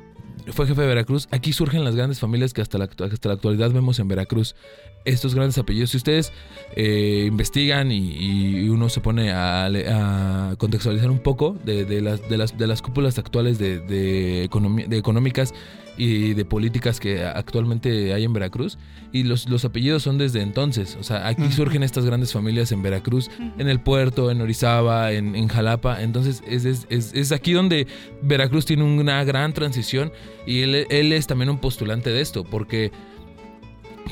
[0.48, 3.70] fue jefe de Veracruz, aquí surgen las grandes familias que hasta la, hasta la actualidad
[3.70, 4.56] vemos en Veracruz
[5.04, 5.90] estos grandes apellidos.
[5.90, 6.32] Si ustedes
[6.76, 12.66] eh, investigan y, uno se pone a, contextualizar un poco de, las, de, las, de
[12.66, 14.48] las cúpulas actuales de, de,
[14.88, 15.54] de económicas
[15.96, 18.78] y de políticas que actualmente hay en Veracruz,
[19.12, 20.96] y los, los apellidos son desde entonces.
[20.98, 25.48] O sea, aquí surgen estas grandes familias en Veracruz, en el puerto, en Orizaba, en,
[25.48, 26.02] Jalapa.
[26.02, 27.86] Entonces es, es, es, aquí donde
[28.22, 30.12] Veracruz tiene una gran transición
[30.46, 32.90] y él, él es también un postulante de esto, porque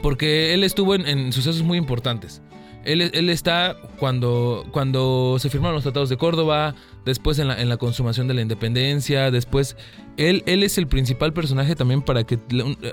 [0.03, 2.43] porque él estuvo en, sucesos muy importantes.
[2.83, 8.33] Él, está cuando, cuando se firmaron los tratados de Córdoba, después en la, consumación de
[8.33, 9.77] la independencia, después
[10.17, 12.39] él, él es el principal personaje también para que,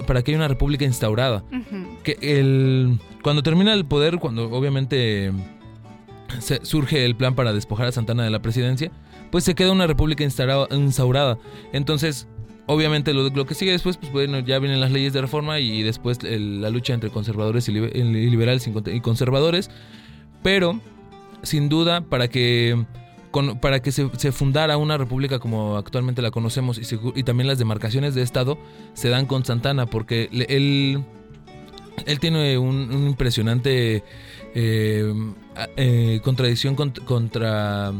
[0.06, 1.46] para que haya una república instaurada.
[2.04, 5.32] que el, cuando termina el poder, cuando obviamente
[6.64, 8.92] surge el plan para despojar a Santana de la presidencia,
[9.32, 11.38] pues se queda una república instaurada.
[11.72, 12.28] Entonces
[12.70, 15.84] Obviamente lo, lo, que sigue después, pues bueno, ya vienen las leyes de reforma y
[15.84, 19.70] después la lucha entre conservadores y, liberales y conservadores.
[20.44, 20.82] Pero,
[21.44, 22.86] sin duda, para que,
[23.62, 28.22] para que se, fundara una república como actualmente la conocemos y, también las demarcaciones de
[28.22, 28.58] Estado
[28.94, 31.06] se dan con Santana, porque él,
[32.06, 34.04] él tiene un, impresionante
[34.56, 35.14] eh,
[35.78, 37.94] eh, contradicción contra...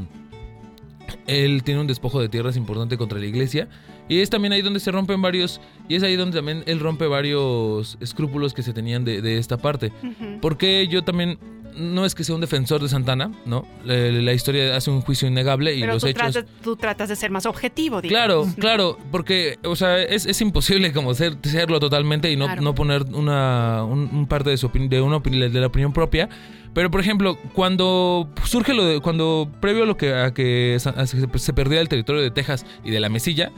[1.26, 3.70] Él tiene un despojo de tierras importante contra la iglesia
[4.10, 5.60] y es también ahí donde se rompen varios,
[5.90, 9.92] y es ahí donde también él rompe varios escrúpulos que se tenían de, esta parte.
[10.42, 11.38] Porque yo también,
[11.76, 13.68] no es que sea un defensor de Santana, ¿no?
[13.86, 16.34] La, historia hace un juicio innegable y los tú hechos...
[16.34, 18.54] Tratas, tú tratas de ser más objetivo, digamos.
[18.56, 23.04] Claro, claro, porque, o sea, es, imposible como ser, serlo totalmente y no, no poner
[23.14, 26.30] una un, parte de, su de, una, de la opinión propia.
[26.74, 29.00] Pero, por ejemplo, cuando surge lo de.
[29.00, 33.00] Cuando previo a lo que, a que se perdiera el territorio de Texas y de
[33.00, 33.52] la Mesilla,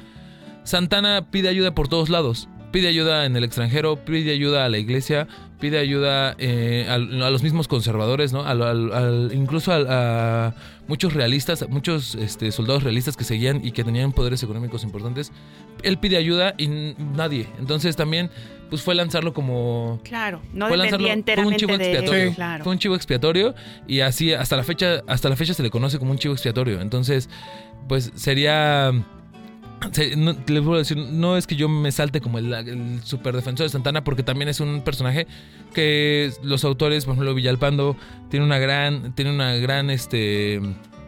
[0.64, 2.48] Santana pide ayuda por todos lados.
[2.72, 5.28] Pide ayuda en el extranjero, pide ayuda a la iglesia,
[5.60, 8.46] pide ayuda eh, a, los mismos conservadores, ¿no?
[9.34, 10.54] incluso a,
[10.88, 15.32] muchos realistas, muchos este, soldados realistas que seguían y que tenían poderes económicos importantes.
[15.82, 17.48] Él pide ayuda y nadie.
[17.60, 18.30] Entonces también
[18.70, 22.96] pues fue lanzarlo como claro no fue enteramente fue un chivo expiatorio fue un chivo
[22.96, 23.56] expiatorio
[23.88, 26.80] y así hasta la fecha hasta la fecha se le conoce como un chivo expiatorio
[26.80, 27.30] entonces
[27.88, 28.94] pues sería
[30.18, 33.66] no, les puedo decir, no es que yo me salte como el, el super defensor
[33.66, 35.28] de Santana, porque también es un personaje
[35.74, 37.96] que los autores, por ejemplo, Villalpando,
[38.30, 40.62] tiene una gran, tiene una gran este,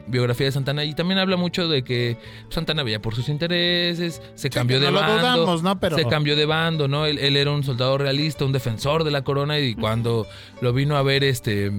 [0.08, 2.18] biografía de Santana y también habla mucho de que
[2.50, 5.58] Santana veía por sus intereses, se cambió de bando,
[5.96, 7.06] se cambió de bando, ¿no?
[7.06, 10.28] Él, él, era un soldado realista, un defensor de la corona y cuando
[10.62, 11.72] lo vino a ver este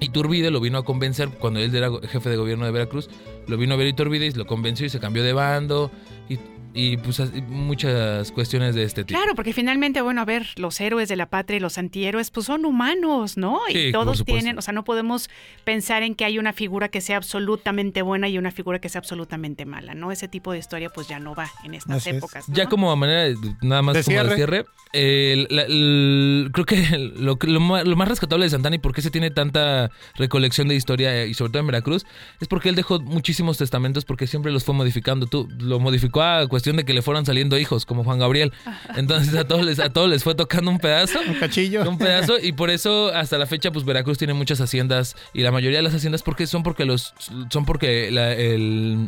[0.00, 3.08] Iturbide lo vino a convencer cuando él era jefe de gobierno de Veracruz,
[3.46, 5.90] lo vino a ver Iturbide y lo convenció y se cambió de bando
[6.28, 6.38] y
[6.76, 9.18] y pues muchas cuestiones de este tipo.
[9.18, 12.46] Claro, porque finalmente, bueno, a ver, los héroes de la patria y los antihéroes, pues
[12.46, 13.60] son humanos, ¿no?
[13.68, 15.30] y todos tienen, o sea, no podemos
[15.64, 18.98] pensar en que hay una figura que sea absolutamente buena y una figura que sea
[18.98, 20.12] absolutamente mala, ¿no?
[20.12, 22.44] Ese tipo de historia pues ya no va en estas épocas.
[22.48, 28.44] Ya como manera, de, nada más como de cierre, creo que lo, lo, más rescatable
[28.44, 31.66] de Santana y por qué se tiene tanta recolección de historia y sobre todo en
[31.66, 32.04] Veracruz
[32.40, 35.26] es porque él dejó muchísimos testamentos porque siempre los fue modificando.
[35.26, 38.52] Tú lo modificó a cuestión de que le fueran saliendo hijos, como Juan Gabriel.
[38.96, 41.20] Entonces a todos les, a todos les fue tocando un pedazo.
[41.28, 41.88] Un cachillo.
[41.88, 42.38] Un pedazo.
[42.42, 45.14] Y por eso hasta la fecha, pues Veracruz tiene muchas haciendas.
[45.32, 47.14] Y la mayoría de las haciendas porque son porque los
[47.50, 48.34] son porque la,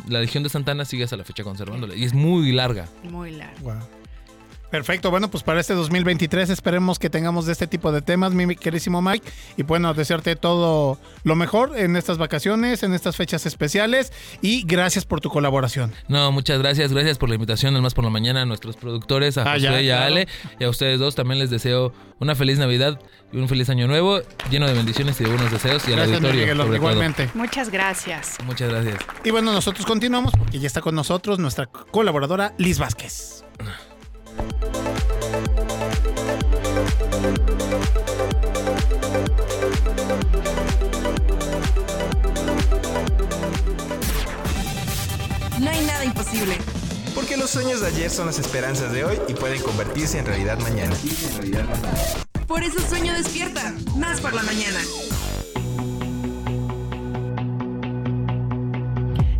[0.07, 1.95] la Legión de Santana sigue hasta la fecha conservándola.
[1.95, 2.87] Y es muy larga.
[3.03, 3.81] Muy larga.
[4.71, 8.55] Perfecto, bueno, pues para este 2023 esperemos que tengamos de este tipo de temas, mi
[8.55, 9.27] querísimo Mike.
[9.57, 14.13] Y bueno, desearte todo lo mejor en estas vacaciones, en estas fechas especiales.
[14.41, 15.91] Y gracias por tu colaboración.
[16.07, 16.93] No, muchas gracias.
[16.93, 19.83] Gracias por la invitación, al más por la mañana, a nuestros productores, a ah, José
[19.83, 20.27] y a Ale.
[20.59, 22.99] Y a ustedes dos también les deseo una feliz Navidad
[23.31, 24.19] y un feliz año nuevo,
[24.49, 25.87] lleno de bendiciones y de buenos deseos.
[25.87, 26.75] Y al auditorio.
[26.75, 27.29] igualmente.
[27.33, 28.37] Muchas gracias.
[28.45, 28.97] Muchas gracias.
[29.23, 33.43] Y bueno, nosotros continuamos porque ya está con nosotros nuestra colaboradora Liz Vázquez.
[45.59, 46.57] No hay nada imposible.
[47.13, 50.57] Porque los sueños de ayer son las esperanzas de hoy y pueden convertirse en realidad
[50.59, 50.95] mañana.
[52.47, 54.79] Por eso sueño despierta, más por la mañana.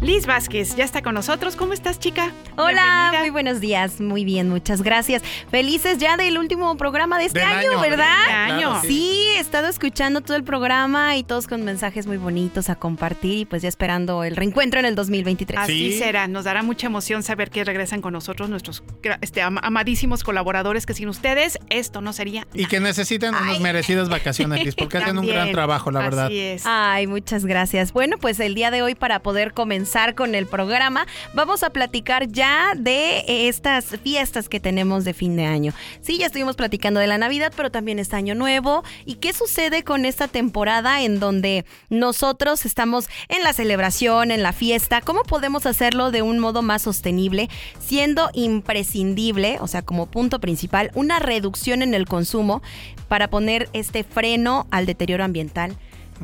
[0.01, 1.57] Liz Vázquez ya está con nosotros.
[1.57, 2.31] ¿Cómo estás, chica?
[2.55, 3.99] Hola, muy buenos días.
[3.99, 5.21] Muy bien, muchas gracias.
[5.51, 8.29] Felices ya del último programa de este año, ¿verdad?
[8.29, 8.79] año.
[8.81, 13.39] Sí, he estado escuchando todo el programa y todos con mensajes muy bonitos a compartir
[13.39, 15.59] y pues ya esperando el reencuentro en el 2023.
[15.59, 16.29] Así será.
[16.29, 18.83] Nos dará mucha emoción saber que regresan con nosotros nuestros
[19.19, 22.47] este, amadísimos colaboradores que sin ustedes esto no sería.
[22.53, 26.27] Y que necesitan unas merecidas vacaciones, Liz, porque hacen un gran trabajo, la verdad.
[26.27, 26.63] Así es.
[26.65, 27.91] Ay, muchas gracias.
[27.91, 32.27] Bueno, pues el día de hoy para poder comenzar con el programa, vamos a platicar
[32.27, 35.73] ya de estas fiestas que tenemos de fin de año.
[36.01, 38.83] Sí, ya estuvimos platicando de la Navidad, pero también es Año Nuevo.
[39.05, 44.53] ¿Y qué sucede con esta temporada en donde nosotros estamos en la celebración, en la
[44.53, 45.01] fiesta?
[45.01, 47.49] ¿Cómo podemos hacerlo de un modo más sostenible,
[47.79, 52.61] siendo imprescindible, o sea, como punto principal, una reducción en el consumo
[53.07, 55.75] para poner este freno al deterioro ambiental?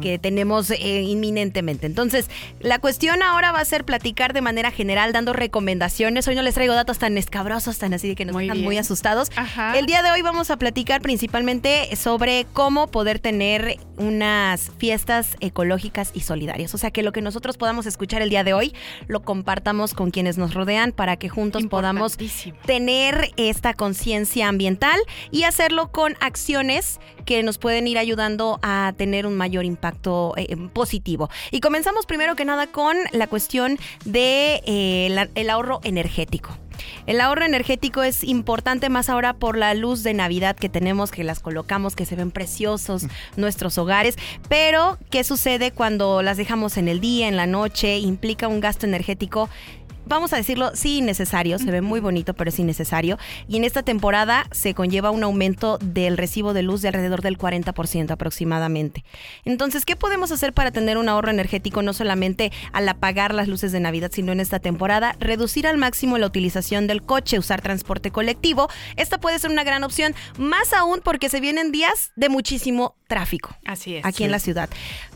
[0.01, 1.85] Que tenemos eh, inminentemente.
[1.85, 6.27] Entonces, la cuestión ahora va a ser platicar de manera general, dando recomendaciones.
[6.27, 9.29] Hoy no les traigo datos tan escabrosos, tan así de que nos están muy asustados.
[9.75, 16.11] El día de hoy vamos a platicar principalmente sobre cómo poder tener unas fiestas ecológicas
[16.13, 16.73] y solidarias.
[16.73, 18.73] O sea, que lo que nosotros podamos escuchar el día de hoy
[19.07, 22.17] lo compartamos con quienes nos rodean para que juntos podamos
[22.65, 24.99] tener esta conciencia ambiental
[25.31, 30.55] y hacerlo con acciones que nos pueden ir ayudando a tener un mayor impacto eh,
[30.73, 31.29] positivo.
[31.51, 36.57] Y comenzamos primero que nada con la cuestión de eh, el ahorro energético.
[37.05, 41.23] El ahorro energético es importante más ahora por la luz de Navidad que tenemos, que
[41.23, 43.09] las colocamos, que se ven preciosos mm.
[43.37, 44.15] nuestros hogares.
[44.49, 47.97] Pero, ¿qué sucede cuando las dejamos en el día, en la noche?
[47.99, 49.49] Implica un gasto energético
[50.05, 53.17] vamos a decirlo, sí innecesario, se ve muy bonito, pero es innecesario.
[53.47, 57.37] Y en esta temporada se conlleva un aumento del recibo de luz de alrededor del
[57.37, 59.03] 40% aproximadamente.
[59.43, 63.71] Entonces, ¿qué podemos hacer para tener un ahorro energético no solamente al apagar las luces
[63.71, 65.15] de Navidad, sino en esta temporada?
[65.19, 68.69] Reducir al máximo la utilización del coche, usar transporte colectivo.
[68.95, 73.55] Esta puede ser una gran opción, más aún porque se vienen días de muchísimo tráfico.
[73.65, 74.05] Así es.
[74.05, 74.69] Aquí en la ciudad.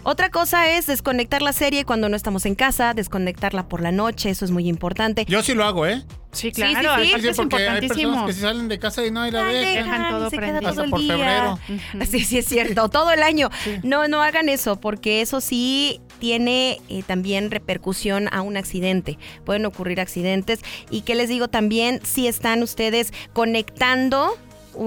[0.04, 4.30] Otra cosa es desconectar la serie cuando no estamos en casa, desconectarla por la noche,
[4.30, 5.26] eso es muy importante.
[5.28, 6.04] Yo sí lo hago, ¿eh?
[6.32, 9.22] Sí, claro, sí, sí, es porque hay personas que se salen de casa y no
[9.22, 10.70] hay la dejan, todo prendido.
[10.70, 11.60] Hasta por febrero.
[12.08, 13.50] Sí, sí es cierto, todo el año.
[13.84, 19.18] No, no hagan eso, porque eso sí tiene eh, también repercusión a un accidente.
[19.44, 20.60] Pueden ocurrir accidentes.
[20.92, 24.38] Y que les digo también, si están ustedes conectando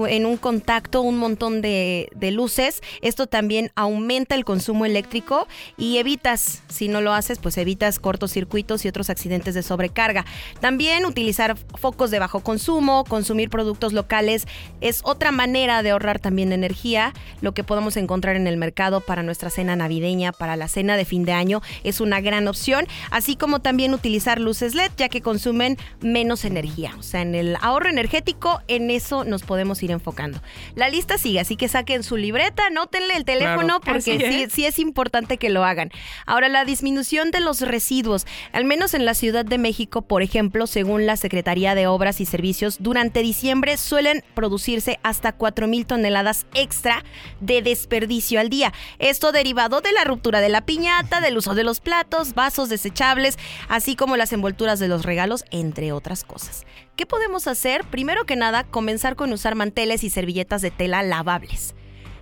[0.07, 2.81] en un contacto un montón de, luces.
[3.01, 5.47] Esto también aumenta el consumo eléctrico
[5.77, 10.25] y evitas, si no lo haces, pues evitas cortocircuitos y otros accidentes de sobrecarga.
[10.61, 14.47] También utilizar focos de bajo consumo, consumir productos locales
[14.81, 17.13] es otra manera de ahorrar también energía.
[17.41, 21.05] Lo que podemos encontrar en el mercado para nuestra cena navideña, para la cena de
[21.05, 22.87] fin de año, es una gran opción.
[23.11, 26.95] Así como también utilizar luces LED, ya que consumen menos energía.
[26.97, 30.41] O sea, en el ahorro energético, en eso nos podemos ir enfocando.
[30.75, 34.77] La lista sigue, así que saquen su libreta, anótenle el teléfono porque sí, sí es
[34.77, 35.91] importante que lo hagan.
[36.25, 40.67] Ahora, la disminución de los residuos, al menos en la Ciudad de México, por ejemplo,
[40.67, 46.45] según la Secretaría de Obras y Servicios, durante diciembre suelen producirse hasta 4 mil toneladas
[46.53, 47.03] extra
[47.39, 48.73] de desperdicio al día.
[48.99, 53.37] Esto derivado de la ruptura de la piñata, del uso de los platos, vasos desechables,
[53.69, 56.65] así como las envolturas de los regalos, entre otras cosas.
[56.95, 57.83] ¿Qué podemos hacer?
[57.85, 61.73] Primero que nada, comenzar con usar manteles y servilletas de tela lavables.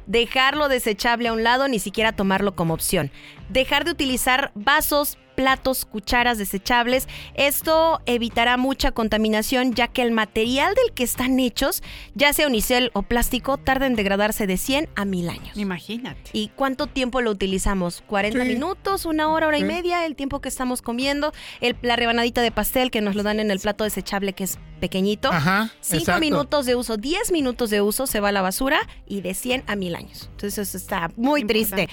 [0.08, 3.12] Dejarlo desechable a un lado, ni siquiera tomarlo como opción.
[3.50, 7.08] Dejar de utilizar vasos, platos, cucharas desechables.
[7.34, 11.82] Esto evitará mucha contaminación ya que el material del que están hechos,
[12.14, 15.58] ya sea unicel o plástico, tarda en degradarse de 100 a 1000 años.
[15.58, 16.30] Imagínate.
[16.34, 18.04] ¿Y cuánto tiempo lo utilizamos?
[18.08, 19.06] ¿40 minutos?
[19.06, 20.06] ¿Una hora, hora y media?
[20.06, 21.34] El tiempo que estamos comiendo.
[21.60, 24.60] El, la rebanadita de pastel que nos lo dan en el plato desechable que es
[24.80, 25.32] pequeñito.
[25.32, 25.72] Ajá.
[25.80, 29.34] 5 minutos de uso, 10 minutos de uso se va a la basura y de
[29.34, 30.30] 100 a 1000 años.
[30.32, 31.88] Entonces eso está muy triste.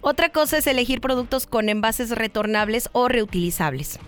[0.00, 3.98] Otra cosa es elegir productos con envases retornables o reutilizables.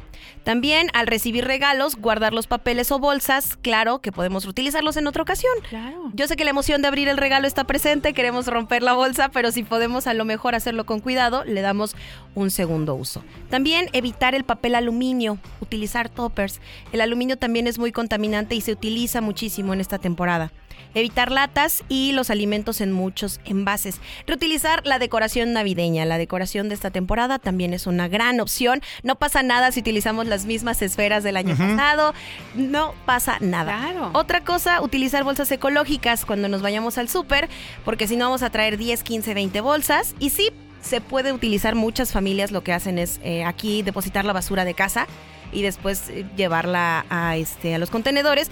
[0.44, 5.22] También al recibir regalos, guardar los papeles o bolsas, claro que podemos utilizarlos en otra
[5.22, 5.52] ocasión.
[5.68, 6.10] Claro.
[6.14, 9.30] Yo sé que la emoción de abrir el regalo está presente, queremos romper la bolsa,
[9.30, 11.94] pero si podemos a lo mejor hacerlo con cuidado, le damos
[12.34, 13.24] un segundo uso.
[13.48, 16.60] También evitar el papel aluminio, utilizar toppers.
[16.92, 20.52] El aluminio también es muy contaminante y se utiliza muchísimo en esta temporada
[20.94, 24.00] evitar latas y los alimentos en muchos envases.
[24.26, 26.04] Reutilizar la decoración navideña.
[26.04, 28.82] La decoración de esta temporada también es una gran opción.
[29.02, 32.14] No pasa nada si utilizamos las mismas esferas del año pasado.
[32.54, 34.10] No pasa nada.
[34.12, 37.48] Otra cosa, utilizar bolsas ecológicas cuando nos vayamos al súper,
[37.84, 40.14] porque si no vamos a traer 10, 15, 20 bolsas.
[40.18, 40.50] Y sí,
[40.82, 41.74] se puede utilizar.
[41.74, 45.06] Muchas familias lo que hacen es eh, aquí depositar la basura de casa
[45.52, 48.50] y después eh, llevarla a, este, a los contenedores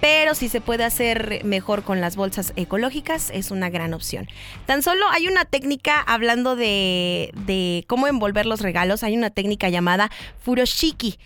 [0.00, 4.28] pero si se puede hacer mejor con las bolsas ecológicas, es una gran opción.
[4.66, 10.10] Tan solo hay una técnica, hablando de, cómo envolver los regalos, hay una técnica llamada
[10.42, 11.18] furoshiki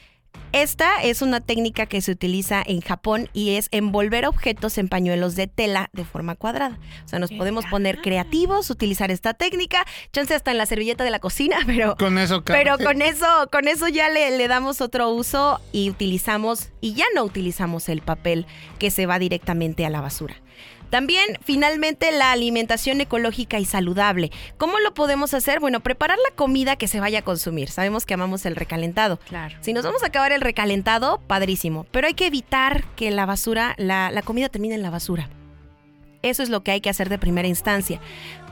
[0.53, 5.35] esta es una técnica que se utiliza en Japón y es envolver objetos en pañuelos
[5.35, 6.79] de tela de forma cuadrada.
[7.05, 11.11] O sea, nos podemos poner creativos, utilizar esta técnica, chance hasta en la servilleta de
[11.11, 15.09] la cocina, pero con eso, pero con eso, con eso ya le, le damos otro
[15.11, 18.47] uso y utilizamos y ya no utilizamos el papel
[18.79, 20.37] que se va directamente a la basura.
[20.93, 24.31] También, finalmente, la alimentación ecológica y saludable.
[24.59, 25.59] ¿Cómo lo podemos hacer?
[25.59, 27.71] Bueno, preparar la comida que se vaya a consumir.
[27.71, 29.17] Sabemos que amamos el recalentado.
[29.27, 29.57] Claro.
[29.63, 31.87] Si nos vamos a acabar el recalentado, padrísimo.
[31.93, 35.31] Pero hay que evitar que la basura, la, la comida termine en la basura.
[36.21, 37.99] Eso es lo que hay que hacer de primera instancia.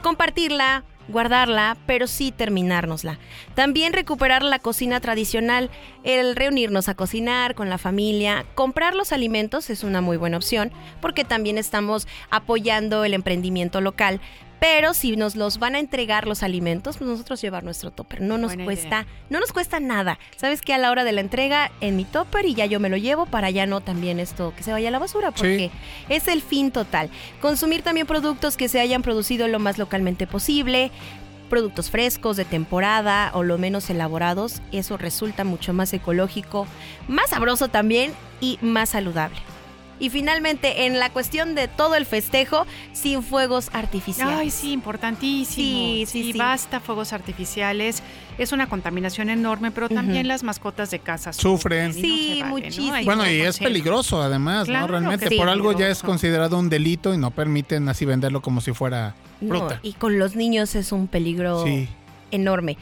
[0.01, 3.19] Compartirla, guardarla, pero sí terminárnosla.
[3.53, 5.69] También recuperar la cocina tradicional,
[6.03, 10.71] el reunirnos a cocinar con la familia, comprar los alimentos es una muy buena opción
[11.01, 14.21] porque también estamos apoyando el emprendimiento local,
[14.61, 18.21] pero si nos los van a entregar los alimentos, pues nosotros llevar nuestro topper.
[18.21, 20.19] No nos cuesta, no nos cuesta nada.
[20.35, 22.87] Sabes que a la hora de la entrega en mi topper y ya yo me
[22.87, 25.71] lo llevo para ya no también esto que se vaya a la basura, porque
[26.09, 27.09] es el fin total.
[27.41, 30.91] Consumir también productos que se hayan producido lo más localmente posible
[31.49, 36.65] productos frescos de temporada o lo menos elaborados, eso resulta mucho más ecológico,
[37.09, 39.35] más sabroso también y más saludable.
[40.01, 44.35] Y finalmente, en la cuestión de todo el festejo, sin fuegos artificiales.
[44.35, 45.45] Ay, sí, importantísimo.
[45.45, 46.37] Sí, sí, sí.
[46.39, 48.01] Basta fuegos artificiales.
[48.39, 51.93] Es una contaminación enorme, pero también las mascotas de casa sufren.
[51.93, 52.95] Sí, muchísimo.
[53.05, 54.87] Bueno, y es peligroso además, ¿no?
[54.87, 58.71] Realmente, por algo ya es considerado un delito y no permiten así venderlo como si
[58.71, 59.79] fuera fruta.
[59.83, 61.63] y con los niños es un peligro
[62.31, 62.77] enorme.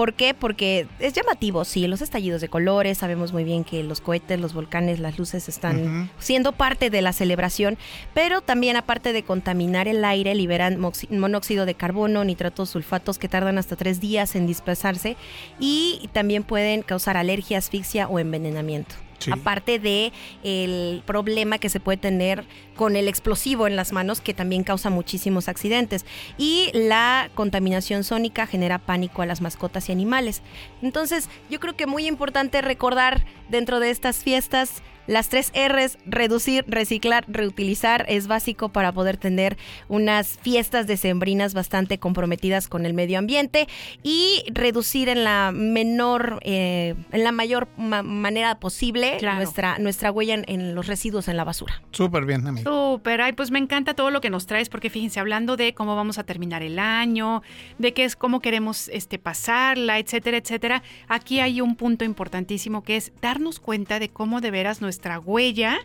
[0.00, 0.32] ¿Por qué?
[0.32, 4.54] Porque es llamativo, sí, los estallidos de colores, sabemos muy bien que los cohetes, los
[4.54, 7.76] volcanes, las luces están siendo parte de la celebración,
[8.14, 13.58] pero también aparte de contaminar el aire, liberan monóxido de carbono, nitratos, sulfatos que tardan
[13.58, 15.18] hasta tres días en dispersarse
[15.58, 18.94] y también pueden causar alergia, asfixia o envenenamiento.
[19.30, 22.44] Aparte de el problema que se puede tener
[22.76, 26.06] con el explosivo en las manos, que también causa muchísimos accidentes.
[26.38, 30.42] Y la contaminación sónica genera pánico a las mascotas y animales.
[30.82, 36.64] Entonces, yo creo que muy importante recordar dentro de estas fiestas las tres R's, reducir,
[36.68, 39.58] reciclar, reutilizar, es básico para poder tener
[39.88, 43.66] unas fiestas decembrinas bastante comprometidas con el medio ambiente
[44.04, 50.76] y reducir en la menor, eh, en la mayor manera posible nuestra, nuestra huella en,
[50.76, 51.82] los residuos en la basura.
[51.90, 52.70] Súper bien, amigo.
[52.70, 55.96] Súper, ay, pues me encanta todo lo que nos traes, porque fíjense, hablando de cómo
[55.96, 57.42] vamos a terminar el año,
[57.78, 60.84] de qué es cómo queremos este, pasarla, etcétera, etcétera.
[61.08, 65.18] Aquí hay un punto importantísimo que es darnos cuenta de cómo de veras nuestra nuestra
[65.18, 65.78] huella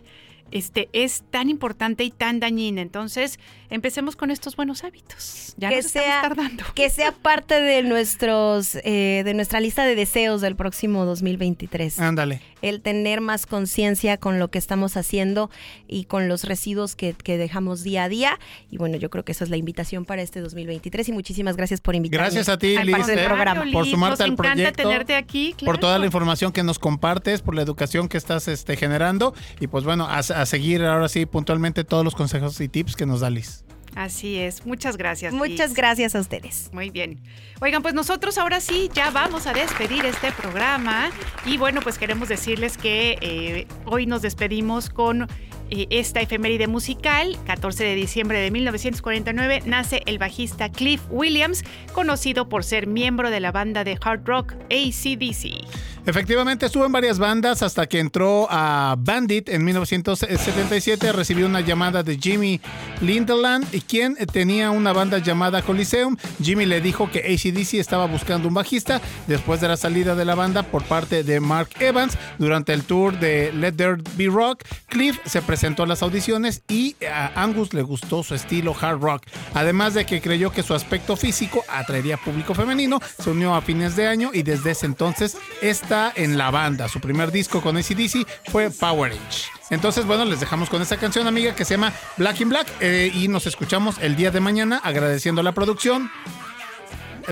[0.52, 2.80] este, es tan importante y tan dañina.
[2.80, 3.38] Entonces,
[3.70, 5.54] empecemos con estos buenos hábitos.
[5.56, 6.64] Ya que sea, tardando.
[6.74, 11.98] Que sea parte de nuestros, eh, de nuestra lista de deseos del próximo 2023.
[11.98, 12.40] Ándale.
[12.62, 15.50] El tener más conciencia con lo que estamos haciendo
[15.88, 18.38] y con los residuos que, dejamos día a día.
[18.70, 21.08] Y bueno, yo creo que esa es la invitación para este 2023.
[21.08, 22.24] Y muchísimas gracias por invitarme.
[22.24, 23.64] Gracias a ti, Liz, del programa.
[23.72, 24.82] por sumarte al proyecto.
[24.82, 25.54] tenerte aquí.
[25.64, 29.34] Por toda la información que nos compartes, por la educación que estás este, generando.
[29.60, 33.06] Y pues bueno, a a seguir ahora sí puntualmente todos los consejos y tips que
[33.06, 33.64] nos da Liz.
[33.96, 35.32] Así es, muchas gracias.
[35.32, 36.68] Muchas gracias a ustedes.
[36.72, 37.18] Muy bien.
[37.62, 41.08] Oigan, pues nosotros ahora sí ya vamos a despedir este programa
[41.46, 45.26] y bueno, pues queremos decirles que eh, hoy nos despedimos con
[45.70, 51.64] eh, esta efeméride musical, 14 de diciembre de 1949, nace el bajista Cliff Williams,
[51.94, 55.66] conocido por ser miembro de la banda de hard rock ACDC.
[56.06, 61.10] Efectivamente, estuvo en varias bandas hasta que entró a Bandit en 1977.
[61.10, 62.60] Recibió una llamada de Jimmy
[63.00, 66.16] Lindeland, quien tenía una banda llamada Coliseum.
[66.40, 70.36] Jimmy le dijo que ACDC estaba buscando un bajista después de la salida de la
[70.36, 74.62] banda por parte de Mark Evans durante el tour de Let There Be Rock.
[74.86, 79.22] Cliff se presentó a las audiciones y a Angus le gustó su estilo hard rock.
[79.54, 83.96] Además de que creyó que su aspecto físico atraería público femenino, se unió a fines
[83.96, 86.88] de año y desde ese entonces esta en la banda.
[86.88, 89.44] Su primer disco con ACDC fue Power Age.
[89.70, 92.68] Entonces, bueno, les dejamos con esta canción, amiga, que se llama Black in Black.
[92.80, 96.10] Eh, y nos escuchamos el día de mañana agradeciendo la producción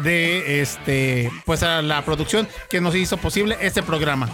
[0.02, 4.28] de este, pues a la producción que nos hizo posible este programa.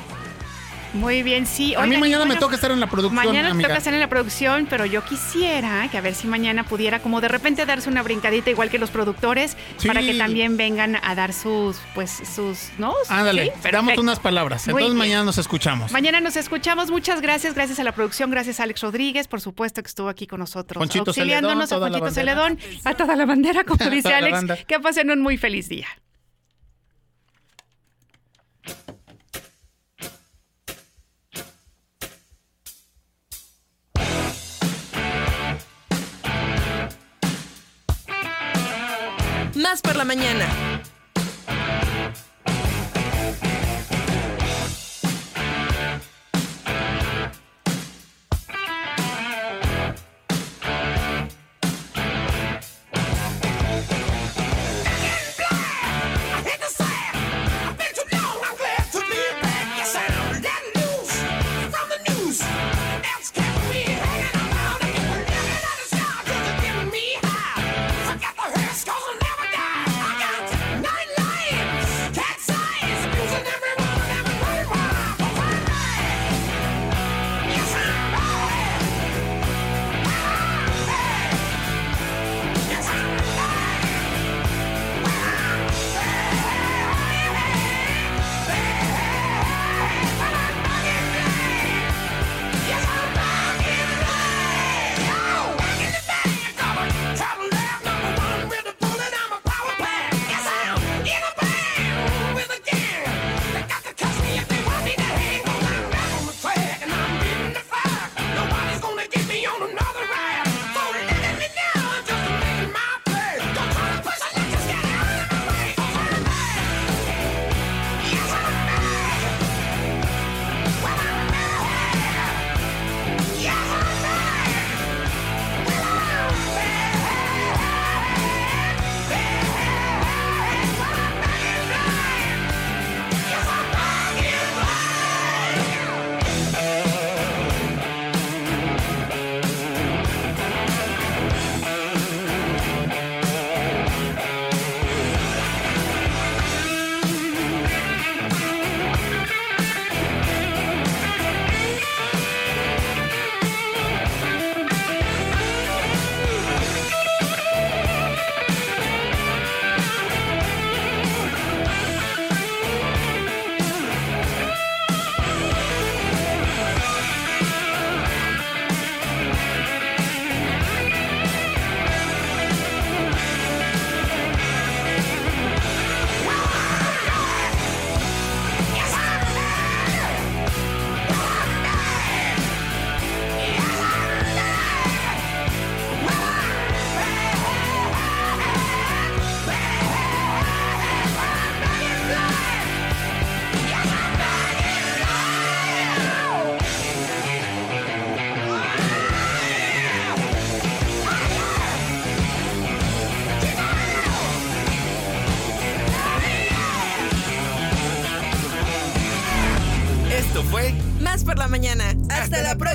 [0.92, 1.74] Muy bien, sí.
[1.74, 3.14] a mí mañana me toca estar en la producción.
[3.14, 6.64] Mañana me toca estar en la producción, pero yo quisiera que a ver si mañana
[6.64, 9.56] pudiera como de repente darse una brincadita igual que los productores
[9.86, 12.94] para que también vengan a dar sus, pues sus, ¿no?
[13.08, 14.66] Ándale, damos unas palabras.
[14.68, 15.92] Entonces mañana nos escuchamos.
[15.92, 16.90] Mañana nos escuchamos.
[16.90, 20.26] Muchas gracias, gracias a la producción, gracias a Alex Rodríguez, por supuesto que estuvo aquí
[20.26, 24.64] con nosotros, Ponchito auxiliándonos Celedón, a Ponchito Celedón, a toda la bandera, como dice Alex.
[24.66, 25.86] Que pasen un muy feliz día.
[39.78, 40.46] Por la mañana.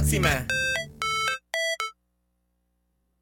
[0.05, 0.44] Próxima.